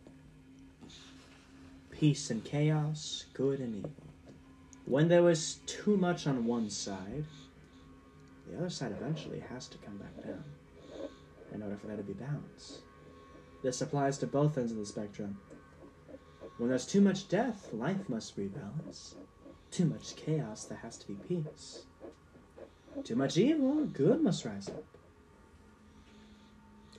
peace 1.89 2.29
and 2.29 2.43
chaos, 2.45 3.25
good 3.33 3.59
and 3.59 3.75
evil. 3.75 3.91
When 4.85 5.09
there 5.09 5.27
is 5.29 5.55
too 5.65 5.97
much 5.97 6.25
on 6.27 6.45
one 6.45 6.69
side, 6.69 7.25
the 8.47 8.57
other 8.57 8.69
side 8.69 8.91
eventually 8.91 9.43
has 9.49 9.67
to 9.69 9.77
come 9.79 9.97
back 9.97 10.23
down 10.23 10.43
in 11.55 11.63
order 11.63 11.77
for 11.77 11.87
there 11.87 11.97
to 11.97 12.03
be 12.03 12.13
balance. 12.13 12.79
This 13.63 13.81
applies 13.81 14.17
to 14.19 14.27
both 14.27 14.57
ends 14.57 14.71
of 14.71 14.77
the 14.77 14.85
spectrum. 14.85 15.39
When 16.57 16.69
there's 16.69 16.85
too 16.85 17.01
much 17.01 17.27
death, 17.27 17.69
life 17.73 18.07
must 18.07 18.37
rebalance. 18.37 19.15
Too 19.71 19.85
much 19.85 20.15
chaos, 20.15 20.65
there 20.65 20.77
has 20.77 20.97
to 20.99 21.07
be 21.07 21.15
peace. 21.15 21.83
Too 23.03 23.15
much 23.15 23.37
evil, 23.37 23.85
good 23.85 24.21
must 24.21 24.45
rise 24.45 24.69
up. 24.69 24.83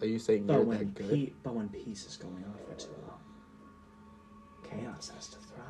Are 0.01 0.07
you 0.07 0.19
saying 0.19 0.47
But 0.47 0.67
when, 0.67 0.79
that 0.79 0.95
good? 0.95 1.11
pe- 1.11 1.33
but 1.43 1.55
when 1.55 1.69
peace 1.71 2.07
is 2.07 2.17
going 2.17 2.45
on 2.45 2.55
for 2.69 2.75
too 2.79 2.91
long, 3.09 3.21
chaos 4.83 5.11
has 5.15 5.29
to 5.29 5.37
thrive. 5.39 5.65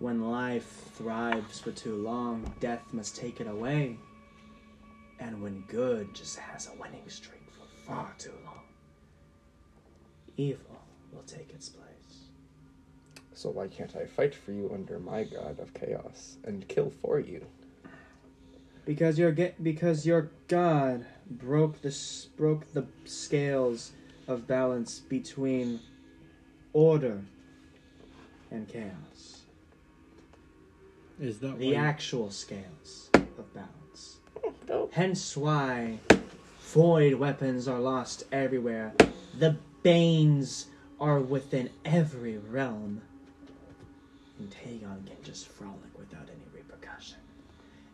When 0.00 0.28
life 0.30 0.90
thrives 0.94 1.60
for 1.60 1.70
too 1.70 1.96
long, 1.96 2.52
death 2.58 2.92
must 2.92 3.16
take 3.16 3.40
it 3.40 3.46
away. 3.46 3.98
And 5.20 5.42
when 5.42 5.62
good 5.62 6.14
just 6.14 6.38
has 6.38 6.68
a 6.68 6.80
winning 6.80 7.08
streak 7.08 7.42
for 7.50 7.66
far 7.86 8.14
too 8.18 8.32
long, 8.44 8.60
evil 10.36 10.80
will 11.12 11.22
take 11.22 11.50
its 11.50 11.68
place. 11.68 11.84
So 13.34 13.50
why 13.50 13.68
can't 13.68 13.94
I 13.96 14.06
fight 14.06 14.34
for 14.34 14.52
you 14.52 14.70
under 14.72 14.98
my 14.98 15.24
god 15.24 15.58
of 15.60 15.74
chaos 15.74 16.36
and 16.44 16.66
kill 16.68 16.90
for 17.02 17.18
you? 17.20 17.46
Because 18.84 19.18
your 19.18 19.32
ge- 19.32 19.54
because 19.62 20.06
your 20.06 20.30
god 20.48 21.04
broke 21.28 21.82
the 21.82 21.88
s- 21.88 22.28
broke 22.36 22.72
the 22.72 22.86
scales 23.04 23.92
of 24.26 24.46
balance 24.46 24.98
between 25.00 25.80
order 26.72 27.22
and 28.50 28.66
chaos. 28.68 29.42
Is 31.20 31.40
that 31.40 31.58
The 31.58 31.74
why? 31.74 31.80
actual 31.80 32.30
scales 32.30 33.10
balance. 34.68 34.94
Hence 34.94 35.36
why 35.36 35.98
void 36.60 37.14
weapons 37.14 37.66
are 37.68 37.80
lost 37.80 38.24
everywhere. 38.30 38.92
The 39.38 39.56
banes 39.82 40.66
are 41.00 41.20
within 41.20 41.70
every 41.84 42.38
realm. 42.38 43.02
And 44.38 44.50
Tagon 44.50 45.06
can 45.06 45.22
just 45.22 45.48
frolic 45.48 45.98
without 45.98 46.28
any 46.28 46.44
repercussion. 46.54 47.18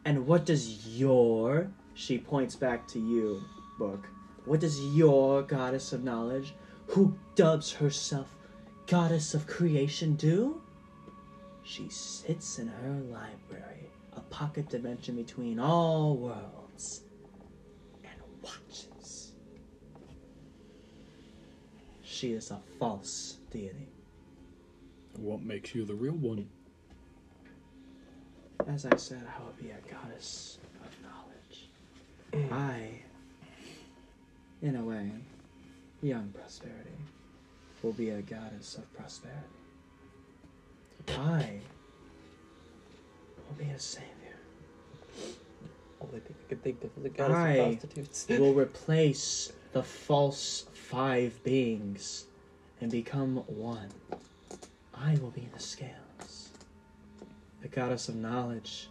And 0.04 0.26
what 0.26 0.44
does 0.44 0.98
your, 0.98 1.70
she 1.94 2.18
points 2.18 2.56
back 2.56 2.86
to 2.88 2.98
you, 2.98 3.42
book, 3.78 4.06
what 4.44 4.60
does 4.60 4.78
your 4.94 5.42
goddess 5.42 5.92
of 5.92 6.04
knowledge, 6.04 6.54
who 6.88 7.16
dubs 7.34 7.72
herself 7.72 8.36
goddess 8.86 9.32
of 9.32 9.46
creation, 9.46 10.14
do? 10.16 10.60
She 11.62 11.88
sits 11.88 12.58
in 12.58 12.68
her 12.68 13.00
library, 13.10 13.88
a 14.12 14.20
pocket 14.20 14.68
dimension 14.68 15.16
between 15.16 15.58
all 15.58 16.16
worlds, 16.18 16.63
and 18.02 18.20
watches. 18.42 19.32
she 22.02 22.32
is 22.32 22.50
a 22.50 22.58
false 22.78 23.36
deity. 23.50 23.88
What 25.18 25.42
makes 25.42 25.74
you 25.74 25.84
the 25.84 25.94
real 25.94 26.14
one? 26.14 26.48
As 28.66 28.86
I 28.86 28.96
said, 28.96 29.22
I 29.26 29.42
will 29.42 29.52
be 29.60 29.70
a 29.70 29.92
goddess 29.92 30.58
of 30.82 30.90
knowledge. 31.02 32.50
I, 32.50 33.00
in 34.62 34.76
a 34.76 34.82
way, 34.82 35.10
young 36.02 36.32
prosperity, 36.34 36.98
will 37.82 37.92
be 37.92 38.10
a 38.10 38.22
goddess 38.22 38.76
of 38.76 38.92
prosperity. 38.96 39.40
I 41.08 41.60
will 43.36 43.64
be 43.64 43.70
a 43.70 43.78
savior. 43.78 44.08
Only 46.08 46.20
thing 46.20 46.36
I 46.44 46.48
could 46.48 46.62
think 46.62 46.84
of 46.84 46.90
is 46.98 47.04
a 47.04 47.08
goddess 47.08 47.36
I 47.36 47.48
of 47.50 47.78
prostitutes. 47.80 48.26
will 48.38 48.54
replace 48.54 49.52
the 49.72 49.82
false 49.82 50.66
five 50.72 51.42
beings 51.44 52.26
and 52.80 52.90
become 52.90 53.36
one. 53.46 53.88
I 54.94 55.16
will 55.16 55.30
be 55.30 55.48
the 55.52 55.60
scales, 55.60 56.50
the 57.62 57.68
goddess 57.68 58.08
of 58.08 58.16
knowledge, 58.16 58.88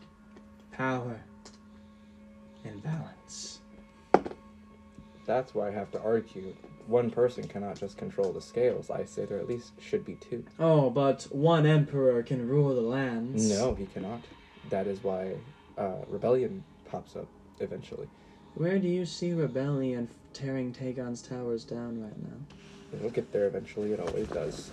power, 0.72 1.20
and 2.66 2.84
balance. 2.84 3.59
That's 5.26 5.55
why 5.55 5.70
I 5.70 5.72
have 5.72 5.91
to 5.91 6.01
argue. 6.01 6.55
One 6.88 7.09
person 7.09 7.47
cannot 7.47 7.80
just 7.80 7.97
control 7.97 8.34
the 8.34 8.41
scales. 8.41 8.89
I 8.89 9.05
say 9.05 9.24
there 9.24 9.39
at 9.39 9.47
least 9.47 9.72
should 9.80 10.03
be 10.03 10.16
two. 10.16 10.43
Oh, 10.59 10.89
but 10.89 11.24
one 11.32 11.66
emperor 11.66 12.22
can 12.24 12.45
rule 12.47 12.76
the 12.76 12.82
lands. 12.82 13.49
No, 13.49 13.74
he 13.74 13.86
cannot. 13.86 14.22
That 14.70 14.88
is 14.88 15.01
why 15.01 15.36
uh, 15.78 15.99
rebellion 16.09 16.64
pops 16.94 17.16
up 17.16 17.26
eventually. 17.60 18.08
Where 18.54 18.78
do 18.78 18.88
you 18.88 19.06
see 19.06 19.34
rebellion 19.34 20.08
tearing 20.32 20.72
Tagon's 20.72 21.24
towers 21.24 21.64
down 21.64 22.00
right 22.04 22.22
now? 22.22 22.38
It'll 22.96 23.10
get 23.10 23.32
there 23.34 23.48
eventually. 23.48 23.91
It 23.94 24.00
always 24.00 24.28
does. 24.28 24.70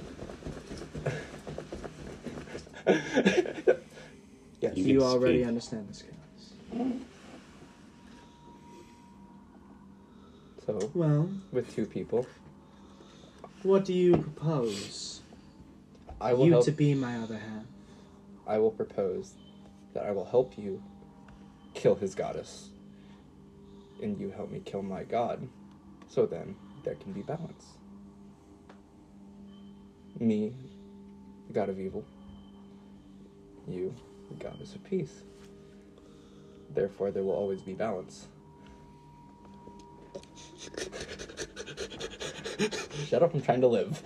yes. 4.61 4.77
You 4.77 4.85
You, 4.85 5.03
already 5.03 5.39
speak. 5.39 5.49
understand 5.49 5.89
the 5.89 5.95
scales. 5.95 6.17
So 10.67 10.91
Well, 10.93 11.31
with 11.53 11.75
two 11.75 11.87
people, 11.87 12.27
what 13.63 13.87
do 13.87 13.95
you 13.95 14.19
propose? 14.19 15.23
I 16.21 16.35
will 16.35 16.45
you 16.45 16.53
help. 16.53 16.67
to 16.67 16.73
be 16.73 16.93
my 16.95 17.17
other 17.17 17.39
half. 17.39 17.65
I 18.47 18.59
will 18.59 18.73
propose 18.73 19.33
that 19.95 20.05
I 20.05 20.11
will 20.11 20.27
help 20.27 20.59
you 20.59 20.83
kill 21.75 21.95
his 21.95 22.15
goddess, 22.15 22.69
and 24.03 24.19
you 24.21 24.31
help 24.31 24.51
me 24.51 24.61
kill 24.65 24.83
my 24.83 25.05
god. 25.05 25.47
So 26.09 26.27
then 26.27 26.57
there 26.85 26.95
can 26.97 27.13
be 27.13 27.23
balance. 27.23 27.67
Me, 30.19 30.53
the 31.47 31.53
god 31.53 31.69
of 31.69 31.79
evil. 31.81 32.05
You, 33.69 33.95
the 34.31 34.43
goddess 34.45 34.75
of 34.75 34.83
peace. 34.85 35.23
Therefore, 36.75 37.11
there 37.11 37.23
will 37.23 37.33
always 37.35 37.63
be 37.63 37.75
balance. 37.75 38.27
Shut 43.07 43.23
up! 43.23 43.35
I'm 43.35 43.41
trying 43.43 43.61
to 43.63 43.67
live. 43.69 44.03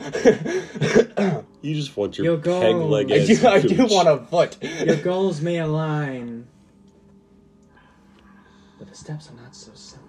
You 1.62 1.74
just 1.74 1.96
want 1.96 2.18
your 2.18 2.26
Your 2.26 2.36
peg 2.36 2.44
goal. 2.44 2.88
leg 2.88 3.10
I 3.12 3.16
ass 3.16 3.26
do. 3.26 3.46
I 3.48 3.60
do 3.60 3.76
cooch. 3.76 3.90
want 3.90 4.08
a 4.08 4.18
foot. 4.18 4.56
Your 4.62 4.96
goals 4.96 5.40
may 5.40 5.58
align, 5.58 6.46
but 6.46 6.53
the 8.94 9.00
steps 9.00 9.28
are 9.28 9.34
not 9.42 9.56
so 9.56 9.72
simple. 9.74 10.08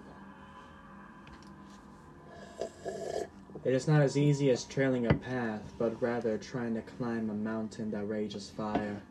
It 3.63 3.73
is 3.73 3.87
not 3.87 4.03
as 4.03 4.15
easy 4.15 4.51
as 4.51 4.63
trailing 4.65 5.07
a 5.07 5.13
path, 5.13 5.73
but 5.79 5.99
rather 5.99 6.37
trying 6.37 6.75
to 6.75 6.81
climb 6.81 7.31
a 7.31 7.33
mountain 7.33 7.89
that 7.91 8.03
rages 8.03 8.51
fire. 8.55 9.01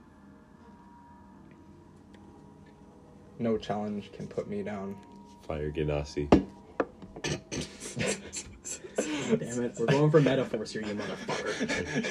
No 3.41 3.59
challenge 3.59 4.13
can 4.13 4.29
put 4.29 4.49
me 4.49 4.63
down. 4.63 4.95
Fire 5.49 5.73
Ganassi. 5.73 6.31
Damn 7.25 7.41
it, 9.65 9.75
we're 9.77 9.87
going 9.87 10.13
for 10.13 10.21
metaphors 10.21 10.73
here, 10.73 10.83
you 10.83 10.95
motherfucker. 10.95 12.07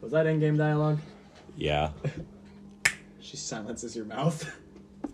Was 0.00 0.10
that 0.10 0.26
in-game 0.26 0.56
dialogue? 0.56 0.98
Yeah. 1.56 1.90
She 3.20 3.36
silences 3.36 3.94
your 3.94 4.06
mouth. 4.06 4.52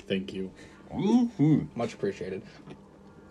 Thank 0.08 0.32
you. 0.32 0.50
Mm-hmm. 0.92 1.64
Much 1.74 1.94
appreciated. 1.94 2.42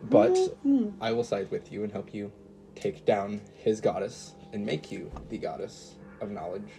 But 0.03 0.33
mm-hmm. 0.33 0.89
I 1.01 1.11
will 1.11 1.23
side 1.23 1.51
with 1.51 1.71
you 1.71 1.83
and 1.83 1.91
help 1.91 2.13
you 2.13 2.31
take 2.75 3.05
down 3.05 3.41
his 3.55 3.81
goddess 3.81 4.33
and 4.53 4.65
make 4.65 4.91
you 4.91 5.11
the 5.29 5.37
goddess 5.37 5.95
of 6.21 6.31
knowledge 6.31 6.69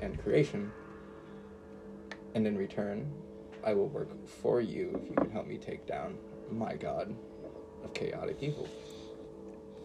and 0.00 0.18
creation. 0.22 0.70
And 2.34 2.46
in 2.46 2.58
return, 2.58 3.10
I 3.64 3.72
will 3.72 3.88
work 3.88 4.08
for 4.28 4.60
you 4.60 5.00
if 5.02 5.08
you 5.08 5.14
can 5.16 5.30
help 5.30 5.46
me 5.46 5.58
take 5.58 5.86
down 5.86 6.18
my 6.50 6.74
god 6.74 7.14
of 7.82 7.94
chaotic 7.94 8.38
evil. 8.40 8.68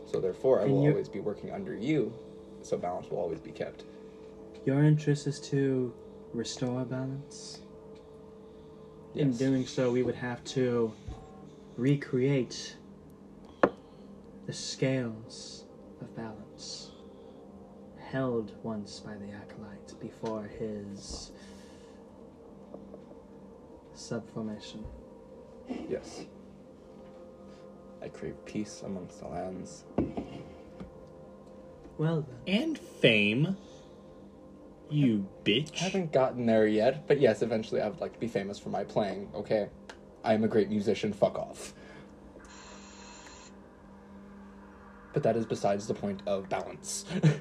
So 0.05 0.19
therefore, 0.19 0.59
I 0.59 0.63
And 0.63 0.73
will 0.73 0.83
you- 0.83 0.89
always 0.91 1.07
be 1.09 1.19
working 1.19 1.51
under 1.51 1.73
you, 1.75 2.13
so 2.61 2.77
balance 2.77 3.09
will 3.09 3.19
always 3.19 3.39
be 3.39 3.51
kept. 3.51 3.85
Your 4.65 4.83
interest 4.83 5.25
is 5.27 5.39
to 5.49 5.93
restore 6.33 6.83
balance? 6.85 7.61
In 9.13 9.27
Yes. 9.29 9.37
doing 9.37 9.65
so, 9.65 9.91
we 9.91 10.03
would 10.03 10.15
have 10.15 10.43
to 10.45 10.93
recreate 11.77 12.77
the 14.45 14.53
scales 14.53 15.65
of 15.99 16.15
balance 16.15 16.91
held 17.99 18.51
once 18.63 18.99
by 18.99 19.15
the 19.15 19.31
acolyte 19.31 19.93
before 19.99 20.43
his 20.43 21.31
subformation. 23.95 24.83
Yes. 25.89 26.25
I 28.01 28.07
crave 28.09 28.35
peace 28.45 28.81
amongst 28.85 29.19
the 29.19 29.27
lands. 29.27 29.83
Well 31.97 32.25
then, 32.45 32.63
And 32.65 32.77
fame. 32.79 33.57
You 34.91 35.25
bitch. 35.45 35.81
I 35.81 35.85
haven't 35.85 36.11
gotten 36.11 36.45
there 36.45 36.67
yet, 36.67 37.07
but 37.07 37.21
yes, 37.21 37.41
eventually 37.41 37.81
I 37.81 37.87
would 37.87 38.01
like 38.01 38.13
to 38.13 38.19
be 38.19 38.27
famous 38.27 38.59
for 38.59 38.69
my 38.69 38.83
playing, 38.83 39.29
okay? 39.33 39.69
I 40.23 40.33
am 40.33 40.43
a 40.43 40.47
great 40.47 40.69
musician, 40.69 41.13
fuck 41.13 41.39
off. 41.39 41.73
But 45.13 45.23
that 45.23 45.37
is 45.37 45.45
besides 45.45 45.87
the 45.87 45.93
point 45.93 46.21
of 46.27 46.49
balance. 46.49 47.05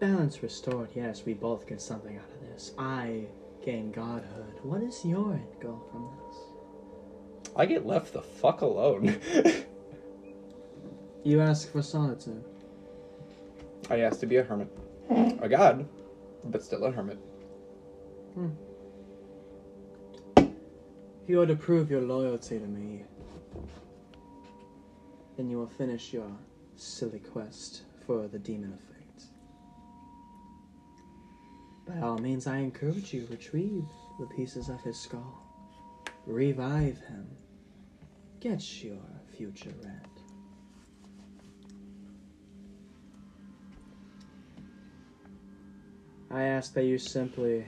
balance 0.00 0.42
restored. 0.42 0.90
Yes, 0.94 1.24
we 1.24 1.34
both 1.34 1.66
get 1.66 1.80
something 1.80 2.16
out 2.16 2.30
of 2.32 2.40
this. 2.40 2.72
I 2.78 3.26
gain 3.64 3.92
godhood. 3.92 4.58
What 4.62 4.82
is 4.82 5.04
your 5.04 5.34
end 5.34 5.46
goal 5.60 5.86
from 5.92 6.10
this? 6.26 7.52
I 7.54 7.66
get 7.66 7.86
left 7.86 8.14
the 8.14 8.22
fuck 8.22 8.62
alone. 8.62 9.20
You 11.24 11.40
ask 11.40 11.70
for 11.70 11.82
solitude. 11.82 12.44
I 13.90 14.00
asked 14.00 14.20
to 14.20 14.26
be 14.26 14.36
a 14.36 14.42
hermit. 14.42 14.68
A 15.40 15.48
god, 15.48 15.88
but 16.44 16.62
still 16.62 16.84
a 16.84 16.90
hermit. 16.90 17.18
If 20.36 21.28
you 21.28 21.40
are 21.40 21.46
to 21.46 21.56
prove 21.56 21.90
your 21.90 22.00
loyalty 22.00 22.58
to 22.58 22.66
me, 22.66 23.04
then 25.36 25.48
you 25.50 25.58
will 25.58 25.66
finish 25.66 26.12
your 26.12 26.30
silly 26.76 27.20
quest 27.20 27.82
for 28.06 28.28
the 28.28 28.38
Demon 28.38 28.72
of 28.72 28.80
Fate. 28.80 29.24
By 31.86 32.00
all 32.00 32.18
means, 32.18 32.46
I 32.46 32.58
encourage 32.58 33.12
you 33.12 33.26
retrieve 33.30 33.84
the 34.18 34.26
pieces 34.26 34.68
of 34.68 34.80
his 34.82 34.98
skull, 34.98 35.42
revive 36.26 36.98
him, 37.00 37.26
get 38.40 38.82
your 38.82 38.98
future 39.36 39.72
red. 39.82 40.11
I 46.32 46.44
ask 46.44 46.72
that 46.74 46.84
you 46.84 46.96
simply 46.96 47.66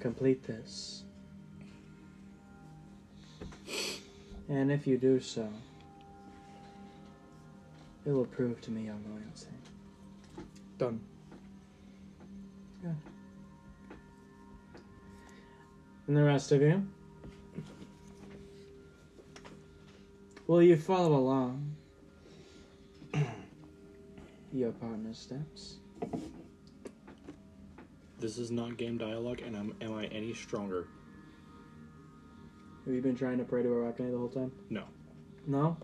complete 0.00 0.46
this. 0.46 1.04
And 4.50 4.70
if 4.70 4.86
you 4.86 4.98
do 4.98 5.18
so, 5.18 5.48
it 8.04 8.10
will 8.10 8.26
prove 8.26 8.60
to 8.62 8.70
me 8.70 8.82
your 8.82 8.96
loyalty. 9.08 9.46
Done. 10.76 11.00
And 16.06 16.16
the 16.16 16.24
rest 16.24 16.52
of 16.52 16.62
you? 16.62 16.86
Will 20.46 20.62
you 20.62 20.78
follow 20.78 21.14
along 21.14 21.76
your 24.52 24.72
partner's 24.72 25.18
steps? 25.18 25.76
This 28.18 28.38
is 28.38 28.50
not 28.50 28.76
game 28.76 28.98
dialogue, 28.98 29.40
and 29.44 29.56
I'm, 29.56 29.74
am 29.80 29.94
I 29.94 30.06
any 30.06 30.34
stronger? 30.34 30.88
Have 32.84 32.94
you 32.94 33.00
been 33.00 33.16
trying 33.16 33.38
to 33.38 33.44
pray 33.44 33.62
to 33.62 33.68
Arachne 33.68 34.10
the 34.10 34.18
whole 34.18 34.28
time? 34.28 34.50
No. 34.70 34.84
No? 35.46 35.76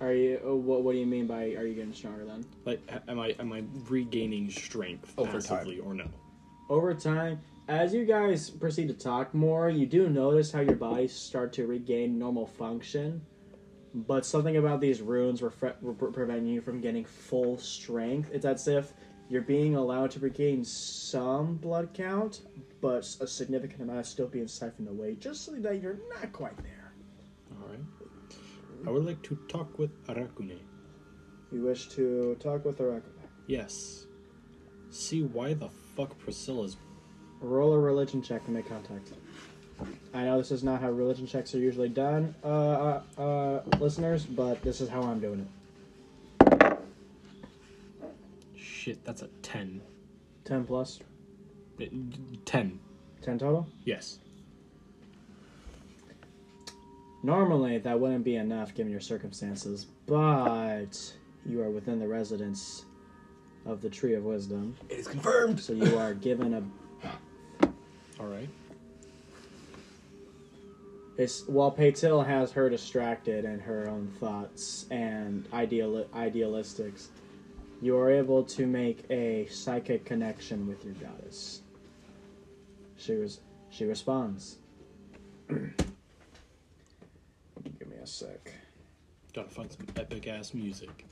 Are 0.00 0.12
you? 0.12 0.40
oh, 0.44 0.56
What 0.56 0.82
What 0.82 0.92
do 0.92 0.98
you 0.98 1.06
mean 1.06 1.26
by 1.26 1.54
are 1.54 1.66
you 1.66 1.74
getting 1.74 1.92
stronger 1.92 2.24
then? 2.24 2.44
Like, 2.64 2.80
am 3.08 3.18
I 3.18 3.34
am 3.38 3.52
I 3.52 3.64
regaining 3.88 4.50
strength 4.50 5.12
Over 5.16 5.40
time. 5.40 5.68
or 5.84 5.94
no? 5.94 6.06
Over 6.68 6.94
time, 6.94 7.40
as 7.68 7.94
you 7.94 8.04
guys 8.04 8.50
proceed 8.50 8.88
to 8.88 8.94
talk 8.94 9.34
more, 9.34 9.68
you 9.70 9.86
do 9.86 10.08
notice 10.08 10.52
how 10.52 10.60
your 10.60 10.74
bodies 10.74 11.12
start 11.14 11.52
to 11.54 11.66
regain 11.66 12.18
normal 12.18 12.46
function. 12.46 13.22
But 13.94 14.26
something 14.26 14.58
about 14.58 14.80
these 14.82 15.00
runes 15.00 15.40
were, 15.40 15.50
fre- 15.50 15.68
were 15.80 15.94
pre- 15.94 16.12
preventing 16.12 16.48
you 16.48 16.60
from 16.60 16.82
getting 16.82 17.04
full 17.06 17.56
strength. 17.56 18.30
It's 18.32 18.44
as 18.44 18.68
if 18.68 18.92
you're 19.28 19.42
being 19.42 19.74
allowed 19.74 20.10
to 20.12 20.20
regain 20.20 20.64
some 20.64 21.56
blood 21.56 21.90
count, 21.94 22.42
but 22.80 23.04
a 23.20 23.26
significant 23.26 23.82
amount 23.82 24.00
is 24.00 24.08
still 24.08 24.28
being 24.28 24.48
siphoned 24.48 24.88
away, 24.88 25.16
just 25.16 25.44
so 25.44 25.52
that 25.52 25.82
you're 25.82 25.98
not 26.14 26.32
quite 26.32 26.56
there. 26.58 26.92
All 27.60 27.68
right. 27.68 27.80
I 28.86 28.90
would 28.90 29.04
like 29.04 29.22
to 29.22 29.36
talk 29.48 29.78
with 29.78 29.90
Arakune. 30.06 30.58
You 31.50 31.62
wish 31.62 31.88
to 31.90 32.36
talk 32.40 32.64
with 32.64 32.78
Arakune. 32.78 33.02
Yes. 33.46 34.06
See 34.90 35.22
why 35.22 35.54
the 35.54 35.68
fuck 35.96 36.18
Priscilla's. 36.18 36.76
Roll 37.40 37.74
a 37.74 37.78
religion 37.78 38.22
check 38.22 38.44
to 38.46 38.50
make 38.50 38.68
contact. 38.68 39.12
I 40.14 40.24
know 40.24 40.38
this 40.38 40.50
is 40.50 40.64
not 40.64 40.80
how 40.80 40.90
religion 40.90 41.26
checks 41.26 41.54
are 41.54 41.58
usually 41.58 41.90
done, 41.90 42.34
uh, 42.42 42.48
uh, 42.48 43.02
uh, 43.18 43.62
listeners, 43.78 44.24
but 44.24 44.62
this 44.62 44.80
is 44.80 44.88
how 44.88 45.02
I'm 45.02 45.20
doing 45.20 45.40
it. 45.40 45.46
Shit, 48.86 49.04
that's 49.04 49.22
a 49.22 49.28
10. 49.42 49.82
10 50.44 50.64
plus, 50.64 51.00
Uh, 51.80 51.86
10. 52.44 52.78
10 53.20 53.36
total. 53.40 53.66
Yes. 53.84 54.20
Normally, 57.24 57.78
that 57.78 57.98
wouldn't 57.98 58.22
be 58.22 58.36
enough 58.36 58.76
given 58.76 58.92
your 58.92 59.00
circumstances, 59.00 59.86
but 60.06 61.12
you 61.44 61.60
are 61.62 61.70
within 61.70 61.98
the 61.98 62.06
residence 62.06 62.84
of 63.64 63.82
the 63.82 63.90
Tree 63.90 64.14
of 64.14 64.22
Wisdom, 64.22 64.76
It 64.88 65.00
is 65.00 65.08
confirmed. 65.08 65.58
so 65.58 65.72
you 65.72 65.98
are 65.98 66.14
given 66.14 66.54
a. 66.54 66.62
All 68.20 68.26
right. 68.28 68.48
It's, 71.18 71.44
while 71.48 71.72
Paytil 71.72 72.24
has 72.24 72.52
her 72.52 72.70
distracted 72.70 73.44
in 73.44 73.58
her 73.58 73.88
own 73.88 74.06
thoughts 74.20 74.86
and 74.92 75.48
ideal 75.52 76.04
idealistics, 76.14 77.08
you 77.80 77.96
are 77.96 78.10
able 78.10 78.42
to 78.42 78.66
make 78.66 79.04
a 79.10 79.46
psychic 79.46 80.04
connection 80.04 80.66
with 80.66 80.84
your 80.84 80.94
goddess. 80.94 81.62
She 82.96 83.14
was 83.14 83.40
she 83.70 83.84
responds. 83.84 84.56
Give 85.48 85.72
me 87.88 87.96
a 88.02 88.06
sec. 88.06 88.52
Gotta 89.34 89.50
find 89.50 89.70
some 89.70 89.86
epic 89.96 90.26
ass 90.28 90.54
music. 90.54 91.04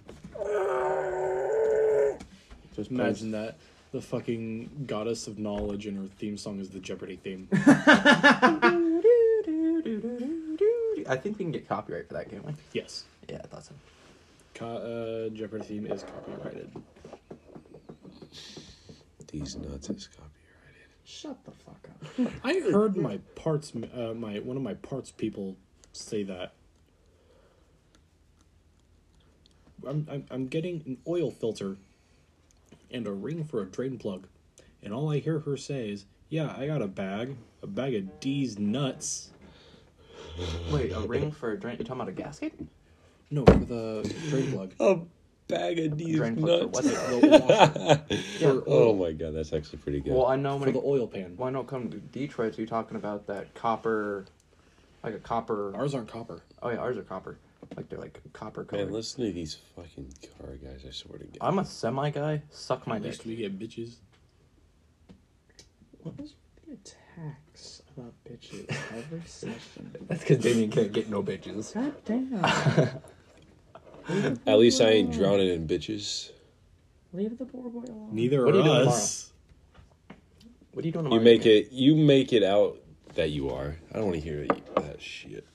Just 2.75 2.91
Imagine 2.91 3.31
that. 3.33 3.57
The 3.93 4.01
fucking 4.01 4.87
goddess 4.87 5.29
of 5.29 5.39
knowledge 5.39 5.87
and 5.87 5.97
her 5.97 6.09
theme 6.19 6.37
song 6.37 6.59
is 6.59 6.71
the 6.71 6.81
Jeopardy 6.81 7.17
theme. 7.17 7.49
I 11.07 11.17
think 11.17 11.39
we 11.39 11.45
can 11.45 11.53
get 11.53 11.69
copyright 11.69 12.09
for 12.09 12.15
that, 12.15 12.31
can't 12.31 12.45
we? 12.45 12.55
yes. 12.73 13.05
Yeah, 13.29 13.41
I 13.45 13.47
thought 13.47 13.65
so. 13.65 13.75
Co- 14.55 15.27
uh, 15.31 15.35
Jeopardy 15.35 15.65
theme 15.65 15.87
is 15.87 16.05
copyrighted. 16.05 16.71
These 19.31 19.57
nuts 19.57 19.91
is 19.91 20.09
copyrighted. 20.09 20.31
Shut 21.05 21.45
the 21.45 21.51
fuck 21.51 21.89
up. 21.91 22.33
I 22.45 22.61
heard 22.61 22.97
my 22.97 23.19
parts, 23.35 23.73
uh, 23.75 24.15
my 24.15 24.39
one 24.39 24.57
of 24.57 24.63
my 24.63 24.75
parts 24.75 25.11
people 25.11 25.57
say 25.93 26.23
that. 26.23 26.55
I'm, 29.87 30.07
I'm 30.11 30.25
I'm 30.31 30.47
getting 30.47 30.83
an 30.87 30.99
oil 31.07 31.31
filter 31.31 31.77
and 32.91 33.07
a 33.07 33.13
ring 33.13 33.45
for 33.45 33.61
a 33.61 33.67
drain 33.67 33.99
plug, 33.99 34.29
and 34.83 34.95
all 34.95 35.11
I 35.11 35.19
hear 35.19 35.41
her 35.41 35.57
say 35.57 35.91
is, 35.91 36.07
"Yeah, 36.29 36.55
I 36.57 36.67
got 36.67 36.81
a 36.81 36.87
bag, 36.87 37.37
a 37.63 37.67
bag 37.67 37.95
of 37.95 38.21
D's 38.21 38.59
nuts." 38.59 39.31
Wait, 40.71 40.93
a 40.93 41.01
ring 41.01 41.31
for 41.31 41.53
a 41.53 41.59
drain? 41.59 41.77
You 41.79 41.85
talking 41.85 42.01
about 42.01 42.09
a 42.09 42.13
gasket? 42.13 42.55
No, 43.31 43.45
for 43.45 43.55
the 43.55 44.15
drain 44.31 44.53
plug. 44.53 44.73
A 44.81 45.01
bag 45.49 45.79
of 45.81 45.99
these 45.99 46.17
Drain 46.17 46.37
plug 46.37 46.73
for 46.73 46.83
nuts. 46.83 46.93
what? 46.93 47.11
The 47.23 48.05
washer. 48.09 48.19
For 48.39 48.65
oh 48.67 48.89
oil. 48.89 48.97
my 48.97 49.13
god, 49.13 49.35
that's 49.35 49.53
actually 49.53 49.79
pretty 49.79 50.01
good. 50.01 50.13
Well, 50.13 50.27
I 50.27 50.37
know 50.37 50.59
For 50.59 50.65
when 50.67 50.73
the 50.75 50.83
oil 50.85 51.07
pan. 51.07 51.35
why 51.37 51.51
not 51.51 51.67
come 51.67 51.91
to 51.91 51.99
Detroit? 51.99 52.55
So 52.55 52.59
you're 52.59 52.67
talking 52.69 52.97
about 52.97 53.27
that 53.27 53.55
copper, 53.55 54.25
like 55.03 55.15
a 55.15 55.19
copper. 55.19 55.75
Ours 55.75 55.95
aren't 55.95 56.09
copper. 56.09 56.43
Oh 56.63 56.71
yeah, 56.71 56.77
ours 56.79 56.97
are 56.97 57.03
copper. 57.03 57.39
Like 57.77 57.89
they're 57.89 57.99
like 57.99 58.21
copper 58.33 58.61
Man, 58.61 58.67
colored. 58.69 58.93
listen 58.93 59.25
to 59.25 59.33
these 59.33 59.57
fucking 59.75 60.13
car 60.39 60.57
guys. 60.57 60.85
I 60.87 60.91
swear 60.91 61.19
to 61.19 61.25
God. 61.25 61.39
I'm 61.41 61.59
a 61.59 61.65
semi 61.65 62.11
guy. 62.11 62.43
Suck 62.51 62.87
my 62.87 62.97
At 62.97 63.03
dick. 63.03 63.11
least 63.13 63.27
we 63.27 63.37
get 63.37 63.59
bitches. 63.59 63.97
What 66.03 66.19
was 66.21 66.35
the 66.67 66.75
attacks 66.75 67.83
about 67.97 68.13
bitches 68.31 68.69
every 68.97 69.23
session? 69.27 69.91
That's 70.09 70.21
because 70.21 70.39
Damien 70.39 70.71
can't 70.71 70.93
get 70.93 71.09
no 71.09 71.23
bitches. 71.23 71.73
God 71.75 71.95
damn. 72.05 73.01
At 74.47 74.59
least 74.59 74.81
I 74.81 74.91
ain't 74.91 75.13
drowning 75.13 75.49
in 75.49 75.67
bitches. 75.67 76.31
Leave 77.13 77.39
the 77.39 77.45
poor 77.47 77.71
boy 77.71 77.81
alone. 77.89 78.09
Neither 78.13 78.45
What 78.45 78.55
are 78.55 78.59
are 78.59 78.61
you 78.61 78.65
doing 78.65 78.89
us. 78.89 79.33
What 80.73 80.85
are 80.85 80.87
you 80.89 80.93
doing 80.93 81.13
You 81.13 81.21
make 81.21 81.43
Damien? 81.43 81.65
it. 81.65 81.73
You 81.73 81.95
make 81.95 82.33
it 82.33 82.43
out 82.43 82.79
that 83.15 83.31
you 83.31 83.51
are. 83.51 83.77
I 83.93 83.97
don't 83.97 84.07
want 84.07 84.17
to 84.17 84.21
hear 84.21 84.47
that, 84.47 84.77
that 84.77 85.03
shit. 85.03 85.47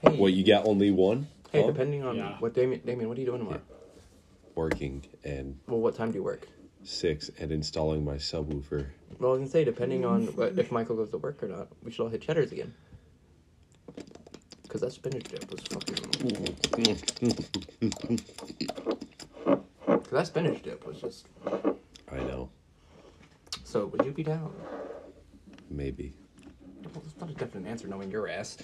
Hey, 0.00 0.16
What 0.16 0.32
you 0.32 0.44
got? 0.46 0.66
Only 0.66 0.90
one? 0.92 1.26
hey, 1.50 1.60
Huh? 1.62 1.66
depending 1.68 2.02
on 2.04 2.16
Yeah. 2.16 2.36
what 2.38 2.54
Damien, 2.54 2.80
Damien, 2.84 3.08
what 3.08 3.18
are 3.18 3.20
you 3.20 3.26
doing 3.26 3.40
tomorrow? 3.40 3.60
Working 4.54 5.04
and 5.24 5.58
Well, 5.66 5.80
what 5.80 5.96
time 5.96 6.12
do 6.12 6.18
you 6.18 6.22
work? 6.22 6.48
six 6.84 7.30
and 7.38 7.50
installing 7.50 8.04
my 8.04 8.16
subwoofer. 8.16 8.86
Well, 9.18 9.30
I 9.30 9.32
was 9.32 9.38
gonna 9.40 9.50
say 9.50 9.64
depending 9.64 10.04
on 10.04 10.26
what, 10.36 10.58
if 10.58 10.70
Michael 10.70 10.96
goes 10.96 11.10
to 11.10 11.18
work 11.18 11.42
or 11.42 11.48
not, 11.48 11.68
we 11.82 11.90
should 11.90 12.02
all 12.04 12.08
hit 12.10 12.20
Cheddar's 12.22 12.52
again. 12.52 12.72
Cause 14.74 14.80
that 14.80 14.92
spinach 14.92 15.28
dip 15.28 15.48
was 15.52 15.60
fucking. 15.70 15.94
Cause 19.86 20.10
that 20.10 20.26
spinach 20.26 20.64
dip 20.64 20.84
was 20.84 21.00
just. 21.00 21.28
I 22.10 22.16
know. 22.16 22.50
So 23.62 23.86
would 23.86 24.04
you 24.04 24.10
be 24.10 24.24
down? 24.24 24.52
Maybe. 25.70 26.16
Well, 26.82 27.04
that's 27.04 27.16
not 27.20 27.30
a 27.30 27.34
definite 27.34 27.70
answer, 27.70 27.86
knowing 27.86 28.10
your 28.10 28.28
ass. 28.28 28.58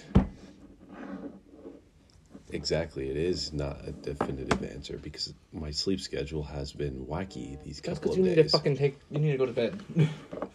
Exactly. 2.49 3.09
It 3.09 3.15
is 3.15 3.53
not 3.53 3.79
a 3.87 3.93
definitive 3.93 4.69
answer 4.69 4.97
because 4.97 5.33
my 5.53 5.71
sleep 5.71 6.01
schedule 6.01 6.43
has 6.43 6.73
been 6.73 7.05
wacky 7.05 7.57
these 7.63 7.79
That's 7.79 7.99
couple 7.99 8.11
because 8.11 8.17
of 8.17 8.17
you 8.17 8.23
need 8.35 8.35
to 8.35 8.49
fucking 8.49 8.75
take. 8.75 8.99
You 9.09 9.19
need 9.19 9.31
to 9.31 9.37
go 9.37 9.45
to 9.45 9.53
bed. 9.53 9.79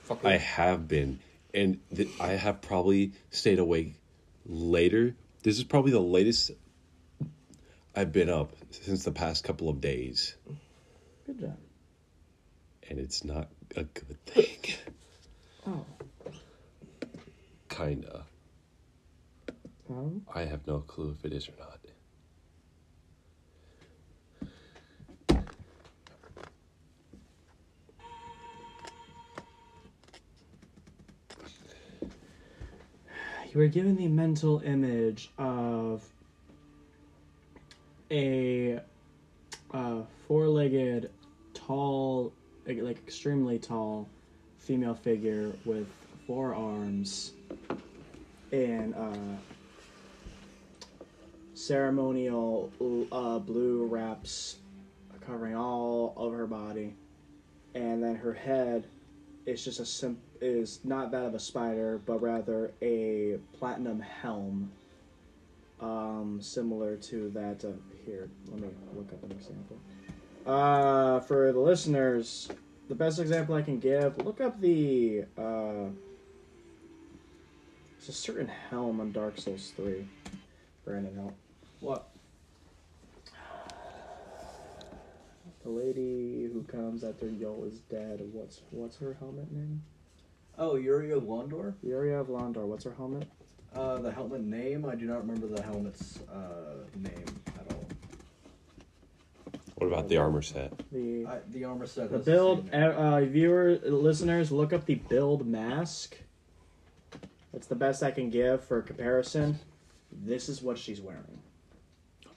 Fucker. 0.06 0.26
I 0.26 0.36
have 0.36 0.86
been, 0.86 1.18
and 1.54 1.80
th- 1.94 2.10
I 2.20 2.32
have 2.32 2.60
probably 2.60 3.12
stayed 3.30 3.58
awake 3.58 3.94
later. 4.44 5.16
This 5.46 5.58
is 5.58 5.62
probably 5.62 5.92
the 5.92 6.00
latest 6.00 6.50
I've 7.94 8.10
been 8.10 8.28
up 8.28 8.50
since 8.72 9.04
the 9.04 9.12
past 9.12 9.44
couple 9.44 9.68
of 9.68 9.80
days, 9.80 10.34
Good 11.24 11.38
job. 11.38 11.56
and 12.90 12.98
it's 12.98 13.22
not 13.22 13.46
a 13.76 13.84
good 13.84 14.26
thing. 14.26 14.74
Oh. 15.64 15.84
Kinda. 17.68 18.24
Um, 19.88 20.26
I 20.34 20.46
have 20.46 20.66
no 20.66 20.80
clue 20.80 21.14
if 21.16 21.24
it 21.24 21.32
is 21.32 21.48
or 21.48 21.52
not. 21.60 21.75
Were 33.56 33.66
given 33.68 33.96
the 33.96 34.06
mental 34.06 34.60
image 34.66 35.30
of 35.38 36.04
a 38.12 38.78
uh, 39.72 40.02
four-legged, 40.28 41.10
tall, 41.54 42.34
like, 42.66 42.98
extremely 42.98 43.58
tall, 43.58 44.10
female 44.58 44.94
figure 44.94 45.56
with 45.64 45.88
four 46.26 46.54
arms 46.54 47.32
and 48.52 48.94
uh, 48.94 49.36
ceremonial 51.54 52.70
uh, 53.10 53.38
blue 53.38 53.86
wraps 53.86 54.56
covering 55.26 55.56
all 55.56 56.12
of 56.18 56.32
her 56.32 56.46
body, 56.46 56.94
and 57.74 58.02
then 58.02 58.16
her 58.16 58.34
head 58.34 58.86
is 59.46 59.64
just 59.64 59.80
a 59.80 59.86
sim- 59.86 60.20
is 60.40 60.80
not 60.84 61.10
that 61.10 61.24
of 61.24 61.34
a 61.34 61.38
spider, 61.38 62.00
but 62.04 62.20
rather 62.22 62.72
a 62.82 63.38
platinum 63.58 64.00
helm, 64.00 64.70
um, 65.80 66.38
similar 66.40 66.96
to 66.96 67.30
that. 67.30 67.64
Uh, 67.64 67.72
here, 68.04 68.28
let 68.50 68.60
me 68.60 68.68
look 68.94 69.12
up 69.12 69.22
an 69.24 69.32
example. 69.32 69.78
Uh, 70.46 71.20
for 71.20 71.52
the 71.52 71.58
listeners, 71.58 72.48
the 72.88 72.94
best 72.94 73.18
example 73.18 73.54
I 73.54 73.62
can 73.62 73.78
give, 73.78 74.18
look 74.24 74.40
up 74.40 74.60
the. 74.60 75.24
Uh, 75.36 75.90
it's 77.98 78.08
a 78.08 78.12
certain 78.12 78.48
helm 78.70 79.00
on 79.00 79.10
Dark 79.12 79.38
Souls 79.38 79.72
three. 79.76 80.06
Brandon 80.84 81.14
help. 81.16 81.34
What? 81.80 82.08
The 85.64 85.70
lady 85.72 86.48
who 86.52 86.62
comes 86.62 87.02
after 87.02 87.26
Yol 87.26 87.66
is 87.66 87.80
dead. 87.90 88.20
What's 88.32 88.60
what's 88.70 88.98
her 88.98 89.16
helmet 89.18 89.50
name? 89.50 89.82
Oh, 90.58 90.76
Yuri 90.76 91.10
of 91.12 91.24
Londor? 91.24 91.74
Yuria 91.84 92.20
of 92.20 92.28
Londor. 92.28 92.66
What's 92.66 92.84
her 92.84 92.94
helmet? 92.96 93.28
Uh, 93.74 93.98
the 93.98 94.10
helmet 94.10 94.40
name? 94.42 94.86
I 94.86 94.94
do 94.94 95.04
not 95.06 95.18
remember 95.20 95.46
the 95.48 95.62
helmet's 95.62 96.20
uh, 96.32 96.76
name 96.96 97.24
at 97.58 97.72
all. 97.74 97.84
What 99.74 99.88
about 99.88 100.08
the 100.08 100.16
armor 100.16 100.40
set? 100.40 100.72
The 100.90 101.26
I, 101.26 101.38
the 101.50 101.64
armor 101.64 101.86
set. 101.86 102.10
the 102.10 102.16
has 102.16 102.24
build. 102.24 102.70
same 102.70 102.80
name. 102.80 102.90
Uh, 102.96 103.20
viewer 103.20 103.78
listeners, 103.84 104.50
look 104.50 104.72
up 104.72 104.86
the 104.86 104.94
build 104.94 105.46
mask. 105.46 106.16
That's 107.52 107.66
the 107.66 107.74
best 107.74 108.02
I 108.02 108.10
can 108.10 108.30
give 108.30 108.64
for 108.64 108.80
comparison. 108.80 109.58
This 110.10 110.48
is 110.48 110.62
what 110.62 110.78
she's 110.78 111.00
wearing. 111.00 111.40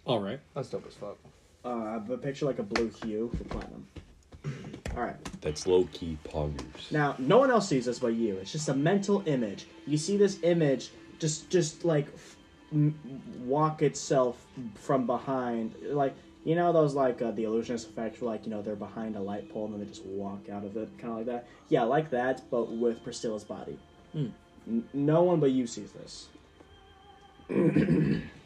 All 0.05 0.20
right. 0.20 0.39
That's 0.55 0.70
dope 0.70 0.88
as 0.88 0.93
fuck. 0.93 1.17
Uh, 1.63 1.99
a 2.09 2.17
picture 2.17 2.45
like 2.45 2.59
a 2.59 2.63
blue 2.63 2.91
hue 3.03 3.32
for 3.38 3.43
platinum. 3.45 3.88
All 4.46 5.04
right. 5.04 5.16
That's 5.42 5.68
low 5.68 5.88
key 5.94 6.18
poggers. 6.24 6.92
Now, 6.92 7.16
no 7.20 7.38
one 7.38 7.52
else 7.52 7.70
sees 7.70 7.86
this 7.86 8.00
but 8.00 8.14
you. 8.14 8.38
It's 8.38 8.52
just 8.52 8.68
a 8.70 8.74
mental 8.74 9.24
image. 9.26 9.66
You 9.86 9.98
see 9.98 10.18
this 10.18 10.40
image 10.44 10.90
just 11.20 11.50
just 11.50 11.86
like 11.86 12.08
f- 12.14 12.36
m- 12.72 13.00
walk 13.46 13.82
itself 13.82 14.46
from 14.76 15.06
behind, 15.06 15.76
like 15.84 16.16
you 16.44 16.56
know 16.56 16.72
those 16.74 16.96
like 16.96 17.22
uh, 17.22 17.32
the 17.32 17.44
illusionist 17.44 17.88
effect, 17.90 18.22
where 18.22 18.32
like 18.32 18.46
you 18.46 18.52
know 18.52 18.62
they're 18.62 18.76
behind 18.76 19.16
a 19.16 19.20
light 19.22 19.50
pole 19.50 19.66
and 19.66 19.74
then 19.76 19.82
they 19.82 19.86
just 19.88 20.06
walk 20.06 20.50
out 20.50 20.64
of 20.66 20.76
it, 20.78 20.90
kind 20.98 21.12
of 21.12 21.18
like 21.18 21.26
that. 21.28 21.48
Yeah, 21.70 21.84
like 21.84 22.10
that, 22.12 22.50
but 22.50 22.72
with 22.72 23.04
Priscilla's 23.04 23.44
body. 23.44 23.78
N- 24.16 24.34
no 24.94 25.24
one 25.24 25.40
but 25.40 25.52
you 25.52 25.68
sees 25.68 25.92
this. 25.92 26.28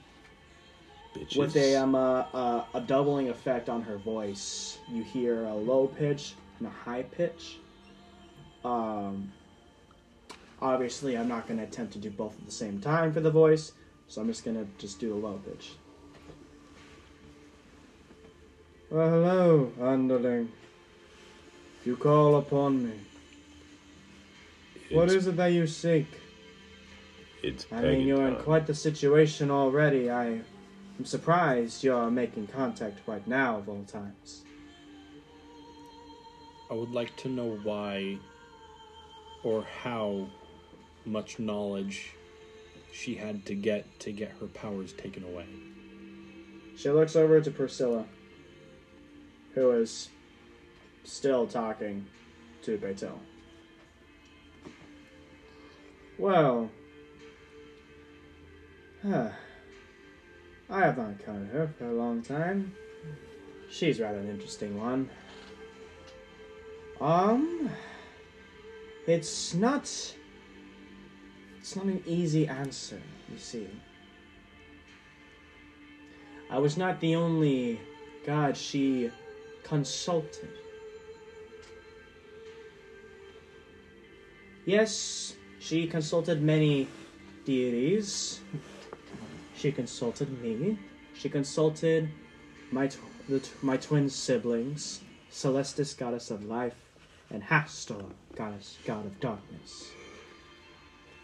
Bitches. 1.24 1.38
with 1.38 1.55
a 1.55 1.76
um 1.76 1.95
uh, 1.95 2.26
uh, 2.34 2.65
a 2.74 2.82
doubling 2.82 3.30
effect 3.30 3.69
on 3.69 3.82
her 3.84 3.97
voice. 3.97 4.78
You 4.89 5.03
hear 5.03 5.45
a 5.45 5.53
low 5.53 5.88
pitch 5.88 6.34
and 6.59 6.67
a 6.67 6.71
high 6.71 7.03
pitch. 7.03 7.57
Um, 8.65 9.32
obviously, 10.61 11.17
I'm 11.17 11.28
not 11.28 11.47
going 11.47 11.57
to 11.57 11.63
attempt 11.65 11.93
to 11.93 11.99
do 11.99 12.09
both 12.09 12.34
at 12.38 12.45
the 12.45 12.51
same 12.51 12.80
time 12.80 13.11
for 13.13 13.19
the 13.19 13.32
voice, 13.32 13.74
so 14.07 14.21
I'm 14.21 14.28
just 14.28 14.45
going 14.45 14.57
to 14.57 14.65
just 14.78 14.99
do 14.99 15.13
a 15.13 15.17
low 15.17 15.41
pitch. 15.45 15.71
Well, 18.89 19.09
hello, 19.09 19.71
underling. 19.82 20.51
You 21.84 21.97
call 21.97 22.38
upon 22.38 22.86
me. 22.86 22.93
What 24.91 25.05
It's- 25.05 25.24
is 25.24 25.28
it 25.28 25.36
that 25.38 25.47
you 25.47 25.67
seek? 25.67 26.07
It's 27.41 27.65
I 27.74 27.82
mean, 27.82 28.07
you're 28.07 28.26
in 28.26 28.36
quite 28.38 28.67
the 28.67 28.76
situation 28.76 29.51
already. 29.51 30.09
I 30.09 30.39
am 30.98 31.06
surprised 31.06 31.84
you're 31.84 32.10
making 32.12 32.48
contact 32.48 33.00
right 33.08 33.28
now 33.28 33.58
of 33.58 33.70
all 33.70 33.84
times. 33.84 34.44
I 36.70 36.76
would 36.76 36.91
like 36.91 37.16
to 37.18 37.30
know 37.30 37.60
why 37.64 38.18
or 39.44 39.64
how 39.84 40.28
much 41.06 41.39
knowledge 41.39 42.12
she 42.91 43.16
had 43.16 43.46
to 43.46 43.56
get 43.56 44.00
to 44.00 44.12
get 44.12 44.32
her 44.39 44.48
powers 44.48 44.94
taken 44.94 45.24
away. 45.24 45.48
She 46.76 46.89
looks 46.89 47.16
over 47.16 47.41
to 47.41 47.52
Priscilla, 47.52 48.06
who 49.54 49.72
is 49.72 50.10
still 51.04 51.48
talking 51.48 52.06
to 52.64 52.78
Betel. 52.78 53.20
Well, 56.18 56.70
I 60.74 60.80
have 60.80 60.97
not 60.97 61.09
encountered 61.09 61.49
her 61.49 61.67
for 61.78 61.86
a 61.86 61.93
long 61.93 62.24
time. 62.24 62.74
She's 63.69 63.99
rather 63.99 64.17
an 64.17 64.28
interesting 64.28 64.76
one. 64.76 65.07
Um, 66.99 67.69
it's 69.05 69.53
not. 69.53 69.84
It's 71.59 71.76
not 71.76 71.86
an 71.86 72.01
easy 72.07 72.47
answer, 72.47 72.99
you 73.32 73.38
see. 73.38 73.69
I 76.49 76.57
was 76.57 76.76
not 76.76 76.99
the 76.99 77.13
only 77.13 77.80
god 78.26 78.57
she 78.57 79.11
consulted. 79.63 80.49
Yes, 84.65 85.36
she 85.59 85.86
consulted 85.86 86.41
many 86.41 86.88
deities. 87.45 88.39
She 89.64 89.72
consulted 89.72 90.41
me. 90.41 90.78
She 91.14 91.30
consulted 91.30 92.09
my 92.70 92.88
tw- 92.88 92.99
the 93.30 93.47
my 93.61 93.78
twin 93.78 94.09
siblings, 94.09 94.99
Celestis, 95.32 95.97
goddess 95.97 96.30
of 96.32 96.43
life, 96.43 96.76
and 97.32 97.41
Hastor, 97.41 98.03
goddess 98.36 98.78
god 98.84 99.05
of 99.05 99.22
darkness. 99.22 99.93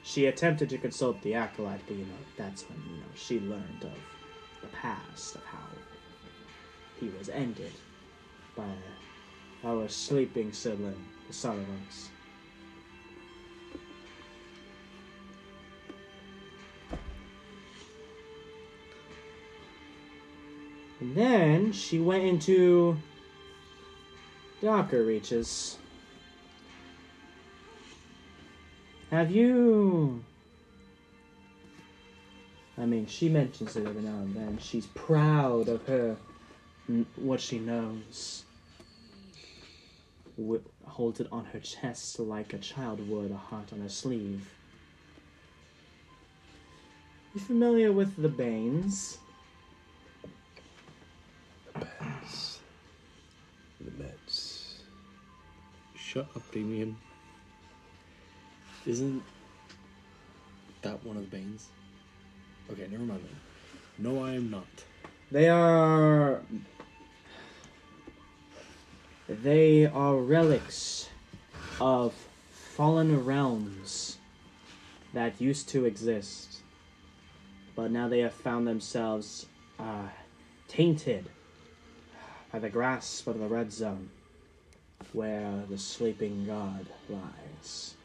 She 0.03 0.25
attempted 0.25 0.69
to 0.69 0.77
consult 0.77 1.21
the 1.21 1.33
acolyte, 1.33 1.81
but 1.85 1.97
you 1.97 2.05
know 2.05 2.23
that's 2.37 2.63
when 2.69 2.81
you 2.89 3.01
know 3.01 3.11
she 3.13 3.41
learned 3.41 3.83
of 3.83 3.99
the 4.61 4.69
past 4.69 5.35
of 5.35 5.43
how 5.43 5.67
he 6.97 7.09
was 7.09 7.27
ended 7.27 7.73
by 8.55 8.71
our 9.65 9.89
sleeping 9.89 10.53
sibling, 10.53 11.03
the 11.27 11.33
Saravans. 11.33 12.07
And 20.99 21.15
then 21.15 21.71
she 21.71 21.99
went 21.99 22.23
into 22.23 22.97
darker 24.61 25.03
reaches. 25.03 25.77
Have 29.11 29.31
you 29.31 30.23
I 32.79 32.85
mean, 32.85 33.07
she 33.07 33.27
mentions 33.27 33.75
it 33.75 33.85
every 33.85 34.01
now 34.01 34.19
and 34.19 34.33
then. 34.33 34.57
She's 34.57 34.85
proud 34.87 35.67
of 35.67 35.85
her, 35.87 36.15
what 37.17 37.41
she 37.41 37.59
knows. 37.59 38.45
Wi- 40.37 40.63
holds 40.85 41.19
it 41.19 41.27
on 41.29 41.43
her 41.45 41.59
chest 41.59 42.17
like 42.19 42.53
a 42.53 42.57
child 42.57 43.05
would 43.09 43.31
a 43.31 43.37
heart 43.37 43.73
on 43.73 43.81
her 43.81 43.89
sleeve. 43.89 44.49
You 47.35 47.41
familiar 47.41 47.91
with 47.91 48.15
the 48.15 48.29
Banes? 48.29 49.17
The 53.81 53.91
Mets. 54.03 54.79
Shut 55.95 56.27
up, 56.35 56.51
Damien. 56.51 56.97
Isn't 58.85 59.23
that 60.81 61.03
one 61.05 61.17
of 61.17 61.29
the 61.29 61.37
Banes? 61.37 61.69
Okay, 62.71 62.87
never 62.89 63.03
mind 63.03 63.21
then. 63.23 64.13
No, 64.13 64.23
I 64.23 64.33
am 64.33 64.49
not. 64.49 64.67
They 65.31 65.49
are. 65.49 66.41
They 69.27 69.85
are 69.85 70.15
relics 70.15 71.09
of 71.79 72.13
fallen 72.49 73.23
realms 73.23 74.17
that 75.13 75.39
used 75.39 75.69
to 75.69 75.85
exist, 75.85 76.61
but 77.75 77.91
now 77.91 78.07
they 78.07 78.19
have 78.19 78.33
found 78.33 78.67
themselves 78.67 79.45
uh, 79.79 80.07
tainted 80.67 81.29
by 82.51 82.59
the 82.59 82.69
grasp 82.69 83.27
of 83.27 83.39
the 83.39 83.47
red 83.47 83.71
zone, 83.71 84.09
where 85.13 85.63
the 85.69 85.77
sleeping 85.77 86.45
god 86.45 86.85
lies. 87.09 87.95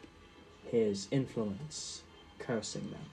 His 0.70 1.08
influence 1.10 2.02
cursing 2.38 2.90
them 2.90 3.06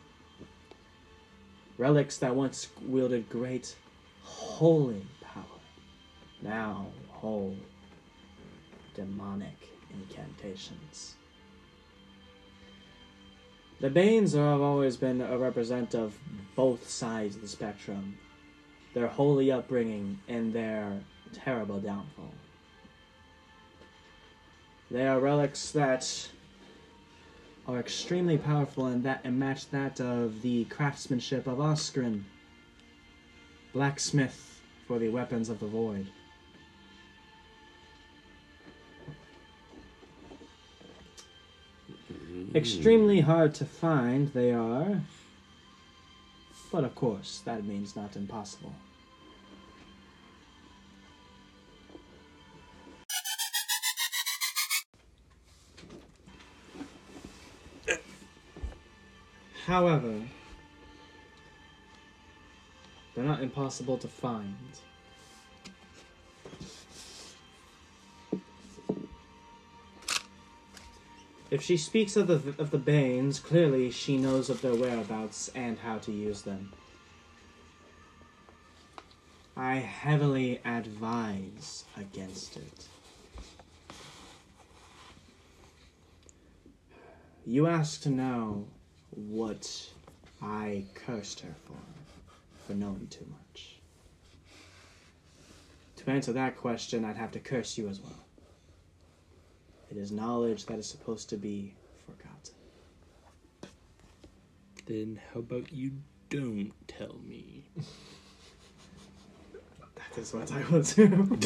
relics 1.81 2.17
that 2.17 2.35
once 2.35 2.67
wielded 2.85 3.27
great 3.27 3.75
holy 4.21 5.03
power 5.19 5.43
now 6.43 6.85
hold 7.09 7.57
demonic 8.93 9.69
incantations. 9.91 11.15
The 13.79 13.89
Banes 13.89 14.33
have 14.33 14.61
always 14.61 14.95
been 14.95 15.21
a 15.21 15.39
representative 15.39 16.01
of 16.01 16.19
both 16.55 16.87
sides 16.87 17.35
of 17.35 17.41
the 17.41 17.47
spectrum, 17.47 18.15
their 18.93 19.07
holy 19.07 19.51
upbringing 19.51 20.19
and 20.27 20.53
their 20.53 20.99
terrible 21.33 21.79
downfall. 21.79 22.33
They 24.89 25.07
are 25.07 25.19
relics 25.19 25.71
that 25.71 26.29
are 27.67 27.79
extremely 27.79 28.37
powerful 28.37 28.87
and 28.87 29.03
that 29.03 29.21
and 29.23 29.39
match 29.39 29.69
that 29.69 30.01
of 30.01 30.41
the 30.41 30.65
craftsmanship 30.65 31.47
of 31.47 31.59
Oscarin, 31.59 32.23
blacksmith 33.73 34.61
for 34.87 34.99
the 34.99 35.09
weapons 35.09 35.47
of 35.47 35.59
the 35.59 35.67
void. 35.67 36.07
Mm-hmm. 42.11 42.55
Extremely 42.57 43.21
hard 43.21 43.53
to 43.55 43.65
find 43.65 44.27
they 44.33 44.51
are, 44.51 45.01
but 46.71 46.83
of 46.83 46.95
course 46.95 47.41
that 47.45 47.63
means 47.63 47.95
not 47.95 48.17
impossible. 48.17 48.73
However, 59.71 60.21
they're 63.15 63.23
not 63.23 63.41
impossible 63.41 63.97
to 63.99 64.07
find. 64.09 64.57
If 71.49 71.61
she 71.61 71.77
speaks 71.77 72.17
of 72.17 72.27
the 72.27 72.53
of 72.61 72.71
the 72.71 72.77
Banes, 72.77 73.39
clearly 73.39 73.91
she 73.91 74.17
knows 74.17 74.49
of 74.49 74.61
their 74.61 74.75
whereabouts 74.75 75.49
and 75.55 75.79
how 75.79 75.99
to 75.99 76.11
use 76.11 76.41
them. 76.41 76.73
I 79.55 79.75
heavily 79.75 80.59
advise 80.65 81.85
against 81.95 82.57
it. 82.57 82.87
You 87.45 87.67
ask 87.67 88.01
to 88.01 88.09
know 88.09 88.67
what 89.11 89.89
I 90.41 90.85
cursed 90.95 91.41
her 91.41 91.55
for, 91.65 91.77
for 92.65 92.73
knowing 92.73 93.07
too 93.09 93.25
much. 93.29 93.77
To 95.97 96.09
answer 96.09 96.33
that 96.33 96.57
question, 96.57 97.05
I'd 97.05 97.17
have 97.17 97.31
to 97.31 97.39
curse 97.39 97.77
you 97.77 97.87
as 97.87 97.99
well. 98.01 98.25
It 99.91 99.97
is 99.97 100.11
knowledge 100.11 100.65
that 100.65 100.79
is 100.79 100.87
supposed 100.87 101.29
to 101.29 101.37
be 101.37 101.73
forgotten. 102.05 102.55
Then 104.85 105.19
how 105.33 105.41
about 105.41 105.71
you 105.71 105.91
don't 106.29 106.71
tell 106.87 107.17
me? 107.27 107.65
That 109.95 110.21
is 110.21 110.33
what 110.33 110.51
I 110.51 110.63
will 110.69 110.81
do. 110.81 111.37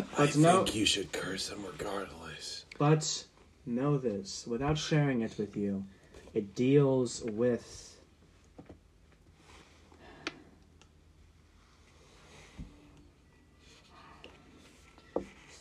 but 0.16 0.36
no, 0.36 0.64
you 0.72 0.86
should 0.86 1.12
curse 1.12 1.50
him 1.50 1.64
regardless. 1.66 2.64
but 2.78 3.24
know 3.66 3.98
this: 3.98 4.46
without 4.46 4.78
sharing 4.78 5.20
it 5.20 5.36
with 5.38 5.54
you, 5.54 5.84
it 6.34 6.54
deals 6.54 7.22
with 7.22 7.90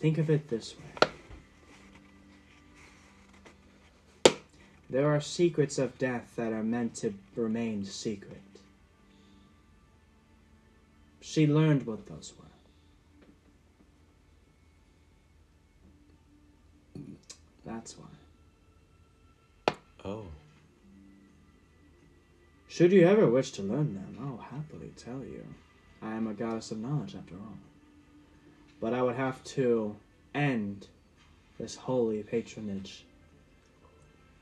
Think 0.04 0.18
of 0.18 0.30
it 0.30 0.50
this 0.50 0.76
way. 0.78 0.84
There 4.90 5.08
are 5.08 5.22
secrets 5.22 5.78
of 5.78 5.98
death 5.98 6.34
that 6.36 6.52
are 6.52 6.62
meant 6.62 6.96
to 6.96 7.14
remain 7.38 7.86
secret. 7.86 8.42
She 11.22 11.48
learned 11.48 11.86
what 11.88 12.06
those 12.06 12.34
were. 12.38 12.46
That's 17.66 17.96
why. 17.98 19.76
Oh. 20.04 20.26
Should 22.74 22.92
you 22.92 23.08
ever 23.08 23.30
wish 23.30 23.52
to 23.52 23.62
learn 23.62 23.94
them, 23.94 24.18
I'll 24.20 24.44
happily 24.50 24.92
tell 24.98 25.20
you. 25.20 25.46
I 26.02 26.16
am 26.16 26.26
a 26.26 26.34
goddess 26.34 26.72
of 26.72 26.80
knowledge, 26.80 27.14
after 27.14 27.36
all. 27.36 27.56
But 28.82 28.96
I 28.96 29.04
would 29.04 29.16
have 29.16 29.44
to 29.58 29.96
end 30.34 30.88
this 31.60 31.76
holy 31.76 32.24
patronage 32.24 33.06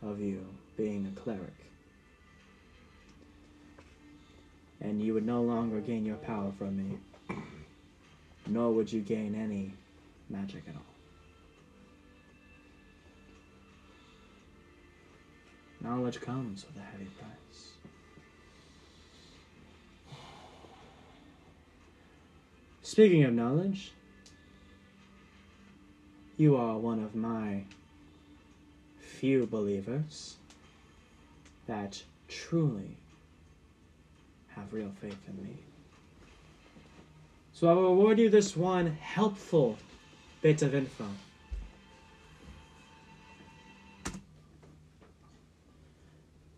of 0.01 0.21
you 0.21 0.47
being 0.77 1.07
a 1.07 1.19
cleric. 1.19 1.57
And 4.79 5.01
you 5.01 5.13
would 5.13 5.25
no 5.25 5.41
longer 5.41 5.81
gain 5.81 6.05
your 6.05 6.15
power 6.15 6.53
from 6.57 6.77
me, 6.77 6.99
nor 8.47 8.71
would 8.71 8.93
you 8.93 9.01
gain 9.01 9.35
any 9.35 9.73
magic 10.29 10.63
at 10.69 10.75
all. 10.75 10.81
Knowledge 15.81 16.21
comes 16.21 16.65
with 16.65 16.81
a 16.81 16.87
heavy 16.87 17.09
price. 17.19 17.71
Speaking 22.91 23.23
of 23.23 23.33
knowledge, 23.33 23.93
you 26.35 26.57
are 26.57 26.77
one 26.77 27.01
of 27.01 27.15
my 27.15 27.63
few 28.99 29.47
believers 29.47 30.35
that 31.67 32.03
truly 32.27 32.97
have 34.49 34.73
real 34.73 34.91
faith 34.99 35.15
in 35.29 35.41
me. 35.41 35.55
So 37.53 37.69
I 37.69 37.73
will 37.75 37.85
award 37.85 38.19
you 38.19 38.29
this 38.29 38.57
one 38.57 38.87
helpful 38.87 39.77
bit 40.41 40.61
of 40.61 40.75
info. 40.75 41.05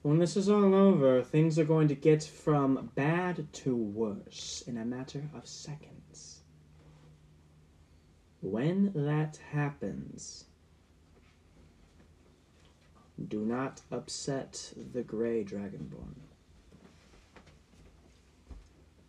When 0.01 0.17
this 0.17 0.35
is 0.35 0.49
all 0.49 0.73
over, 0.73 1.21
things 1.21 1.59
are 1.59 1.63
going 1.63 1.89
to 1.89 1.95
get 1.95 2.23
from 2.23 2.89
bad 2.95 3.53
to 3.53 3.75
worse 3.75 4.63
in 4.65 4.79
a 4.79 4.83
matter 4.83 5.29
of 5.35 5.47
seconds. 5.47 6.02
When 8.43 8.91
that 8.93 9.39
happens, 9.53 10.43
do 13.29 13.39
not 13.39 13.79
upset 13.89 14.73
the 14.91 15.01
Grey 15.01 15.45
Dragonborn. 15.45 16.15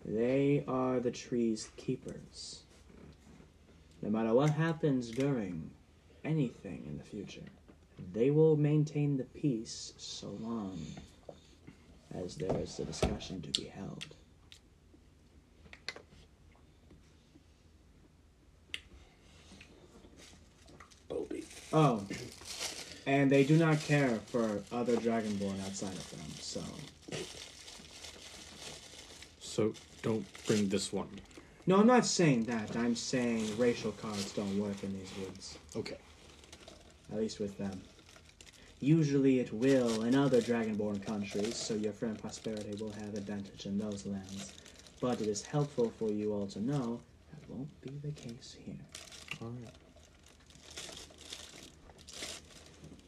They 0.05 0.63
are 0.69 1.01
the 1.01 1.11
tree's 1.11 1.71
keepers. 1.77 2.63
No 4.03 4.11
matter 4.11 4.33
what 4.33 4.51
happens 4.51 5.11
during 5.11 5.69
anything 6.25 6.85
in 6.87 6.97
the 6.97 7.03
future, 7.03 7.51
they 8.13 8.31
will 8.31 8.57
maintain 8.57 9.17
the 9.17 9.25
peace 9.25 9.95
so 9.97 10.29
long 10.41 10.79
as 12.15 12.37
there 12.37 12.57
is 12.59 12.79
a 12.79 12.85
discussion 12.85 13.43
to 13.43 13.61
be 13.61 13.67
held. 13.67 14.15
Oh, 21.77 22.07
and 23.05 23.29
they 23.33 23.43
do 23.43 23.57
not 23.57 23.81
care 23.81 24.21
for 24.27 24.63
other 24.71 24.97
Dragonborn 24.97 25.61
outside 25.67 25.93
of 25.93 26.11
them, 26.11 26.21
so. 26.39 26.63
So 29.41 29.73
don't 30.01 30.25
bring 30.47 30.69
this 30.69 30.93
one. 30.93 31.09
No, 31.67 31.81
I'm 31.81 31.89
not 31.89 32.07
saying 32.07 32.45
that. 32.45 32.77
I'm 32.77 32.95
saying 32.95 33.59
racial 33.59 33.91
cards 33.91 34.33
don't 34.33 34.57
work 34.57 34.85
in 34.85 34.97
these 34.97 35.11
woods. 35.19 35.59
Okay. 35.75 35.97
At 37.13 37.19
least 37.19 37.41
with 37.41 37.59
them. 37.59 37.83
Usually 38.79 39.41
it 39.41 39.53
will 39.53 40.05
in 40.05 40.15
other 40.15 40.41
Dragonborn 40.41 41.05
countries, 41.05 41.57
so 41.57 41.75
your 41.75 41.93
friend 41.93 42.17
Prosperity 42.17 42.77
will 42.81 42.93
have 42.93 43.15
advantage 43.15 43.67
in 43.67 43.79
those 43.79 44.07
lands. 44.07 44.53
But 45.01 45.21
it 45.21 45.27
is 45.27 45.43
helpful 45.45 45.93
for 45.99 46.09
you 46.11 46.33
all 46.35 46.47
to 46.47 46.61
know 46.61 47.01
that 47.33 47.51
won't 47.51 47.81
be 47.81 47.91
the 48.01 48.13
case 48.13 48.57
here. 48.65 48.77
Alright. 49.43 49.84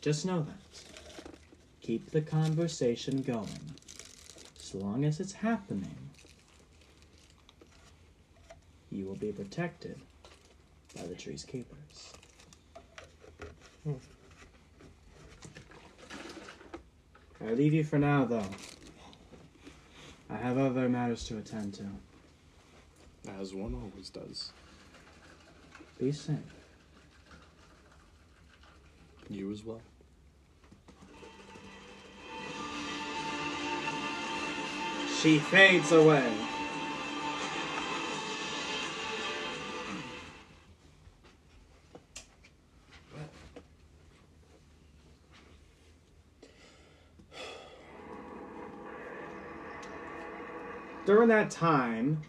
Just 0.01 0.25
know 0.25 0.43
that. 0.43 1.33
Keep 1.81 2.11
the 2.11 2.21
conversation 2.21 3.23
going. 3.23 3.61
As 4.59 4.75
long 4.75 5.05
as 5.05 5.21
it's 5.21 5.33
happening, 5.33 5.97
you 8.91 9.07
will 9.07 9.17
be 9.17 9.33
protected 9.33 10.01
by 10.97 11.07
the 11.07 11.15
tree's 11.15 11.45
keepers. 11.45 12.13
Hmm. 13.85 13.95
I 17.47 17.53
leave 17.53 17.75
you 17.75 17.85
for 17.85 17.99
now, 17.99 18.25
though. 18.25 18.49
I 20.29 20.37
have 20.37 20.59
other 20.59 20.89
matters 20.89 21.25
to 21.25 21.39
attend 21.39 21.75
to. 21.75 21.87
As 23.41 23.55
one 23.55 23.75
always 23.75 24.11
does. 24.11 24.53
Be 25.99 26.11
safe. 26.11 26.56
You 29.29 29.51
as 29.51 29.65
well. 29.65 29.81
She 35.21 35.39
fades 35.39 35.91
away. 35.93 36.33
During 51.05 51.29
that 51.29 51.51
time, 51.51 52.23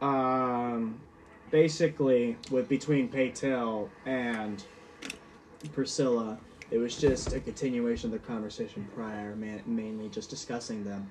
um, 0.00 1.00
basically, 1.50 2.36
with 2.50 2.68
between 2.68 3.08
Paytel 3.08 3.88
and 4.06 4.64
Priscilla, 5.68 6.38
it 6.70 6.78
was 6.78 6.98
just 6.98 7.32
a 7.32 7.40
continuation 7.40 8.12
of 8.12 8.20
the 8.20 8.26
conversation 8.26 8.88
prior, 8.94 9.36
man, 9.36 9.62
mainly 9.66 10.08
just 10.08 10.30
discussing 10.30 10.84
them 10.84 11.10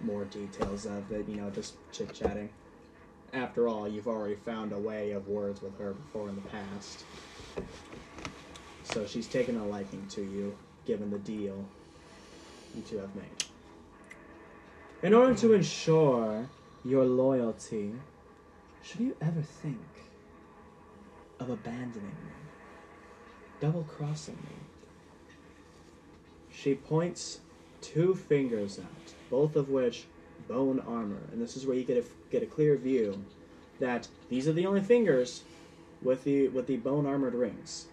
more 0.00 0.24
details 0.24 0.86
of 0.86 1.10
it, 1.10 1.28
you 1.28 1.36
know, 1.36 1.50
just 1.50 1.74
chit 1.92 2.12
chatting. 2.12 2.50
After 3.32 3.68
all, 3.68 3.88
you've 3.88 4.06
already 4.06 4.36
found 4.36 4.72
a 4.72 4.78
way 4.78 5.12
of 5.12 5.28
words 5.28 5.62
with 5.62 5.78
her 5.78 5.92
before 5.92 6.28
in 6.28 6.34
the 6.36 6.42
past. 6.42 7.04
So 8.82 9.06
she's 9.06 9.26
taken 9.26 9.56
a 9.56 9.66
liking 9.66 10.06
to 10.08 10.22
you, 10.22 10.56
given 10.86 11.10
the 11.10 11.18
deal 11.18 11.66
you 12.74 12.82
two 12.82 12.98
have 12.98 13.14
made. 13.16 13.44
In 15.02 15.14
order 15.14 15.34
to 15.34 15.52
ensure 15.54 16.48
your 16.84 17.04
loyalty, 17.04 17.92
should 18.82 19.00
you 19.00 19.16
ever 19.20 19.42
think 19.42 19.78
of 21.40 21.50
abandoning 21.50 22.16
me, 22.24 22.35
double 23.60 23.84
crossing 23.84 24.36
me, 24.36 25.32
she 26.50 26.74
points 26.74 27.40
two 27.80 28.14
fingers 28.14 28.78
out, 28.78 29.14
both 29.30 29.56
of 29.56 29.68
which 29.68 30.06
bone 30.48 30.80
armor, 30.80 31.22
and 31.32 31.40
this 31.40 31.56
is 31.56 31.66
where 31.66 31.76
you 31.76 31.84
get 31.84 31.96
a 31.96 32.04
get 32.30 32.42
a 32.42 32.46
clear 32.46 32.76
view 32.76 33.24
that 33.78 34.08
these 34.28 34.48
are 34.48 34.52
the 34.52 34.66
only 34.66 34.80
fingers 34.80 35.42
with 36.02 36.24
the 36.24 36.48
with 36.48 36.66
the 36.66 36.76
bone 36.76 37.06
armored 37.06 37.34
rings. 37.34 37.86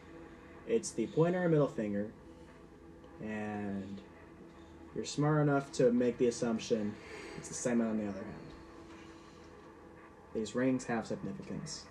It's 0.68 0.92
the 0.92 1.08
pointer 1.08 1.44
and 1.44 1.52
middle 1.52 1.68
finger, 1.68 2.12
and 3.22 4.02
you're 4.96 5.06
smart 5.06 5.42
enough 5.42 5.72
to 5.74 5.92
make 5.92 6.18
the 6.18 6.28
assumption 6.28 6.96
it's 7.38 7.48
the 7.48 7.54
same 7.54 7.82
on 7.82 7.98
the 7.98 8.08
other 8.08 8.20
hand. 8.20 8.38
These 10.34 10.56
rings 10.56 10.86
have 10.86 11.06
significance. 11.06 11.86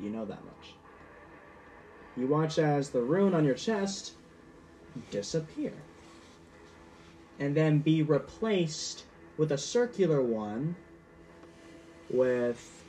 You 0.00 0.10
know 0.10 0.24
that 0.24 0.44
much. 0.44 0.74
You 2.16 2.26
watch 2.26 2.58
as 2.58 2.90
the 2.90 3.00
rune 3.00 3.34
on 3.34 3.44
your 3.44 3.54
chest 3.54 4.12
disappear 5.10 5.72
and 7.38 7.56
then 7.56 7.78
be 7.78 8.02
replaced 8.02 9.04
with 9.36 9.52
a 9.52 9.58
circular 9.58 10.20
one 10.22 10.76
with 12.10 12.84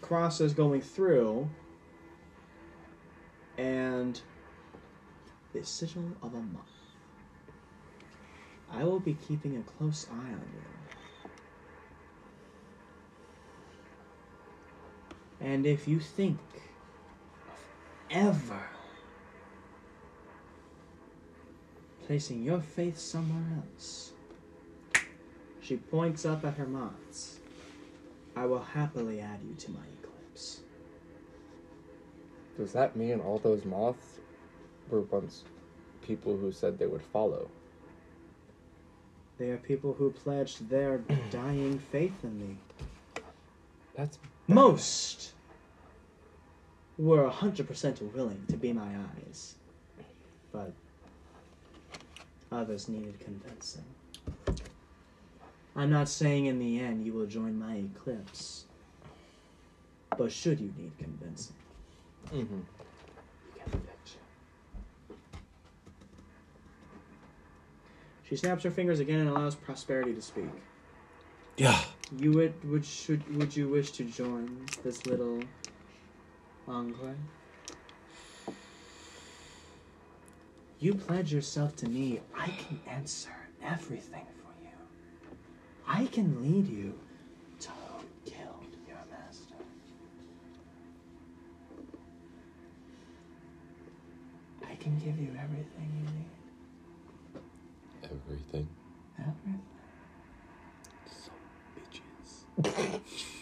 crosses 0.00 0.54
going 0.54 0.80
through 0.80 1.48
and 3.58 4.20
the 5.52 5.64
sigil 5.64 6.16
of 6.22 6.32
a 6.34 6.40
month. 6.40 6.64
I 8.72 8.82
will 8.84 9.00
be 9.00 9.14
keeping 9.14 9.56
a 9.56 9.62
close 9.62 10.06
eye 10.10 10.14
on 10.14 10.48
you. 10.54 10.62
And 15.40 15.66
if 15.66 15.86
you 15.86 16.00
think 16.00 16.38
ever 18.14 18.62
placing 22.06 22.42
your 22.42 22.60
faith 22.60 22.98
somewhere 22.98 23.58
else, 23.58 24.12
she 25.60 25.76
points 25.76 26.24
up 26.24 26.44
at 26.44 26.54
her 26.54 26.66
moths. 26.66 27.40
I 28.36 28.46
will 28.46 28.62
happily 28.62 29.20
add 29.20 29.40
you 29.48 29.54
to 29.54 29.70
my 29.72 29.80
eclipse. 30.00 30.60
Does 32.56 32.72
that 32.72 32.94
mean 32.94 33.20
all 33.20 33.38
those 33.38 33.64
moths 33.64 34.18
were 34.88 35.00
once 35.02 35.44
people 36.06 36.36
who 36.36 36.52
said 36.52 36.78
they 36.78 36.86
would 36.86 37.02
follow? 37.02 37.50
They 39.38 39.50
are 39.50 39.56
people 39.56 39.94
who 39.94 40.10
pledged 40.10 40.68
their 40.68 40.98
dying 41.30 41.78
faith 41.90 42.14
in 42.22 42.38
me. 42.38 42.56
That's 43.96 44.18
Most 44.46 45.32
were 46.98 47.28
100% 47.28 48.12
willing 48.14 48.44
to 48.48 48.56
be 48.56 48.72
my 48.72 48.88
eyes, 49.26 49.54
but 50.52 50.72
others 52.52 52.88
needed 52.88 53.18
convincing. 53.18 53.84
I'm 55.76 55.90
not 55.90 56.08
saying 56.08 56.46
in 56.46 56.58
the 56.58 56.78
end 56.80 57.04
you 57.04 57.12
will 57.12 57.26
join 57.26 57.58
my 57.58 57.76
eclipse, 57.76 58.66
but 60.16 60.30
should 60.30 60.60
you 60.60 60.72
need 60.78 60.92
convincing, 60.98 61.56
mm-hmm. 62.26 62.54
you 62.54 62.64
get 63.56 63.66
the 63.72 63.78
picture. 63.78 64.18
She 68.28 68.36
snaps 68.36 68.62
her 68.62 68.70
fingers 68.70 69.00
again 69.00 69.20
and 69.20 69.28
allows 69.28 69.56
prosperity 69.56 70.14
to 70.14 70.22
speak. 70.22 70.50
Yeah. 71.56 71.80
You 72.18 72.32
would 72.32 72.70
would 72.70 72.84
should 72.84 73.36
would 73.36 73.56
you 73.56 73.68
wish 73.68 73.90
to 73.92 74.04
join 74.04 74.66
this 74.82 75.06
little 75.06 75.40
enclave? 76.68 77.16
You 80.80 80.94
pledge 80.94 81.32
yourself 81.32 81.76
to 81.76 81.88
me. 81.88 82.20
I 82.36 82.48
can 82.48 82.80
answer 82.88 83.30
everything 83.62 84.26
for 84.42 84.52
you. 84.62 84.76
I 85.86 86.06
can 86.06 86.42
lead 86.42 86.68
you 86.68 86.98
to 87.60 87.70
who 87.70 88.04
killed 88.24 88.76
your 88.86 88.98
master. 89.10 89.54
I 94.62 94.74
can 94.76 94.98
give 94.98 95.18
you 95.18 95.30
everything 95.42 95.90
you 95.98 96.04
need. 96.12 96.30
Everything. 98.04 98.68
Everything. 99.18 99.60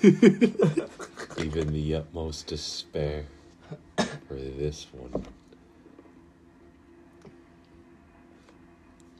Even 0.02 1.72
the 1.72 1.94
utmost 1.94 2.46
despair 2.46 3.26
for 3.96 4.34
this 4.34 4.86
one. 4.92 5.24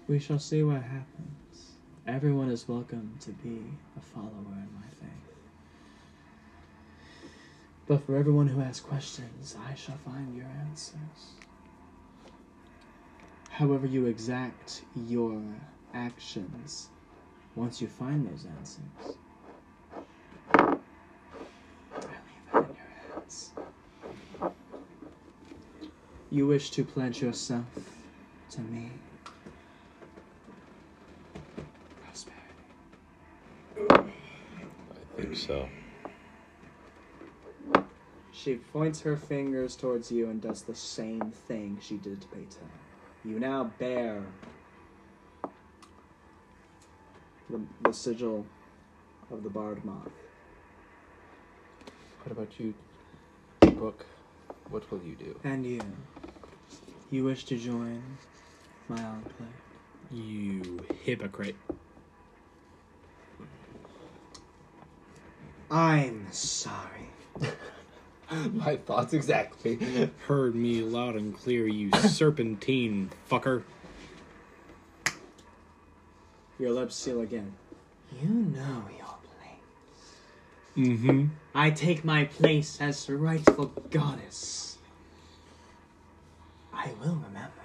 We 0.08 0.18
shall 0.18 0.38
see 0.38 0.62
what 0.62 0.82
happens. 0.82 1.74
Everyone 2.06 2.50
is 2.50 2.66
welcome 2.66 3.14
to 3.20 3.30
be 3.30 3.60
a 3.96 4.00
follower 4.00 4.30
in 4.32 4.68
my 4.74 4.88
faith. 4.98 5.10
But 7.86 8.06
for 8.06 8.16
everyone 8.16 8.48
who 8.48 8.60
has 8.60 8.80
questions, 8.80 9.56
I 9.68 9.74
shall 9.74 9.98
find 9.98 10.34
your 10.34 10.46
answers. 10.66 11.34
However, 13.50 13.86
you 13.86 14.06
exact 14.06 14.82
your 14.94 15.42
actions 15.92 16.88
once 17.54 17.82
you 17.82 17.88
find 17.88 18.26
those 18.26 18.46
answers. 18.58 19.18
I 20.52 22.02
leave 22.02 22.52
that 22.52 22.68
in 22.70 22.74
your 22.74 23.14
hands. 23.14 23.50
You 26.32 26.46
wish 26.46 26.70
to 26.70 26.84
pledge 26.84 27.20
yourself 27.20 27.64
to 28.50 28.60
me. 28.60 28.92
Prosperity. 32.04 32.44
I 33.90 35.16
think 35.16 35.36
so. 35.36 35.68
She 38.30 38.54
points 38.54 39.00
her 39.00 39.16
fingers 39.16 39.74
towards 39.74 40.12
you 40.12 40.30
and 40.30 40.40
does 40.40 40.62
the 40.62 40.74
same 40.74 41.32
thing 41.32 41.78
she 41.82 41.96
did 41.96 42.20
to 42.22 42.28
Peter. 42.28 42.60
You 43.24 43.40
now 43.40 43.64
bear 43.80 44.22
the, 47.50 47.60
the 47.82 47.92
sigil 47.92 48.46
of 49.32 49.42
the 49.42 49.50
barred 49.50 49.84
moth. 49.84 50.08
What 52.22 52.30
about 52.30 52.60
you, 52.60 52.72
Book? 53.62 54.06
What 54.70 54.88
will 54.92 55.00
you 55.02 55.16
do? 55.16 55.38
And 55.42 55.66
you. 55.66 55.82
You 57.10 57.24
wish 57.24 57.44
to 57.46 57.56
join 57.56 58.02
my 58.88 59.02
enclave. 59.02 59.48
You 60.12 60.84
hypocrite. 61.04 61.56
I'm 65.70 66.26
sorry. 66.30 67.10
My 68.52 68.76
thoughts 68.76 69.12
exactly. 69.12 70.10
Heard 70.28 70.54
me 70.54 70.82
loud 70.82 71.16
and 71.16 71.34
clear, 71.34 71.66
you 71.66 71.90
serpentine 72.08 73.10
fucker. 73.28 73.64
Your 76.58 76.70
lips 76.70 76.94
seal 76.94 77.20
again. 77.20 77.54
You 78.20 78.28
know 78.28 78.84
your 78.96 79.16
place. 79.16 80.76
Mm-hmm. 80.76 81.26
I 81.54 81.70
take 81.70 82.04
my 82.04 82.24
place 82.24 82.80
as 82.80 83.08
rightful 83.10 83.72
goddess. 83.90 84.69
I 86.82 86.92
will 87.00 87.16
remember 87.16 87.62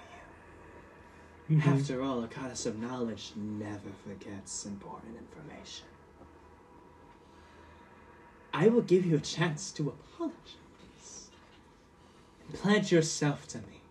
you. 1.50 1.58
Mm-hmm. 1.58 1.70
After 1.70 2.02
all, 2.02 2.24
a 2.24 2.28
goddess 2.28 2.66
of 2.66 2.78
knowledge 2.80 3.32
never 3.36 3.90
forgets 4.06 4.66
important 4.66 5.16
information. 5.18 5.86
I 8.54 8.68
will 8.68 8.82
give 8.82 9.06
you 9.06 9.16
a 9.16 9.20
chance 9.22 9.72
to 9.74 9.90
apologize. 9.90 11.30
And 12.48 12.60
pledge 12.60 12.92
yourself 12.92 13.48
to 13.50 13.60
me. 13.60 13.82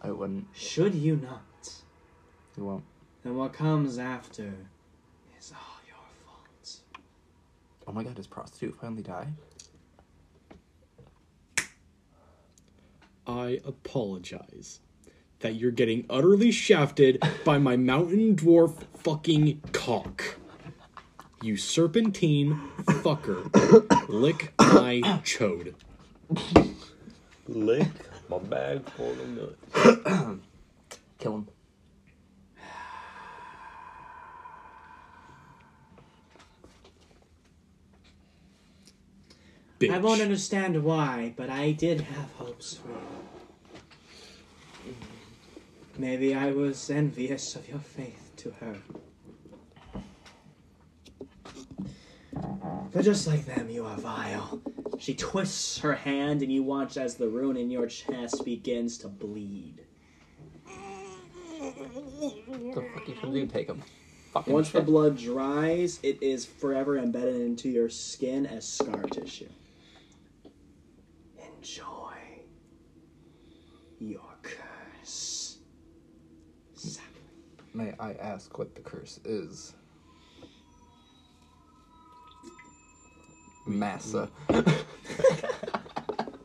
I 0.00 0.10
wouldn't. 0.12 0.46
Should 0.54 0.94
you 0.94 1.16
not, 1.16 1.72
You 2.56 2.64
won't. 2.64 2.84
then 3.24 3.36
what 3.36 3.52
comes 3.52 3.98
after 3.98 4.52
is 5.38 5.52
all 5.52 5.80
your 5.88 5.96
fault. 6.24 6.76
Oh 7.86 7.92
my 7.92 8.04
god, 8.04 8.14
does 8.14 8.28
prostitute 8.28 8.76
finally 8.80 9.02
die? 9.02 9.26
I 13.28 13.60
apologize 13.66 14.80
that 15.40 15.54
you're 15.54 15.70
getting 15.70 16.06
utterly 16.08 16.50
shafted 16.50 17.22
by 17.44 17.58
my 17.58 17.76
mountain 17.76 18.34
dwarf 18.34 18.82
fucking 18.94 19.60
cock. 19.72 20.38
You 21.42 21.58
serpentine 21.58 22.58
fucker. 22.84 23.44
Lick 24.08 24.54
my 24.58 25.00
chode. 25.22 25.74
Lick 27.46 27.88
My 28.30 28.38
bag 28.38 28.88
full 28.90 29.12
of 29.12 29.28
nuts. 29.28 30.40
Kill 31.18 31.34
him. 31.34 31.48
Bitch. 39.78 39.94
I 39.94 39.98
won't 39.98 40.20
understand 40.20 40.82
why, 40.82 41.34
but 41.36 41.50
I 41.50 41.70
did 41.70 42.00
have 42.00 42.32
hopes 42.32 42.74
for 42.74 42.88
you. 42.88 44.94
Maybe 45.96 46.34
I 46.34 46.50
was 46.50 46.90
envious 46.90 47.54
of 47.54 47.68
your 47.68 47.78
faith 47.78 48.32
to 48.38 48.50
her. 48.60 48.76
But 52.92 53.04
just 53.04 53.28
like 53.28 53.46
them, 53.46 53.70
you 53.70 53.84
are 53.84 53.96
vile. 53.96 54.60
She 54.98 55.14
twists 55.14 55.78
her 55.78 55.94
hand, 55.94 56.42
and 56.42 56.52
you 56.52 56.64
watch 56.64 56.96
as 56.96 57.14
the 57.14 57.28
rune 57.28 57.56
in 57.56 57.70
your 57.70 57.86
chest 57.86 58.44
begins 58.44 58.98
to 58.98 59.08
bleed. 59.08 59.82
The 60.66 60.72
fuck 62.94 63.08
you 63.08 63.14
should 63.20 63.32
do? 63.32 63.46
Take 63.46 63.68
him. 63.68 63.82
Fucking 64.32 64.52
Once 64.52 64.70
the 64.70 64.80
blood 64.80 65.18
dries, 65.18 66.00
it 66.02 66.20
is 66.20 66.44
forever 66.44 66.98
embedded 66.98 67.40
into 67.40 67.68
your 67.68 67.88
skin 67.88 68.46
as 68.46 68.66
scar 68.66 69.02
tissue. 69.04 69.48
Enjoy 71.68 72.14
your 73.98 74.20
curse. 74.42 75.58
Exactly. 76.74 77.20
May 77.74 77.92
I 78.00 78.12
ask 78.14 78.56
what 78.58 78.74
the 78.74 78.80
curse 78.80 79.20
is? 79.24 79.74
Massa. 83.66 84.30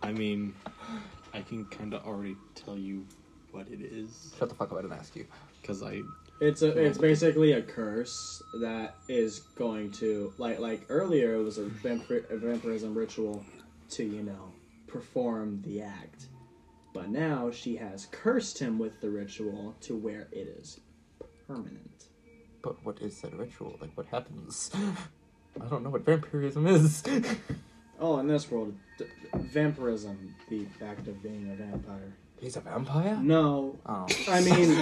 I 0.03 0.11
mean, 0.11 0.53
I 1.33 1.41
can 1.41 1.65
kind 1.65 1.93
of 1.93 2.05
already 2.05 2.35
tell 2.55 2.77
you 2.77 3.05
what 3.51 3.67
it 3.69 3.79
is 3.81 4.33
Shut 4.37 4.49
the 4.49 4.55
fuck 4.55 4.71
up! 4.71 4.79
I 4.79 4.81
didn't 4.81 4.97
ask 4.97 5.15
you. 5.15 5.25
because 5.61 5.83
I 5.83 6.01
It's 6.41 6.63
a 6.63 6.69
it's 6.77 6.97
basically 6.97 7.53
a 7.53 7.61
curse 7.61 8.41
that 8.59 8.95
is 9.07 9.39
going 9.55 9.91
to 9.93 10.33
like 10.37 10.59
like 10.59 10.85
earlier 10.89 11.35
it 11.35 11.43
was 11.43 11.59
a, 11.59 11.65
vampir- 11.65 12.29
a 12.29 12.35
vampirism 12.35 12.93
ritual 12.93 13.45
to 13.91 14.03
you 14.03 14.23
know 14.23 14.52
perform 14.93 15.59
the 15.65 15.81
act, 15.81 16.27
but 16.93 17.09
now 17.09 17.49
she 17.49 17.75
has 17.75 18.07
cursed 18.11 18.59
him 18.59 18.77
with 18.77 19.01
the 19.01 19.09
ritual 19.09 19.75
to 19.81 19.95
where 19.95 20.27
it 20.31 20.47
is 20.61 20.79
permanent. 21.47 22.05
But 22.61 22.85
what 22.85 23.01
is 23.01 23.19
that 23.21 23.33
ritual? 23.33 23.75
Like, 23.81 23.89
what 23.95 24.05
happens? 24.05 24.69
I 25.61 25.65
don't 25.65 25.83
know 25.83 25.89
what 25.89 26.05
vampirism 26.05 26.67
is. 26.67 27.03
Oh, 27.99 28.19
in 28.19 28.27
this 28.27 28.49
world, 28.51 28.75
d- 28.97 29.05
vampirism, 29.33 30.35
the 30.49 30.65
act 30.83 31.07
of 31.07 31.21
being 31.23 31.49
a 31.51 31.55
vampire. 31.55 32.11
He's 32.43 32.57
a 32.57 32.59
vampire? 32.59 33.17
No, 33.21 33.79
Oh. 33.85 34.05
I 34.27 34.41
mean, 34.41 34.81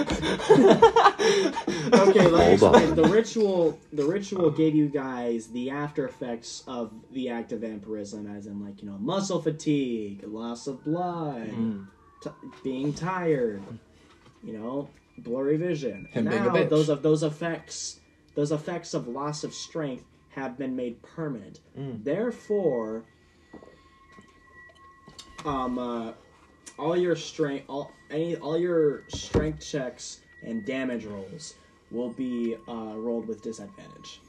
okay, 2.10 2.26
let 2.26 2.50
me 2.50 2.56
Hold 2.56 2.74
on. 2.74 2.82
explain. 2.82 2.94
The 2.96 3.04
ritual, 3.04 3.78
the 3.92 4.04
ritual 4.04 4.50
gave 4.50 4.74
you 4.74 4.88
guys 4.88 5.46
the 5.46 5.70
after 5.70 6.04
effects 6.06 6.64
of 6.66 6.92
the 7.12 7.28
act 7.28 7.52
of 7.52 7.60
vampirism, 7.60 8.26
as 8.26 8.46
in 8.46 8.64
like 8.64 8.82
you 8.82 8.90
know 8.90 8.98
muscle 8.98 9.40
fatigue, 9.40 10.24
loss 10.26 10.66
of 10.66 10.82
blood, 10.84 11.48
Mm. 11.50 11.86
t- 12.22 12.30
being 12.64 12.92
tired, 12.92 13.62
you 14.42 14.54
know, 14.54 14.88
blurry 15.18 15.56
vision. 15.56 16.08
Him 16.10 16.24
being 16.28 16.42
a 16.42 16.46
now 16.46 16.52
bitch. 16.54 16.68
those 16.68 16.88
of 16.88 17.02
those 17.02 17.22
effects, 17.22 18.00
those 18.34 18.50
effects 18.50 18.92
of 18.92 19.06
loss 19.06 19.44
of 19.44 19.54
strength 19.54 20.04
have 20.30 20.58
been 20.58 20.74
made 20.74 21.00
permanent. 21.02 21.60
Mm. 21.78 22.02
Therefore, 22.02 23.04
um, 25.44 25.78
uh, 25.78 26.12
all 26.78 26.96
your 26.96 27.16
strength, 27.16 27.64
all 27.68 27.90
any, 28.10 28.36
all 28.36 28.58
your 28.58 29.02
strength 29.08 29.64
checks 29.66 30.20
and 30.42 30.64
damage 30.66 31.04
rolls 31.04 31.54
will 31.90 32.10
be 32.10 32.56
uh, 32.68 32.72
rolled 32.96 33.26
with 33.28 33.42
disadvantage. 33.42 34.20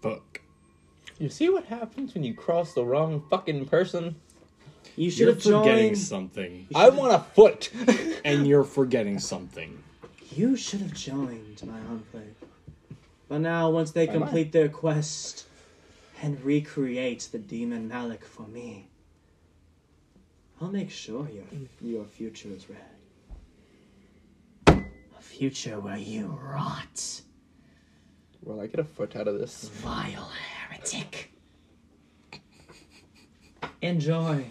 fuck. 0.00 0.40
You 1.18 1.28
see 1.28 1.48
what 1.50 1.64
happens 1.66 2.14
when 2.14 2.24
you 2.24 2.34
cross 2.34 2.72
the 2.72 2.84
wrong 2.84 3.22
fucking 3.30 3.66
person? 3.66 4.16
You 4.96 5.10
should 5.10 5.20
You're 5.20 5.34
have 5.34 5.42
forgetting 5.42 5.88
joined. 5.90 5.98
something, 5.98 6.66
I 6.74 6.88
want 6.90 7.14
a 7.14 7.18
foot! 7.20 7.70
and 8.24 8.46
you're 8.46 8.64
forgetting 8.64 9.18
something. 9.18 9.82
You 10.34 10.56
should 10.56 10.80
have 10.80 10.94
joined 10.94 11.62
my 11.66 11.78
enclave. 11.90 12.34
But 13.28 13.38
now, 13.38 13.70
once 13.70 13.92
they 13.92 14.06
Why 14.06 14.14
am 14.14 14.22
I? 14.22 14.26
complete 14.26 14.52
their 14.52 14.68
quest 14.68 15.46
and 16.22 16.42
recreate 16.44 17.28
the 17.32 17.38
demon 17.38 17.88
Malik 17.88 18.24
for 18.24 18.46
me, 18.48 18.88
I'll 20.62 20.70
make 20.70 20.90
sure 20.92 21.26
your 21.28 21.44
your 21.80 22.04
future 22.04 22.48
is 22.48 22.66
red. 22.70 22.84
A 24.68 25.20
future 25.20 25.80
where 25.80 25.96
you 25.98 26.26
rot, 26.40 27.22
Will 28.44 28.60
I 28.60 28.68
get 28.68 28.78
a 28.78 28.84
foot 28.84 29.16
out 29.16 29.26
of 29.26 29.40
this? 29.40 29.68
vile 29.68 30.30
heretic. 30.68 31.32
Enjoy 33.80 34.44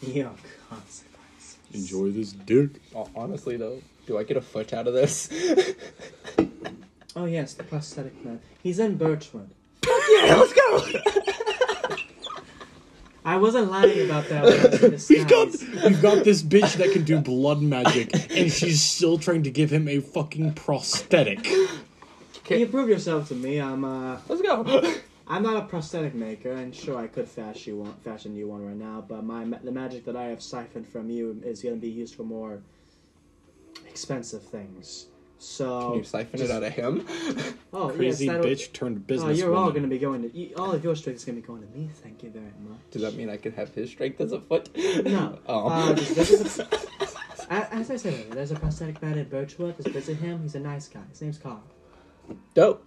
your 0.00 0.32
consequences. 0.70 1.58
Enjoy 1.74 2.10
this 2.10 2.32
dick. 2.32 2.70
Honestly, 3.14 3.58
though, 3.58 3.82
do 4.06 4.16
I 4.16 4.24
get 4.24 4.38
a 4.38 4.40
foot 4.40 4.72
out 4.72 4.88
of 4.88 4.94
this? 4.94 5.28
Oh 7.14 7.26
yes, 7.26 7.52
the 7.52 7.62
prosthetic 7.64 8.24
man. 8.24 8.40
He's 8.62 8.78
in 8.78 8.96
Birchwood. 8.96 9.50
yeah, 9.86 10.34
let's 10.34 10.54
go! 10.54 11.22
I 13.24 13.36
wasn't 13.36 13.70
lying 13.70 14.04
about 14.04 14.28
that. 14.28 14.42
When 14.42 14.60
I 14.60 14.90
was 14.90 15.10
in 15.10 15.16
We've 15.18 15.28
got, 15.28 15.48
we've 15.84 16.02
got 16.02 16.24
this 16.24 16.42
bitch 16.42 16.76
that 16.76 16.92
can 16.92 17.04
do 17.04 17.20
blood 17.20 17.62
magic, 17.62 18.12
and 18.36 18.50
she's 18.50 18.82
still 18.82 19.18
trying 19.18 19.44
to 19.44 19.50
give 19.50 19.72
him 19.72 19.86
a 19.86 20.00
fucking 20.00 20.54
prosthetic. 20.54 21.44
Can 22.44 22.58
you 22.58 22.66
prove 22.66 22.88
yourself 22.88 23.28
to 23.28 23.34
me? 23.34 23.60
I'm 23.60 23.84
uh, 23.84 24.18
Let's 24.28 24.42
go! 24.42 24.94
I'm 25.28 25.44
not 25.44 25.56
a 25.56 25.66
prosthetic 25.66 26.14
maker, 26.14 26.50
and 26.52 26.74
sure, 26.74 26.98
I 26.98 27.06
could 27.06 27.28
fashion 27.28 27.74
you 27.74 27.80
one, 27.82 27.94
fashion 28.04 28.34
you 28.34 28.48
one 28.48 28.66
right 28.66 28.76
now. 28.76 29.04
But 29.06 29.24
my 29.24 29.44
the 29.62 29.70
magic 29.70 30.04
that 30.06 30.16
I 30.16 30.24
have 30.24 30.42
siphoned 30.42 30.88
from 30.88 31.08
you 31.08 31.40
is 31.44 31.62
going 31.62 31.76
to 31.76 31.80
be 31.80 31.88
used 31.88 32.16
for 32.16 32.24
more 32.24 32.60
expensive 33.88 34.42
things. 34.42 35.06
So, 35.44 35.88
Can 35.88 35.98
you 35.98 36.04
siphon 36.04 36.40
it 36.40 36.50
out 36.52 36.62
of 36.62 36.72
him? 36.72 37.04
oh 37.72 37.88
Crazy 37.88 38.26
yes, 38.26 38.44
bitch 38.46 38.72
turned 38.72 38.98
Oh, 38.98 39.00
business. 39.00 39.38
you're 39.38 39.56
all 39.56 39.70
going 39.70 39.82
to 39.82 39.88
be 39.88 39.98
going 39.98 40.22
to 40.22 40.36
you, 40.38 40.54
all 40.56 40.70
of 40.70 40.84
your 40.84 40.94
strength 40.94 41.16
is 41.16 41.24
going 41.24 41.34
to 41.34 41.42
be 41.42 41.46
going 41.46 41.62
to 41.68 41.76
me. 41.76 41.90
Thank 42.00 42.22
you 42.22 42.30
very 42.30 42.44
much. 42.60 42.78
Does 42.92 43.02
that 43.02 43.14
mean 43.14 43.28
I 43.28 43.38
can 43.38 43.50
have 43.54 43.74
his 43.74 43.90
strength 43.90 44.20
as 44.20 44.30
a 44.30 44.40
foot? 44.40 44.70
No. 45.04 45.40
Oh. 45.48 45.66
Uh, 45.68 45.94
just 45.94 46.14
visit 46.14 46.60
a- 47.50 47.74
as 47.74 47.90
I 47.90 47.96
said 47.96 48.30
there's 48.30 48.52
a 48.52 48.54
prosthetic 48.54 49.02
man 49.02 49.18
in 49.18 49.28
Birchwood. 49.28 49.76
Just 49.78 49.88
visit 49.88 50.16
him. 50.18 50.42
He's 50.42 50.54
a 50.54 50.60
nice 50.60 50.86
guy. 50.86 51.00
His 51.10 51.20
name's 51.20 51.38
Carl. 51.38 51.64
Dope. 52.54 52.86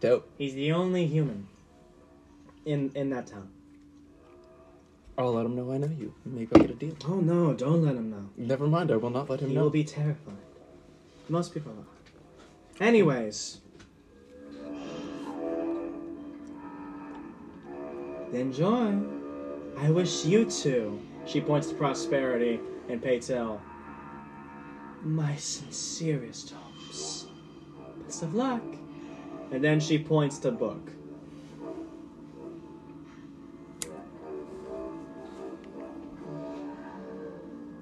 Dope. 0.00 0.30
He's 0.36 0.52
the 0.54 0.72
only 0.72 1.06
human 1.06 1.48
in 2.66 2.92
in 2.94 3.08
that 3.10 3.28
town. 3.28 3.48
I'll 5.16 5.32
let 5.32 5.46
him 5.46 5.56
know 5.56 5.72
I 5.72 5.78
know 5.78 5.90
you. 5.98 6.12
Maybe 6.26 6.48
I'll 6.54 6.60
get 6.60 6.70
a 6.70 6.74
deal. 6.74 6.96
Oh 7.08 7.20
no! 7.20 7.54
Don't 7.54 7.82
let 7.82 7.94
him 7.96 8.10
know. 8.10 8.28
Never 8.36 8.66
mind, 8.66 8.90
I 8.90 8.96
will 8.96 9.10
not 9.10 9.30
let 9.30 9.40
him 9.40 9.48
He 9.48 9.54
know. 9.54 9.62
will 9.62 9.70
be 9.70 9.84
terrified. 9.84 10.34
Most 11.28 11.54
people 11.54 11.72
are. 11.72 12.84
Anyways. 12.84 13.60
Enjoy. 18.32 18.98
I 19.78 19.90
wish 19.90 20.24
you 20.24 20.44
two. 20.44 21.00
She 21.24 21.40
points 21.40 21.68
to 21.68 21.74
Prosperity 21.74 22.60
and 22.88 23.00
Paytel. 23.02 23.60
My 25.02 25.36
sincerest 25.36 26.50
hopes. 26.52 27.26
Best 28.04 28.22
of 28.22 28.34
luck. 28.34 28.62
And 29.50 29.62
then 29.62 29.80
she 29.80 29.98
points 29.98 30.38
to 30.40 30.50
Book. 30.50 30.90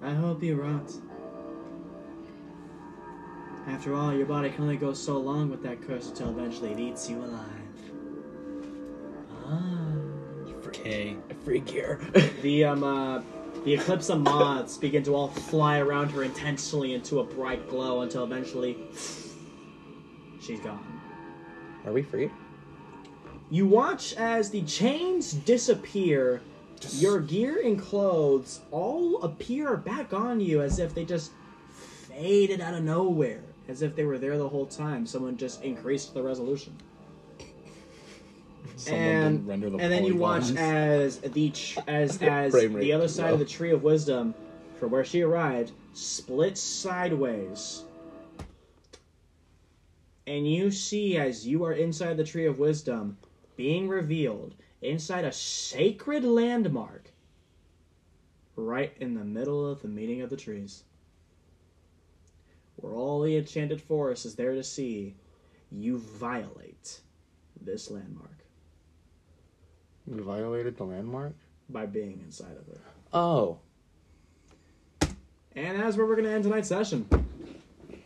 I 0.03 0.15
hope 0.15 0.43
you 0.43 0.61
rot. 0.61 0.93
After 3.67 3.95
all, 3.95 4.13
your 4.13 4.27
body 4.27 4.51
can 4.51 4.63
only 4.63 4.77
go 4.77 4.93
so 4.93 5.19
long 5.19 5.49
with 5.51 5.63
that 5.63 5.81
curse 5.87 6.09
until 6.09 6.31
eventually 6.31 6.73
it 6.73 6.81
eats 6.81 7.09
you 7.09 7.19
alive. 7.23 7.49
Ah. 9.47 9.93
Okay. 10.67 11.17
Free 11.45 11.61
gear. 11.61 12.01
The 12.43 12.65
um 12.65 12.83
uh, 12.83 13.23
the 13.65 13.75
eclipse 13.75 14.09
of 14.11 14.21
moths 14.21 14.77
begin 14.77 15.03
to 15.05 15.15
all 15.15 15.29
fly 15.29 15.79
around 15.79 16.11
her 16.11 16.23
intensely 16.25 16.95
into 16.95 17.21
a 17.21 17.25
bright 17.25 17.69
glow 17.69 18.01
until 18.03 18.25
eventually 18.25 18.79
she's 20.41 20.61
gone. 20.61 21.01
Are 21.85 21.93
we 21.93 22.03
free? 22.03 22.31
You 23.51 23.67
watch 23.67 24.15
as 24.15 24.51
the 24.51 24.63
chains 24.63 25.33
disappear. 25.33 26.41
Your 26.95 27.21
gear 27.21 27.61
and 27.65 27.79
clothes 27.79 28.61
all 28.73 29.23
appear 29.23 29.77
back 29.77 30.13
on 30.13 30.41
you 30.41 30.63
as 30.63 30.81
if 30.81 30.95
they 30.95 31.05
just 31.05 31.31
faded 32.09 32.61
out 32.61 32.75
of 32.75 32.83
nowhere. 32.83 33.45
As 33.73 33.81
if 33.81 33.97
they 33.97 34.05
were 34.05 34.19
there 34.19 34.37
the 34.37 34.51
whole 34.51 34.67
time. 34.67 35.07
Someone 35.07 35.39
just 35.39 35.63
increased 35.63 36.13
the 36.13 36.23
resolution. 36.23 36.77
Someone 38.77 39.03
and 39.03 39.37
didn't 39.39 39.49
render 39.49 39.71
the 39.71 39.79
and 39.79 39.91
then 39.91 40.05
you 40.05 40.15
watch 40.15 40.55
as 40.57 41.21
the 41.21 41.49
tr- 41.53 41.81
as 41.89 42.19
as 42.21 42.53
the 42.53 42.93
other 42.93 43.09
side 43.09 43.33
of 43.33 43.39
the 43.39 43.47
tree 43.47 43.71
of 43.71 43.83
wisdom, 43.83 44.35
from 44.75 44.91
where 44.91 45.07
she 45.07 45.23
arrived, 45.23 45.73
splits 45.95 46.61
sideways. 46.61 47.85
And 50.27 50.47
you 50.47 50.71
see, 50.71 51.17
as 51.17 51.47
you 51.47 51.65
are 51.65 51.73
inside 51.73 52.19
the 52.19 52.25
tree 52.25 52.45
of 52.45 52.59
wisdom, 52.59 53.17
being 53.57 53.89
revealed 53.89 54.55
inside 54.83 55.25
a 55.25 55.33
sacred 55.33 56.25
landmark, 56.25 57.11
right 58.55 58.93
in 59.01 59.15
the 59.15 59.25
middle 59.25 59.67
of 59.67 59.81
the 59.81 59.89
meeting 59.89 60.21
of 60.21 60.29
the 60.29 60.37
trees, 60.37 60.85
where 62.77 62.95
all 62.95 63.23
the 63.23 63.37
enchanted 63.37 63.81
forest 63.81 64.27
is 64.27 64.35
there 64.35 64.55
to 64.55 64.65
see. 64.65 65.15
You 65.71 65.99
violate 65.99 67.01
this 67.61 67.91
landmark 67.91 68.45
You 70.07 70.23
violated 70.23 70.77
the 70.77 70.85
landmark? 70.85 71.35
by 71.69 71.87
being 71.87 72.21
inside 72.25 72.57
of 72.59 72.69
it. 72.69 72.81
Oh. 73.13 73.59
And 75.55 75.81
that's 75.81 75.97
where 75.97 76.07
we're 76.07 76.17
going 76.17 76.27
to 76.27 76.33
end 76.33 76.45
tonight's 76.45 76.69
session. 76.69 77.07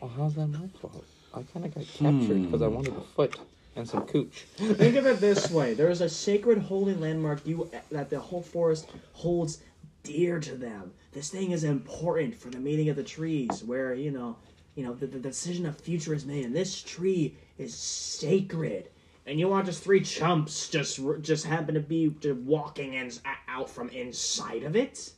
Well, 0.00 0.10
how's 0.16 0.34
that 0.34 0.46
my 0.46 0.68
fault? 0.80 1.04
I 1.34 1.42
kind 1.52 1.66
of 1.66 1.74
got 1.74 1.84
captured 1.86 2.44
because 2.44 2.62
I 2.62 2.66
hmm. 2.66 2.74
wanted 2.74 2.94
a 2.96 3.00
foot 3.00 3.38
and 3.76 3.88
some 3.88 4.06
cooch. 4.06 4.46
Think 4.56 4.96
of 4.96 5.06
it 5.06 5.20
this 5.20 5.50
way: 5.50 5.74
there 5.74 5.90
is 5.90 6.00
a 6.00 6.08
sacred, 6.08 6.58
holy 6.58 6.94
landmark 6.94 7.46
you 7.46 7.70
that 7.90 8.10
the 8.10 8.18
whole 8.18 8.42
forest 8.42 8.88
holds 9.12 9.62
dear 10.02 10.40
to 10.40 10.54
them. 10.54 10.92
This 11.12 11.30
thing 11.30 11.50
is 11.50 11.64
important 11.64 12.34
for 12.34 12.48
the 12.48 12.58
meeting 12.58 12.88
of 12.88 12.96
the 12.96 13.04
trees, 13.04 13.62
where 13.64 13.94
you 13.94 14.10
know, 14.10 14.36
you 14.76 14.84
know, 14.84 14.94
the, 14.94 15.06
the 15.06 15.18
decision 15.18 15.66
of 15.66 15.76
future 15.80 16.14
is 16.14 16.24
made, 16.24 16.44
and 16.44 16.54
this 16.54 16.80
tree 16.80 17.34
is 17.58 17.74
sacred. 17.74 18.90
And 19.26 19.40
you 19.40 19.48
want 19.48 19.66
just 19.66 19.82
three 19.82 20.02
chumps 20.02 20.68
just 20.68 21.00
just 21.22 21.44
happen 21.44 21.74
to 21.74 21.80
be 21.80 22.14
just 22.20 22.38
walking 22.40 22.94
in, 22.94 23.10
out 23.48 23.68
from 23.68 23.88
inside 23.88 24.62
of 24.62 24.76
it? 24.76 25.10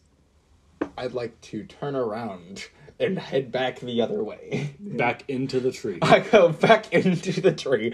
I'd 0.97 1.13
like 1.13 1.39
to 1.43 1.65
turn 1.65 1.95
around 1.95 2.69
and 2.99 3.19
head 3.19 3.53
back 3.53 3.81
the 3.81 4.01
other 4.01 4.25
way. 4.25 4.75
back 4.81 5.25
into 5.29 5.61
the 5.61 5.73
tree. 5.73 5.99
I 6.01 6.21
go 6.21 6.49
back 6.51 6.93
into 6.95 7.39
the 7.41 7.53
tree. 7.53 7.93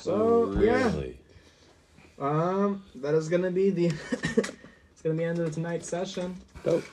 So 0.00 0.52
yeah. 0.58 0.84
Really? 0.86 1.18
Um, 2.18 2.84
that 2.96 3.14
is 3.14 3.28
gonna 3.28 3.50
be 3.50 3.70
the 3.70 3.86
it's 4.12 5.02
gonna 5.02 5.14
be 5.14 5.18
the 5.18 5.24
end 5.24 5.38
of 5.38 5.52
tonight's 5.52 5.88
session. 5.88 6.36
Dope. 6.64 6.84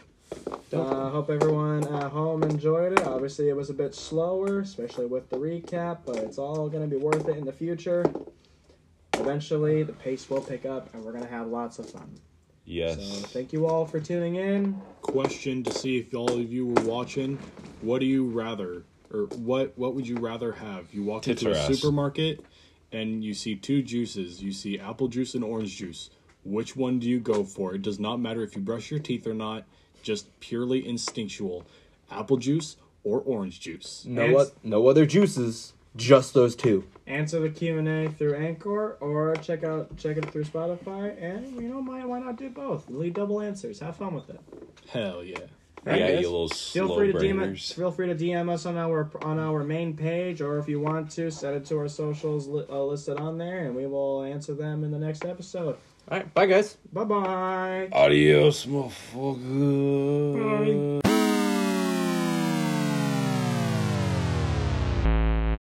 Uh, 0.74 1.10
hope 1.10 1.30
everyone 1.30 1.84
at 1.96 2.12
home 2.12 2.44
enjoyed 2.44 2.94
it. 2.94 3.06
Obviously, 3.06 3.50
it 3.50 3.56
was 3.56 3.70
a 3.70 3.74
bit 3.74 3.94
slower, 3.94 4.60
especially 4.62 5.06
with 5.06 5.30
the 5.30 5.36
recap, 5.36 6.00
but 6.06 6.18
it's 6.18 6.38
all 6.38 6.70
gonna 6.70 6.88
be 6.88 6.96
worth 6.96 7.28
it 7.28 7.38
in 7.38 7.46
the 7.46 7.52
future. 7.52 8.06
Eventually, 9.16 9.84
the 9.84 9.92
pace 9.94 10.30
will 10.30 10.42
pick 10.42 10.66
up, 10.66 10.94
and 10.94 11.04
we're 11.04 11.12
gonna 11.12 11.28
have 11.28 11.48
lots 11.48 11.78
of 11.80 11.90
fun. 11.90 12.10
Yes. 12.64 12.96
So, 12.96 13.28
thank 13.28 13.52
you 13.52 13.68
all 13.68 13.86
for 13.86 14.00
tuning 14.00 14.36
in. 14.36 14.82
Question 15.02 15.64
to 15.64 15.74
see 15.74 15.98
if 15.98 16.14
all 16.16 16.40
of 16.40 16.52
you 16.52 16.68
were 16.68 16.84
watching. 16.84 17.38
What 17.82 18.00
do 18.00 18.06
you 18.06 18.28
rather, 18.28 18.84
or 19.14 19.24
what 19.36 19.78
what 19.78 19.94
would 19.96 20.08
you 20.08 20.18
rather 20.18 20.54
have? 20.54 20.94
You 20.94 21.04
walk 21.04 21.24
Tits 21.24 21.42
into 21.42 21.54
a 21.54 21.60
ass? 21.60 21.68
supermarket 21.68 22.46
and 22.94 23.24
you 23.24 23.34
see 23.34 23.56
two 23.56 23.82
juices. 23.82 24.42
You 24.42 24.52
see 24.54 24.80
apple 24.80 25.08
juice 25.08 25.36
and 25.36 25.44
orange 25.44 25.76
juice. 25.76 26.10
Which 26.44 26.76
one 26.76 27.00
do 27.00 27.10
you 27.10 27.20
go 27.20 27.44
for? 27.44 27.74
It 27.76 27.82
does 27.82 28.00
not 28.00 28.18
matter 28.20 28.42
if 28.44 28.56
you 28.56 28.62
brush 28.62 28.90
your 28.90 29.00
teeth 29.00 29.28
or 29.28 29.34
not. 29.34 29.66
Just 30.02 30.28
purely 30.40 30.88
instinctual. 30.88 31.66
Apple 32.10 32.38
juice 32.38 32.76
or 33.04 33.20
orange 33.22 33.60
juice. 33.60 34.04
No, 34.08 34.24
Ans- 34.24 34.34
what? 34.34 34.52
No 34.64 34.88
other 34.88 35.06
juices. 35.06 35.74
Just 35.96 36.34
those 36.34 36.56
two. 36.56 36.86
Answer 37.06 37.42
the 37.42 37.50
Q 37.50 37.78
and 37.78 37.88
A 37.88 38.10
through 38.10 38.36
Anchor, 38.36 38.94
or 39.02 39.36
check 39.36 39.66
out 39.66 39.98
check 39.98 40.16
it 40.16 40.32
through 40.32 40.46
Spotify, 40.46 41.22
and 41.22 41.54
you 41.56 41.68
know 41.68 41.82
why 41.82 42.06
why 42.06 42.20
not 42.20 42.38
do 42.38 42.50
both? 42.50 42.90
Leave 42.90 43.14
double 43.16 43.42
answers. 43.42 43.82
Have 43.82 43.98
fun 43.98 44.14
with 44.16 44.30
it. 44.30 44.40
Hell 44.88 45.22
yeah. 45.22 45.40
yeah, 45.86 45.98
guys. 45.98 46.22
you 46.22 46.30
little 46.30 46.48
Feel 46.48 46.88
slow 46.88 46.96
free 46.98 47.12
to 47.12 47.18
DM 47.18 47.36
brainers. 47.36 47.74
feel 47.74 47.92
free 47.92 48.08
to 48.08 48.16
DM 48.16 48.50
us 48.50 48.66
on 48.66 48.78
our 48.78 49.10
on 49.24 49.38
our 49.38 49.66
main 49.66 49.98
page, 49.98 50.40
or 50.40 50.60
if 50.60 50.70
you 50.70 50.80
want 50.80 51.12
to, 51.12 51.30
set 51.30 51.54
it 51.56 51.66
to 51.66 51.78
our 51.78 51.90
socials 51.90 52.48
li- 52.48 52.66
uh, 52.70 52.82
listed 52.86 53.18
on 53.18 53.38
there, 53.38 53.66
and 53.66 53.76
we 53.76 53.86
will 53.86 54.24
answer 54.24 54.54
them 54.54 54.86
in 54.86 54.92
the 54.92 55.00
next 55.00 55.26
episode. 55.26 55.76
All 56.10 56.18
right. 56.18 56.34
Bye, 56.34 56.46
guys. 56.46 56.78
Bye 56.92 57.04
bye. 57.06 57.90
Adios, 57.92 58.66
motherfucker. 58.66 60.34
Bye. 61.01 61.01